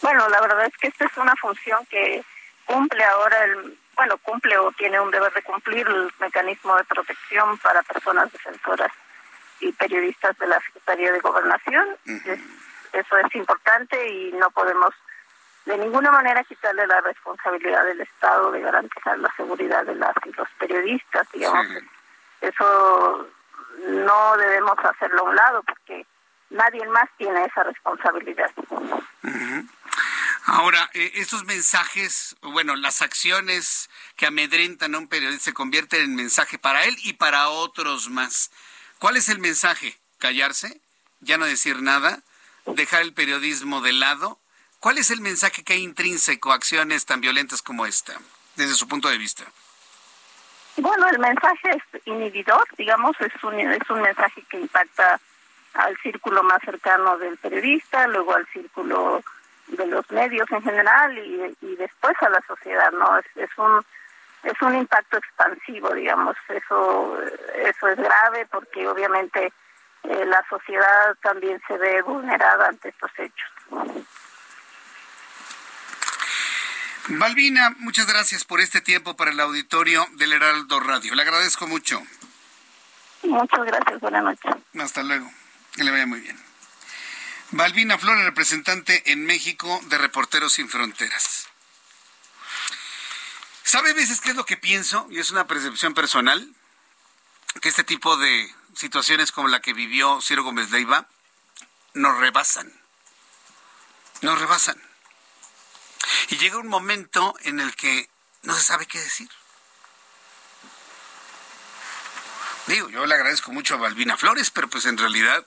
[0.02, 2.22] Bueno, la verdad es que esta es una función que
[2.66, 7.58] cumple ahora el, bueno, cumple o tiene un deber de cumplir el mecanismo de protección
[7.58, 8.92] para personas defensoras
[9.60, 11.96] y periodistas de la Secretaría de Gobernación.
[12.92, 14.94] eso es importante y no podemos
[15.66, 20.32] de ninguna manera quitarle la responsabilidad del Estado de garantizar la seguridad de las y
[20.32, 21.66] los periodistas, digamos.
[22.40, 23.28] Eso
[23.86, 26.06] no debemos hacerlo a un lado porque
[26.50, 28.50] nadie más tiene esa responsabilidad.
[30.46, 36.14] Ahora, eh, esos mensajes, bueno, las acciones que amedrentan a un periodista se convierten en
[36.14, 38.50] mensaje para él y para otros más.
[38.98, 39.98] ¿Cuál es el mensaje?
[40.18, 40.80] ¿Callarse?
[41.20, 42.20] ¿Ya no decir nada?
[42.66, 44.38] ¿Dejar el periodismo de lado?
[44.84, 48.12] ¿Cuál es el mensaje que hay intrínseco a acciones tan violentas como esta,
[48.54, 49.42] desde su punto de vista?
[50.76, 55.18] Bueno, el mensaje es inhibidor, digamos, es un, es un mensaje que impacta
[55.72, 59.24] al círculo más cercano del periodista, luego al círculo
[59.68, 63.16] de los medios en general y, y después a la sociedad, ¿no?
[63.16, 63.82] Es, es un
[64.42, 67.22] es un impacto expansivo, digamos, eso
[67.54, 69.50] eso es grave porque obviamente
[70.02, 73.50] eh, la sociedad también se ve vulnerada ante estos hechos.
[77.08, 81.14] Malvina, muchas gracias por este tiempo para el auditorio del Heraldo Radio.
[81.14, 82.02] Le agradezco mucho.
[83.22, 84.54] Muchas gracias, buenas noches.
[84.78, 85.30] Hasta luego.
[85.74, 86.38] Que le vaya muy bien.
[87.50, 91.48] Balbina Flores, representante en México de Reporteros Sin Fronteras.
[93.62, 95.06] ¿Sabe a veces qué es lo que pienso?
[95.10, 96.54] Y es una percepción personal,
[97.60, 101.06] que este tipo de situaciones como la que vivió Ciro Gómez Leiva
[101.92, 102.72] nos rebasan.
[104.22, 104.80] Nos rebasan.
[106.30, 108.08] Y llega un momento en el que
[108.42, 109.28] no se sabe qué decir.
[112.66, 115.46] Digo, yo le agradezco mucho a Balbina Flores, pero pues en realidad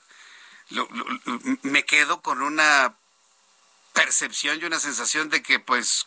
[1.62, 2.94] me quedo con una
[3.92, 6.06] percepción y una sensación de que pues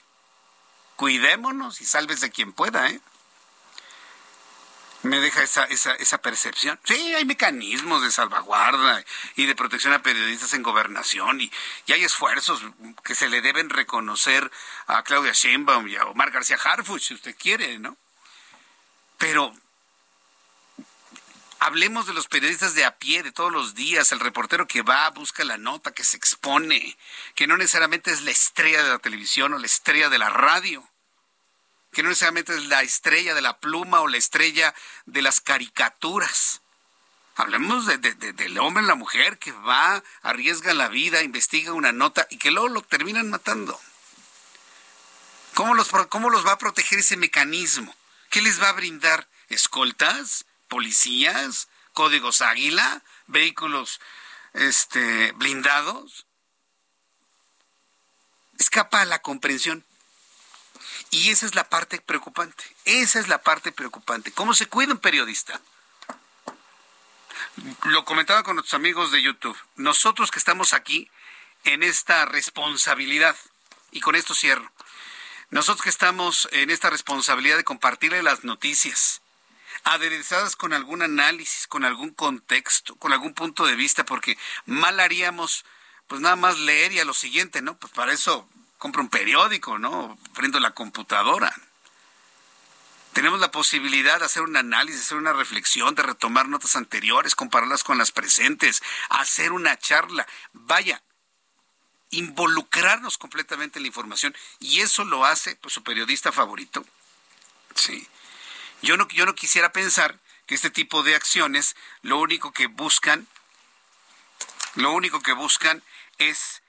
[0.96, 3.02] cuidémonos y sálvese quien pueda, ¿eh?
[5.04, 6.80] Me deja esa, esa, esa percepción.
[6.84, 9.04] Sí, hay mecanismos de salvaguarda
[9.36, 11.52] y de protección a periodistas en gobernación y,
[11.88, 12.62] y hay esfuerzos
[13.04, 14.52] que se le deben reconocer
[14.88, 17.98] a Claudia Sheinbaum y a Omar García Harfuch, si usted quiere, ¿no?
[19.18, 19.54] Pero
[21.64, 25.08] Hablemos de los periodistas de a pie, de todos los días, el reportero que va,
[25.12, 26.98] busca la nota, que se expone,
[27.36, 30.84] que no necesariamente es la estrella de la televisión o la estrella de la radio,
[31.92, 34.74] que no necesariamente es la estrella de la pluma o la estrella
[35.06, 36.62] de las caricaturas.
[37.36, 42.28] Hablemos de, del hombre y la mujer que va, arriesga la vida, investiga una nota
[42.30, 43.80] y que luego lo terminan matando.
[45.54, 47.96] ¿Cómo los, cómo los va a proteger ese mecanismo?
[48.30, 49.28] ¿Qué les va a brindar?
[49.50, 50.46] ¿Escoltas?
[50.72, 54.00] policías, códigos águila, vehículos
[54.54, 56.26] este, blindados.
[58.58, 59.86] Escapa a la comprensión.
[61.10, 62.64] Y esa es la parte preocupante.
[62.86, 64.32] Esa es la parte preocupante.
[64.32, 65.60] ¿Cómo se cuida un periodista?
[67.84, 69.58] Lo comentaba con nuestros amigos de YouTube.
[69.76, 71.10] Nosotros que estamos aquí
[71.64, 73.36] en esta responsabilidad,
[73.92, 74.72] y con esto cierro,
[75.50, 79.22] nosotros que estamos en esta responsabilidad de compartirle las noticias,
[79.84, 85.66] aderezadas con algún análisis, con algún contexto, con algún punto de vista, porque mal haríamos
[86.08, 87.78] pues nada más leer y a lo siguiente, ¿no?
[87.78, 88.48] Pues para eso
[88.82, 90.18] compro un periódico, ¿no?
[90.34, 91.56] Prendo la computadora.
[93.14, 97.84] Tenemos la posibilidad de hacer un análisis, hacer una reflexión, de retomar notas anteriores, compararlas
[97.84, 100.26] con las presentes, hacer una charla.
[100.54, 101.04] Vaya,
[102.10, 104.36] involucrarnos completamente en la información.
[104.58, 106.84] Y eso lo hace pues, su periodista favorito.
[107.76, 108.08] Sí.
[108.82, 110.18] Yo no, yo no quisiera pensar
[110.48, 113.28] que este tipo de acciones lo único que buscan,
[114.74, 115.84] lo único que buscan
[116.18, 116.64] es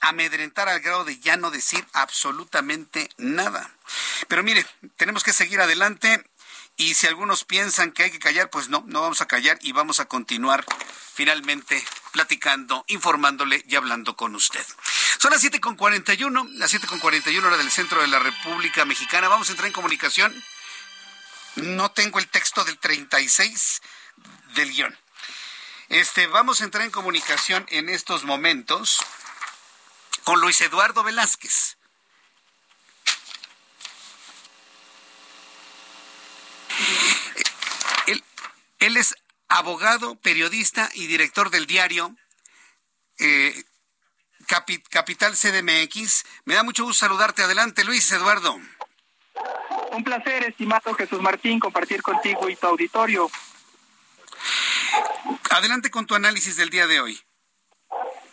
[0.00, 3.70] amedrentar al grado de ya no decir absolutamente nada.
[4.28, 4.66] Pero mire,
[4.96, 6.24] tenemos que seguir adelante
[6.76, 9.72] y si algunos piensan que hay que callar, pues no, no vamos a callar y
[9.72, 10.64] vamos a continuar
[11.14, 11.82] finalmente
[12.12, 14.64] platicando, informándole y hablando con usted.
[15.18, 19.28] Son las 7.41, las 7.41 hora del centro de la República Mexicana.
[19.28, 20.44] Vamos a entrar en comunicación
[21.56, 23.82] no tengo el texto del 36
[24.54, 24.96] del guion.
[25.88, 28.98] Este, vamos a entrar en comunicación en estos momentos
[30.26, 31.78] con Luis Eduardo Velázquez.
[38.80, 39.14] Él, es
[39.48, 42.14] abogado, periodista y director del diario
[43.20, 43.54] eh,
[44.90, 46.24] Capital CDMX.
[46.44, 47.44] Me da mucho gusto saludarte.
[47.44, 48.58] Adelante, Luis Eduardo.
[49.92, 53.30] Un placer, estimado Jesús Martín, compartir contigo y tu auditorio.
[55.50, 57.25] Adelante con tu análisis del día de hoy.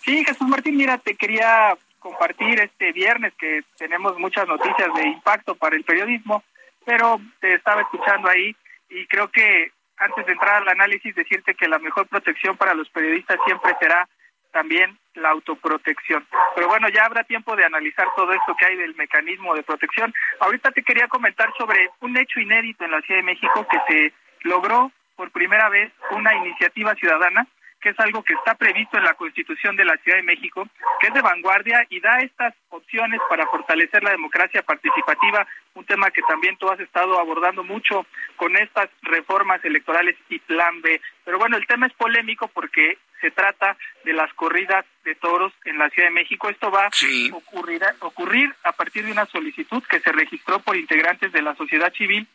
[0.03, 5.55] Sí, Jesús Martín, mira, te quería compartir este viernes que tenemos muchas noticias de impacto
[5.55, 6.43] para el periodismo,
[6.85, 8.53] pero te estaba escuchando ahí
[8.89, 12.89] y creo que antes de entrar al análisis decirte que la mejor protección para los
[12.89, 14.07] periodistas siempre será
[14.51, 16.27] también la autoprotección.
[16.55, 20.13] Pero bueno, ya habrá tiempo de analizar todo esto que hay del mecanismo de protección.
[20.41, 24.13] Ahorita te quería comentar sobre un hecho inédito en la Ciudad de México que se
[24.41, 27.47] logró por primera vez una iniciativa ciudadana
[27.84, 30.65] que es algo que está previsto en la Constitución de la Ciudad de México,
[31.01, 36.10] que es de vanguardia y da estas opciones para fortalecer la democracia participativa, un tema
[36.10, 38.05] que también tú has estado abordando mucho
[38.38, 41.01] con estas reformas electorales y plan B.
[41.26, 45.77] Pero bueno, el tema es polémico porque se trata de las corridas de toros en
[45.77, 46.49] la Ciudad de México.
[46.49, 46.89] Esto va a
[47.34, 51.91] ocurrir, ocurrir a partir de una solicitud que se registró por integrantes de la sociedad
[51.93, 52.27] civil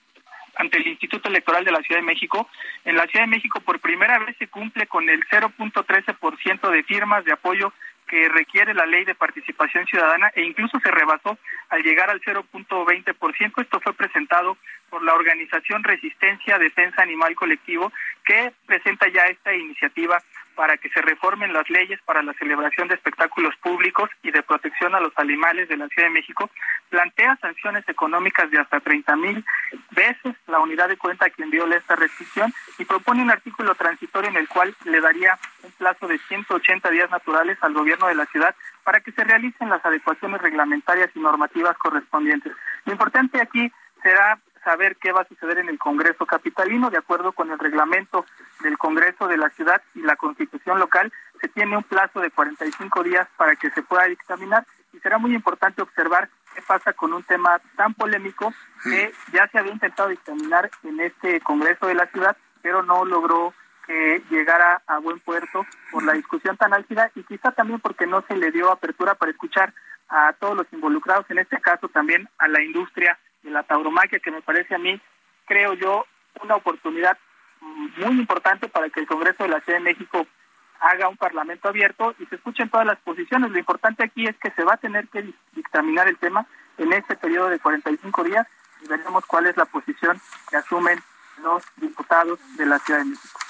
[0.59, 2.49] ante el Instituto Electoral de la Ciudad de México.
[2.85, 7.25] En la Ciudad de México por primera vez se cumple con el 0.13% de firmas
[7.25, 7.73] de apoyo
[8.09, 13.63] que requiere la ley de participación ciudadana e incluso se rebasó al llegar al 0.20%.
[13.63, 14.57] Esto fue presentado
[14.91, 17.93] por la organización Resistencia Defensa Animal Colectivo,
[18.25, 20.21] que presenta ya esta iniciativa
[20.59, 24.93] para que se reformen las leyes para la celebración de espectáculos públicos y de protección
[24.93, 26.51] a los animales de la Ciudad de México,
[26.89, 29.45] plantea sanciones económicas de hasta 30 mil
[29.93, 34.31] veces la unidad de cuenta a quien viola esta restricción y propone un artículo transitorio
[34.31, 35.39] en el cual le daría
[35.79, 39.85] plazo de 180 días naturales al gobierno de la ciudad para que se realicen las
[39.85, 42.53] adecuaciones reglamentarias y normativas correspondientes.
[42.85, 43.73] Lo importante aquí
[44.03, 46.91] será saber qué va a suceder en el Congreso Capitalino.
[46.91, 48.27] De acuerdo con el reglamento
[48.61, 53.03] del Congreso de la ciudad y la Constitución local, se tiene un plazo de 45
[53.03, 57.23] días para que se pueda dictaminar y será muy importante observar qué pasa con un
[57.23, 58.53] tema tan polémico
[58.83, 63.55] que ya se había intentado dictaminar en este Congreso de la ciudad, pero no logró
[63.89, 68.23] que llegara a buen puerto por la discusión tan álgida y quizá también porque no
[68.29, 69.73] se le dio apertura para escuchar
[70.11, 74.31] a todos los involucrados, en este caso también a la industria de la tauromaquia, que
[74.31, 75.01] me parece a mí,
[75.47, 76.05] creo yo,
[76.43, 77.17] una oportunidad
[77.61, 80.27] muy importante para que el Congreso de la Ciudad de México
[80.81, 83.51] haga un parlamento abierto y se escuchen todas las posiciones.
[83.51, 86.47] Lo importante aquí es que se va a tener que dictaminar el tema
[86.77, 88.47] en este periodo de 45 días
[88.83, 90.21] y veremos cuál es la posición
[90.51, 91.01] que asumen
[91.43, 93.48] los diputados de la Ciudad de México.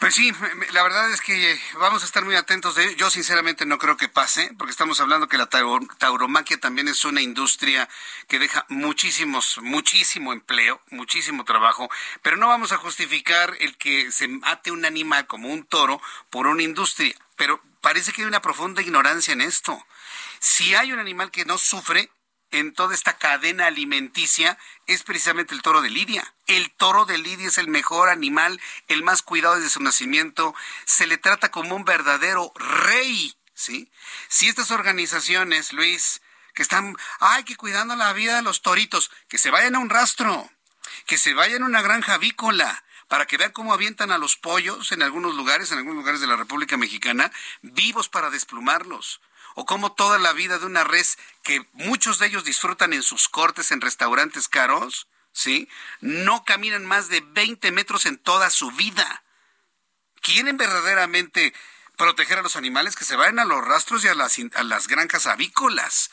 [0.00, 0.32] Pues sí,
[0.72, 2.96] la verdad es que vamos a estar muy atentos de ello.
[2.96, 7.20] Yo sinceramente no creo que pase, porque estamos hablando que la tauromaquia también es una
[7.20, 7.88] industria
[8.26, 11.88] que deja muchísimos, muchísimo empleo, muchísimo trabajo,
[12.20, 16.48] pero no vamos a justificar el que se mate un animal como un toro por
[16.48, 17.14] una industria.
[17.36, 19.86] Pero parece que hay una profunda ignorancia en esto.
[20.40, 22.10] Si hay un animal que no sufre,
[22.52, 26.34] en toda esta cadena alimenticia es precisamente el toro de Lidia.
[26.46, 30.54] El toro de Lidia es el mejor animal, el más cuidado desde su nacimiento.
[30.84, 33.90] Se le trata como un verdadero rey, ¿sí?
[34.28, 36.20] Si estas organizaciones, Luis,
[36.54, 39.90] que están, ay, que cuidando la vida de los toritos, que se vayan a un
[39.90, 40.50] rastro,
[41.06, 44.92] que se vayan a una granja avícola, para que vean cómo avientan a los pollos
[44.92, 47.30] en algunos lugares, en algunos lugares de la República Mexicana,
[47.60, 49.20] vivos para desplumarlos
[49.54, 53.28] o como toda la vida de una res que muchos de ellos disfrutan en sus
[53.28, 55.68] cortes en restaurantes caros, ¿sí?
[56.00, 59.22] No caminan más de 20 metros en toda su vida.
[60.20, 61.52] ¿Quieren verdaderamente
[61.96, 64.88] proteger a los animales que se vayan a los rastros y a las, a las
[64.88, 66.10] granjas avícolas?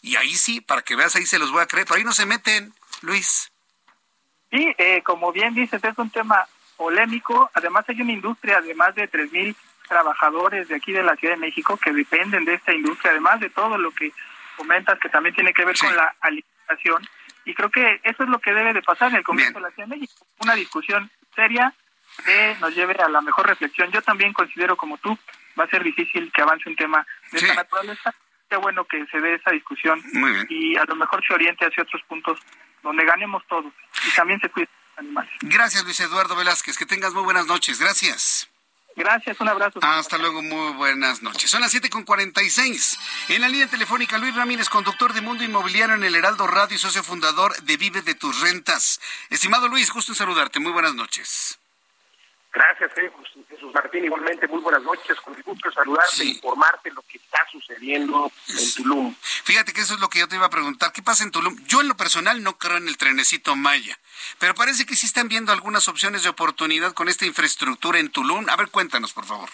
[0.00, 2.12] Y ahí sí, para que veas, ahí se los voy a creer, pero ahí no
[2.12, 3.50] se meten, Luis.
[4.50, 7.50] Sí, eh, como bien dices, es un tema polémico.
[7.52, 9.54] Además, hay una industria de más de 3.000
[9.88, 13.50] trabajadores de aquí de la Ciudad de México que dependen de esta industria, además de
[13.50, 14.12] todo lo que
[14.56, 17.02] comentas que también tiene que ver con la alimentación.
[17.44, 19.70] Y creo que eso es lo que debe de pasar en el Congreso de la
[19.70, 21.72] Ciudad de México, una discusión seria
[22.24, 23.90] que nos lleve a la mejor reflexión.
[23.90, 25.16] Yo también considero como tú,
[25.58, 28.14] va a ser difícil que avance un tema de esta naturaleza.
[28.48, 30.02] Qué bueno que se dé esa discusión
[30.48, 32.38] y a lo mejor se oriente hacia otros puntos
[32.82, 33.72] donde ganemos todos
[34.06, 35.30] y también se cuiden los animales.
[35.42, 36.78] Gracias, Luis Eduardo Velázquez.
[36.78, 37.78] Que tengas muy buenas noches.
[37.78, 38.50] Gracias.
[38.96, 39.78] Gracias, un abrazo.
[39.82, 41.50] Hasta luego, muy buenas noches.
[41.50, 42.98] Son las 7.46.
[43.28, 46.78] En la línea telefónica, Luis Ramírez, conductor de Mundo Inmobiliario en el Heraldo Radio y
[46.78, 49.00] socio fundador de Vive de tus Rentas.
[49.30, 50.58] Estimado Luis, gusto en saludarte.
[50.58, 51.60] Muy buenas noches.
[52.52, 54.04] Gracias, Jesús Martín.
[54.04, 55.20] Igualmente, muy buenas noches.
[55.20, 59.14] Con gusto saludarte e informarte lo que está sucediendo en Tulum.
[59.44, 60.92] Fíjate que eso es lo que yo te iba a preguntar.
[60.92, 61.56] ¿Qué pasa en Tulum?
[61.66, 63.98] Yo en lo personal no creo en el trenecito Maya,
[64.38, 68.48] pero parece que sí están viendo algunas opciones de oportunidad con esta infraestructura en Tulum.
[68.48, 69.48] A ver, cuéntanos, por favor.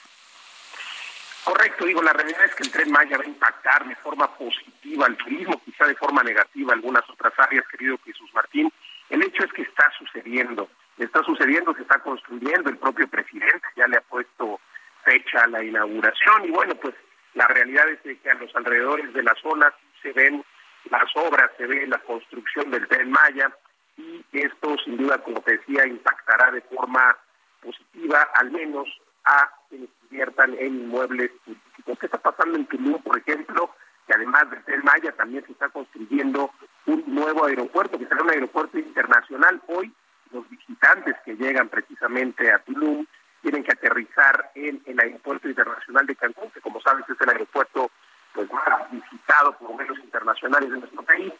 [1.44, 5.04] Correcto, digo, la realidad es que el tren Maya va a impactar de forma positiva
[5.04, 8.72] al turismo, quizá de forma negativa algunas otras áreas, querido Jesús Martín.
[9.10, 13.86] El hecho es que está sucediendo está sucediendo, se está construyendo, el propio presidente ya
[13.88, 14.60] le ha puesto
[15.04, 16.94] fecha a la inauguración y bueno, pues
[17.34, 19.72] la realidad es que a los alrededores de la zona
[20.02, 20.44] se ven
[20.90, 23.52] las obras, se ve la construcción del tren Maya
[23.96, 27.16] y esto sin duda, como decía, impactará de forma
[27.60, 28.88] positiva al menos
[29.24, 31.98] a quienes inviertan en inmuebles turísticos.
[31.98, 33.74] ¿Qué está pasando en Tulum, por ejemplo?
[34.06, 36.50] Que además del tren Maya también se está construyendo
[36.86, 39.62] un nuevo aeropuerto, que será un aeropuerto internacional.
[39.68, 39.92] Hoy
[40.34, 43.06] los visitantes que llegan precisamente a Tulum
[43.40, 47.90] tienen que aterrizar en el aeropuerto internacional de Cancún, que como sabes es el aeropuerto
[48.34, 51.32] pues más visitado por menos internacionales de nuestro país.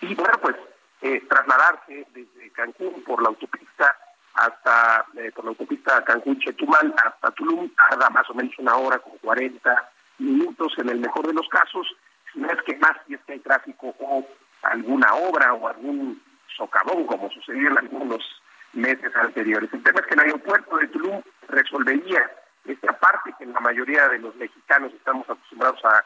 [0.00, 0.56] Y bueno, pues
[1.02, 3.94] eh, trasladarse desde Cancún por la autopista
[4.34, 9.18] hasta, eh, por la autopista Cancún-Chetumal hasta Tulum, tarda más o menos una hora con
[9.18, 11.86] 40 minutos en el mejor de los casos,
[12.32, 14.26] si no es que más si es que hay tráfico o
[14.62, 16.20] alguna obra o algún
[16.58, 18.42] socavón, como sucedió en algunos
[18.74, 19.72] meses anteriores.
[19.72, 22.30] El tema es que el aeropuerto de Tulum resolvería
[22.66, 26.04] esta parte que la mayoría de los mexicanos estamos acostumbrados a,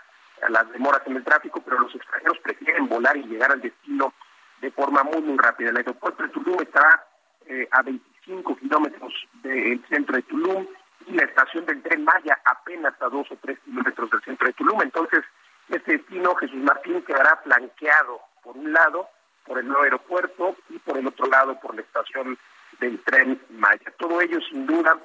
[0.49, 4.13] las demoras en el tráfico, pero los extranjeros prefieren volar y llegar al destino
[4.61, 5.71] de forma muy, muy rápida.
[5.71, 7.05] El aeropuerto de Tulum estará
[7.47, 9.13] eh, a 25 25 kilómetros
[9.43, 10.67] del centro de Tulum
[11.07, 14.53] y la estación del tren Maya apenas a dos o tres kilómetros del centro de
[14.53, 14.81] Tulum.
[14.83, 15.25] Entonces,
[15.69, 19.09] este destino, Jesús Martín, quedará flanqueado por un lado
[19.45, 22.39] por el nuevo aeropuerto y por el otro lado por la estación
[22.81, 23.93] del tren Maya.
[23.99, 24.99] Todo ello sin duda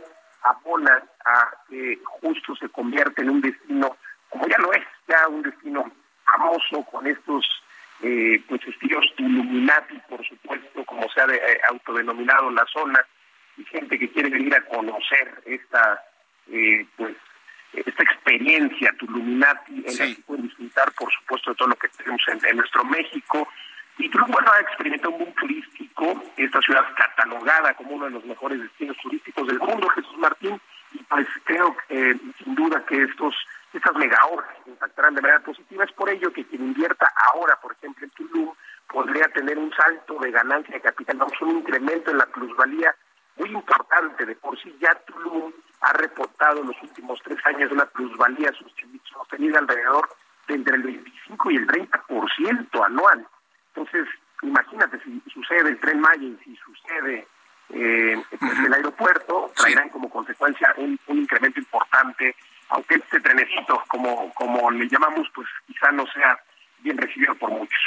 [0.44, 3.98] abona a que justo se convierte en un destino,
[4.30, 5.92] como ya lo es, ya un destino
[6.24, 7.46] famoso con estos
[8.02, 13.04] eh, pues estilos Illuminati, por supuesto, como se ha eh, autodenominado la zona,
[13.58, 16.00] y gente que quiere venir a conocer esta
[16.52, 17.16] eh, pues
[17.74, 22.22] esta experiencia Tuluminati en la que pueden disfrutar, por supuesto, de todo lo que tenemos
[22.28, 23.48] en, nuestro México.
[23.98, 28.26] Y Tulum, bueno, ha experimentado un boom turístico, esta ciudad catalogada como uno de los
[28.26, 30.60] mejores destinos turísticos del mundo, Jesús Martín,
[30.94, 33.36] y pues creo que sin duda que estos
[33.74, 35.84] estas mega obras impactarán de manera positiva.
[35.84, 38.54] Es por ello que quien invierta ahora, por ejemplo, en Tulum,
[38.88, 42.96] podría tener un salto de ganancia de capital, vamos, un incremento en la plusvalía
[43.36, 44.26] muy importante.
[44.26, 45.52] De por sí ya Tulum
[45.82, 48.52] ha reportado en los últimos tres años una plusvalía
[49.04, 50.10] sostenida alrededor
[50.48, 53.28] de entre el 25 y el 30% anual.
[53.78, 54.08] Entonces,
[54.42, 57.28] imagínate si sucede el tren Maya y si sucede
[57.70, 62.36] eh, pues, el aeropuerto, traerán como consecuencia un, incremento importante,
[62.70, 66.40] aunque este trenecito, como, como le llamamos, pues quizá no sea
[66.80, 67.80] bien recibido por muchos.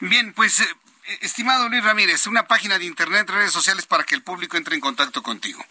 [0.00, 4.22] Bien, pues, eh, estimado Luis Ramírez, una página de internet, redes sociales para que el
[4.22, 5.64] público entre en contacto contigo.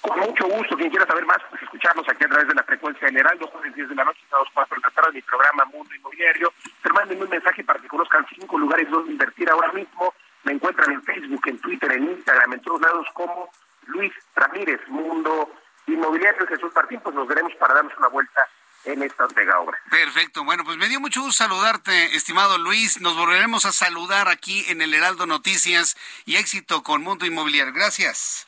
[0.00, 3.08] Con mucho gusto, quien quiera saber más, pues escucharnos aquí a través de la frecuencia
[3.08, 5.94] general, dos jueves 10 de la noche, las 4 de la tarde, mi programa Mundo
[5.94, 6.52] Inmobiliario.
[6.82, 10.14] Pero mándenme un mensaje para que conozcan cinco lugares donde invertir ahora mismo.
[10.44, 13.50] Me encuentran en Facebook, en Twitter, en Instagram, en todos lados como
[13.86, 15.50] Luis Ramírez, Mundo
[15.88, 18.46] Inmobiliario Jesús Martín, pues nos veremos para darnos una vuelta
[18.84, 19.78] en esta mega obra.
[19.90, 23.00] Perfecto, bueno, pues me dio mucho gusto saludarte, estimado Luis.
[23.00, 27.72] Nos volveremos a saludar aquí en el Heraldo Noticias y éxito con Mundo Inmobiliario.
[27.72, 28.47] Gracias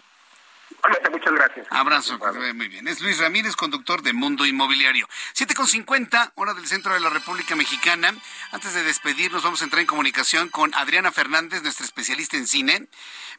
[1.11, 1.67] muchas gracias.
[1.71, 2.19] Abrazo,
[2.55, 2.89] muy bien.
[2.89, 5.09] Es Luis Ramírez, conductor de Mundo Inmobiliario.
[5.35, 8.15] 7.50, hora del centro de la República Mexicana.
[8.53, 12.89] Antes de despedirnos, vamos a entrar en comunicación con Adriana Fernández, nuestra especialista en cine,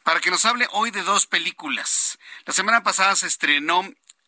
[0.03, 2.19] para que nos hable hoy de dos películas.
[2.45, 3.83] La semana pasada se estrenó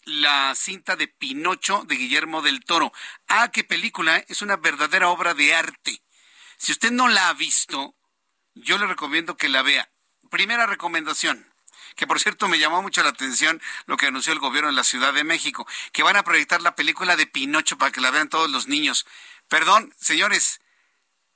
[0.06, 2.92] la cinta de Pinocho de Guillermo del Toro.
[3.28, 4.26] Ah, qué película, ¿eh?
[4.28, 6.02] es una verdadera obra de arte.
[6.58, 7.96] Si usted no la ha visto,
[8.54, 9.90] yo le recomiendo que la vea.
[10.30, 11.53] Primera recomendación,
[11.96, 14.84] que por cierto me llamó mucho la atención lo que anunció el gobierno en la
[14.84, 18.30] Ciudad de México, que van a proyectar la película de Pinocho para que la vean
[18.30, 19.06] todos los niños.
[19.48, 20.62] Perdón, señores,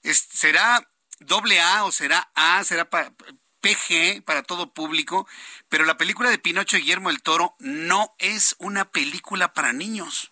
[0.04, 0.90] ¿será
[1.20, 5.28] doble A o será A, será PG para todo público?
[5.70, 10.32] Pero la película de Pinocho y Guillermo el Toro no es una película para niños.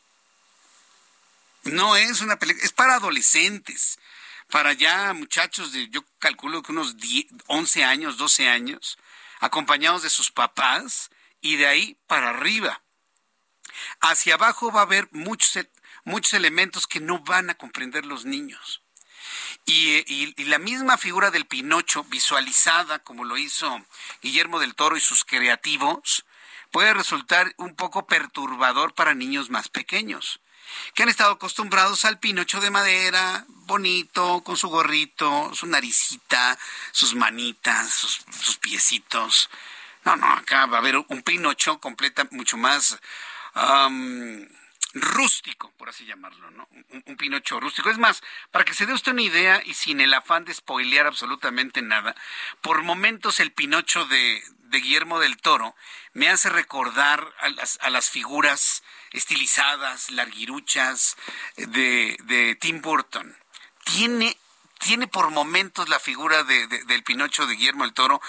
[1.63, 3.97] No es una película, es para adolescentes,
[4.51, 6.95] para ya muchachos de, yo calculo que unos
[7.47, 8.99] 11 años, 12 años
[9.39, 11.09] acompañados de sus papás,
[11.45, 12.81] y de ahí para arriba.
[14.01, 15.71] Hacia abajo va a haber muchos, e,
[16.03, 18.81] muchos elementos que no van a comprender los niños.
[19.65, 23.85] Y, y, la misma figura del Pinocho, visualizada como lo hizo
[24.23, 26.25] Guillermo del Toro y sus creativos,
[26.71, 30.39] puede resultar un poco perturbador para niños más pequeños
[30.93, 36.57] que han estado acostumbrados al pinocho de madera, bonito, con su gorrito, su naricita,
[36.91, 39.49] sus manitas, sus, piecitos.
[40.03, 42.99] No, no, acá va a haber un pinocho completa, mucho más
[44.95, 46.67] rústico, por así llamarlo, ¿no?
[47.05, 47.89] Un, pinocho rústico.
[47.89, 51.05] Es más, para que se dé usted una idea y sin el afán de spoilear
[51.05, 52.15] absolutamente nada,
[52.61, 55.75] por momentos el pinocho de, de Guillermo del Toro
[56.13, 58.83] me hace recordar a las, a las figuras
[59.15, 61.15] estilizadas, larguiruchas
[61.55, 63.35] de, de Tim Burton.
[63.83, 64.37] Tiene
[64.79, 68.21] tiene por momentos la figura de, del Pinocho de Guillermo el Toro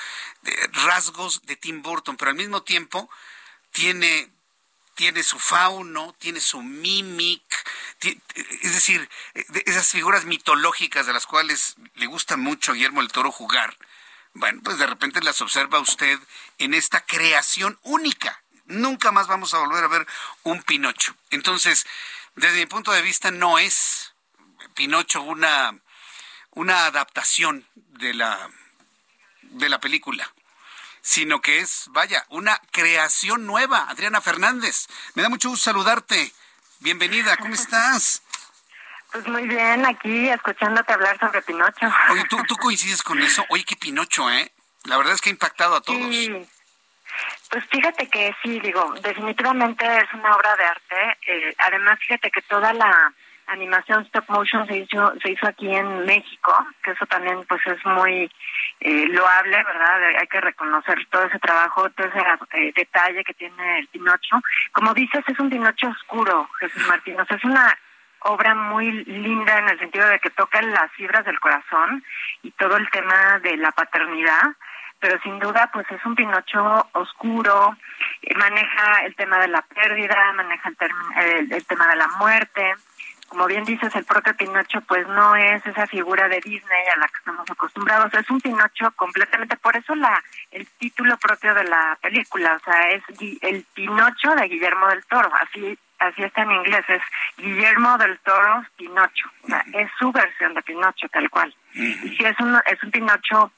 [0.86, 3.10] rasgos de Tim Burton, pero al mismo tiempo
[3.72, 4.30] tiene,
[4.94, 7.42] tiene su fauno, tiene su mimic,
[8.00, 9.08] es decir,
[9.66, 13.76] esas figuras mitológicas de las cuales le gusta mucho a Guillermo el Toro jugar.
[14.32, 16.18] Bueno, pues de repente las observa usted
[16.58, 20.06] en esta creación única nunca más vamos a volver a ver
[20.42, 21.14] un Pinocho.
[21.30, 21.86] Entonces,
[22.34, 24.14] desde mi punto de vista, no es
[24.74, 25.78] Pinocho una,
[26.50, 28.50] una adaptación de la,
[29.42, 30.32] de la película
[31.06, 33.86] sino que es, vaya, una creación nueva.
[33.88, 36.32] Adriana Fernández, me da mucho gusto saludarte.
[36.80, 38.24] Bienvenida, ¿cómo estás?
[39.12, 41.86] Pues muy bien, aquí escuchándote hablar sobre Pinocho.
[42.10, 43.46] Oye, ¿tú, tú coincides con eso?
[43.50, 44.52] Oye, qué Pinocho, ¿eh?
[44.82, 46.08] La verdad es que ha impactado a todos.
[46.10, 46.28] Sí,
[47.50, 51.18] pues fíjate que sí, digo, definitivamente es una obra de arte.
[51.26, 53.12] Eh, además, fíjate que toda la
[53.46, 56.52] animación stop motion se hizo, se hizo aquí en México,
[56.82, 58.30] que eso también pues es muy
[58.80, 60.18] eh, loable, ¿verdad?
[60.20, 62.20] Hay que reconocer todo ese trabajo, todo ese
[62.52, 64.40] eh, detalle que tiene el Pinocho.
[64.72, 67.20] Como dices, es un Pinocho oscuro, Jesús Martín.
[67.20, 67.76] O sea, es una
[68.20, 72.04] obra muy linda en el sentido de que toca las fibras del corazón
[72.42, 74.42] y todo el tema de la paternidad
[75.06, 77.76] pero sin duda pues es un Pinocho oscuro,
[78.22, 80.72] eh, maneja el tema de la pérdida, maneja
[81.16, 82.74] el, el, tema de la muerte.
[83.28, 87.06] Como bien dices, el propio Pinocho pues no es esa figura de Disney a la
[87.06, 90.20] que estamos acostumbrados, es un Pinocho completamente, por eso la
[90.50, 93.04] el título propio de la película, o sea, es
[93.42, 97.02] el Pinocho de Guillermo del Toro, así así está en inglés, es
[97.36, 101.54] Guillermo del Toro Pinocho, o sea, es su versión de Pinocho tal cual.
[101.74, 103.52] Y si es un es un Pinocho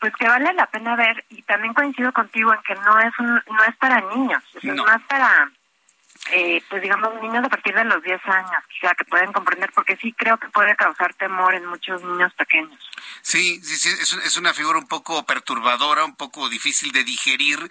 [0.00, 3.34] pues que vale la pena ver y también coincido contigo en que no es un,
[3.34, 5.50] no es para niños, es más para
[6.32, 9.96] eh, pues digamos niños a partir de los 10 años, quizá que pueden comprender, porque
[9.96, 12.78] sí creo que puede causar temor en muchos niños pequeños.
[13.22, 17.70] Sí, sí, sí es, es, una figura un poco perturbadora, un poco difícil de digerir.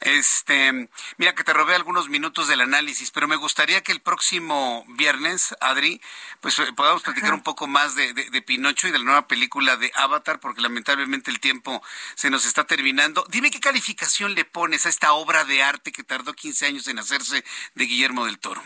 [0.00, 4.84] Este, mira que te robé algunos minutos del análisis, pero me gustaría que el próximo
[4.88, 6.00] viernes, Adri,
[6.40, 9.76] pues eh, podamos platicar un poco más de, de, Pinocho y de la nueva película
[9.76, 11.82] de Avatar, porque lamentablemente el tiempo
[12.14, 13.24] se nos está terminando.
[13.30, 16.98] Dime qué calificación le pones a esta obra de arte que tardó 15 años en
[16.98, 17.44] hacerse
[17.74, 18.60] de Guillermo del Toro.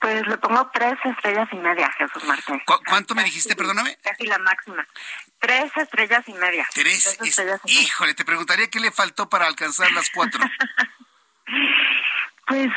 [0.00, 2.60] Pues le pongo tres estrellas y media, Jesús Martín.
[2.86, 3.96] ¿Cuánto me dijiste, perdóname?
[4.02, 4.84] Casi la máxima.
[5.38, 6.66] Tres estrellas y media.
[6.74, 10.44] Tres, estrellas y Híjole, te preguntaría qué le faltó para alcanzar las cuatro.
[12.46, 12.68] pues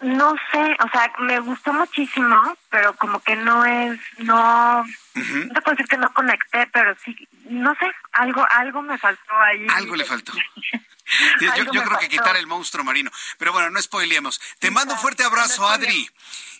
[0.00, 5.62] no sé, o sea, me gustó muchísimo, pero como que no es, no, no te
[5.62, 9.66] puedo decir que no conecté, pero sí, no sé, algo, algo me faltó ahí.
[9.74, 10.32] Algo le faltó.
[11.40, 13.10] yo, creo que quitar el monstruo marino.
[13.38, 14.40] Pero bueno, no spoileemos.
[14.60, 16.08] Te mando un fuerte abrazo, Adri.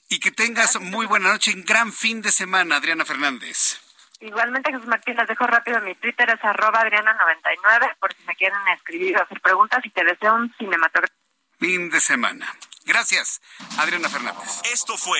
[0.08, 3.80] Y que tengas muy buena noche y un gran fin de semana, Adriana Fernández.
[4.20, 8.58] Igualmente, Jesús Martín, les dejo rápido mi Twitter, es arroba Adriana99, por si me quieren
[8.74, 11.25] escribir o hacer preguntas y te deseo un cinematográfico.
[11.58, 12.54] Fin de semana.
[12.84, 13.40] Gracias,
[13.78, 14.60] Adriana Fernández.
[14.72, 15.18] Esto fue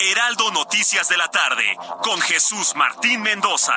[0.00, 1.64] Heraldo Noticias de la tarde
[2.02, 3.76] con Jesús Martín Mendoza.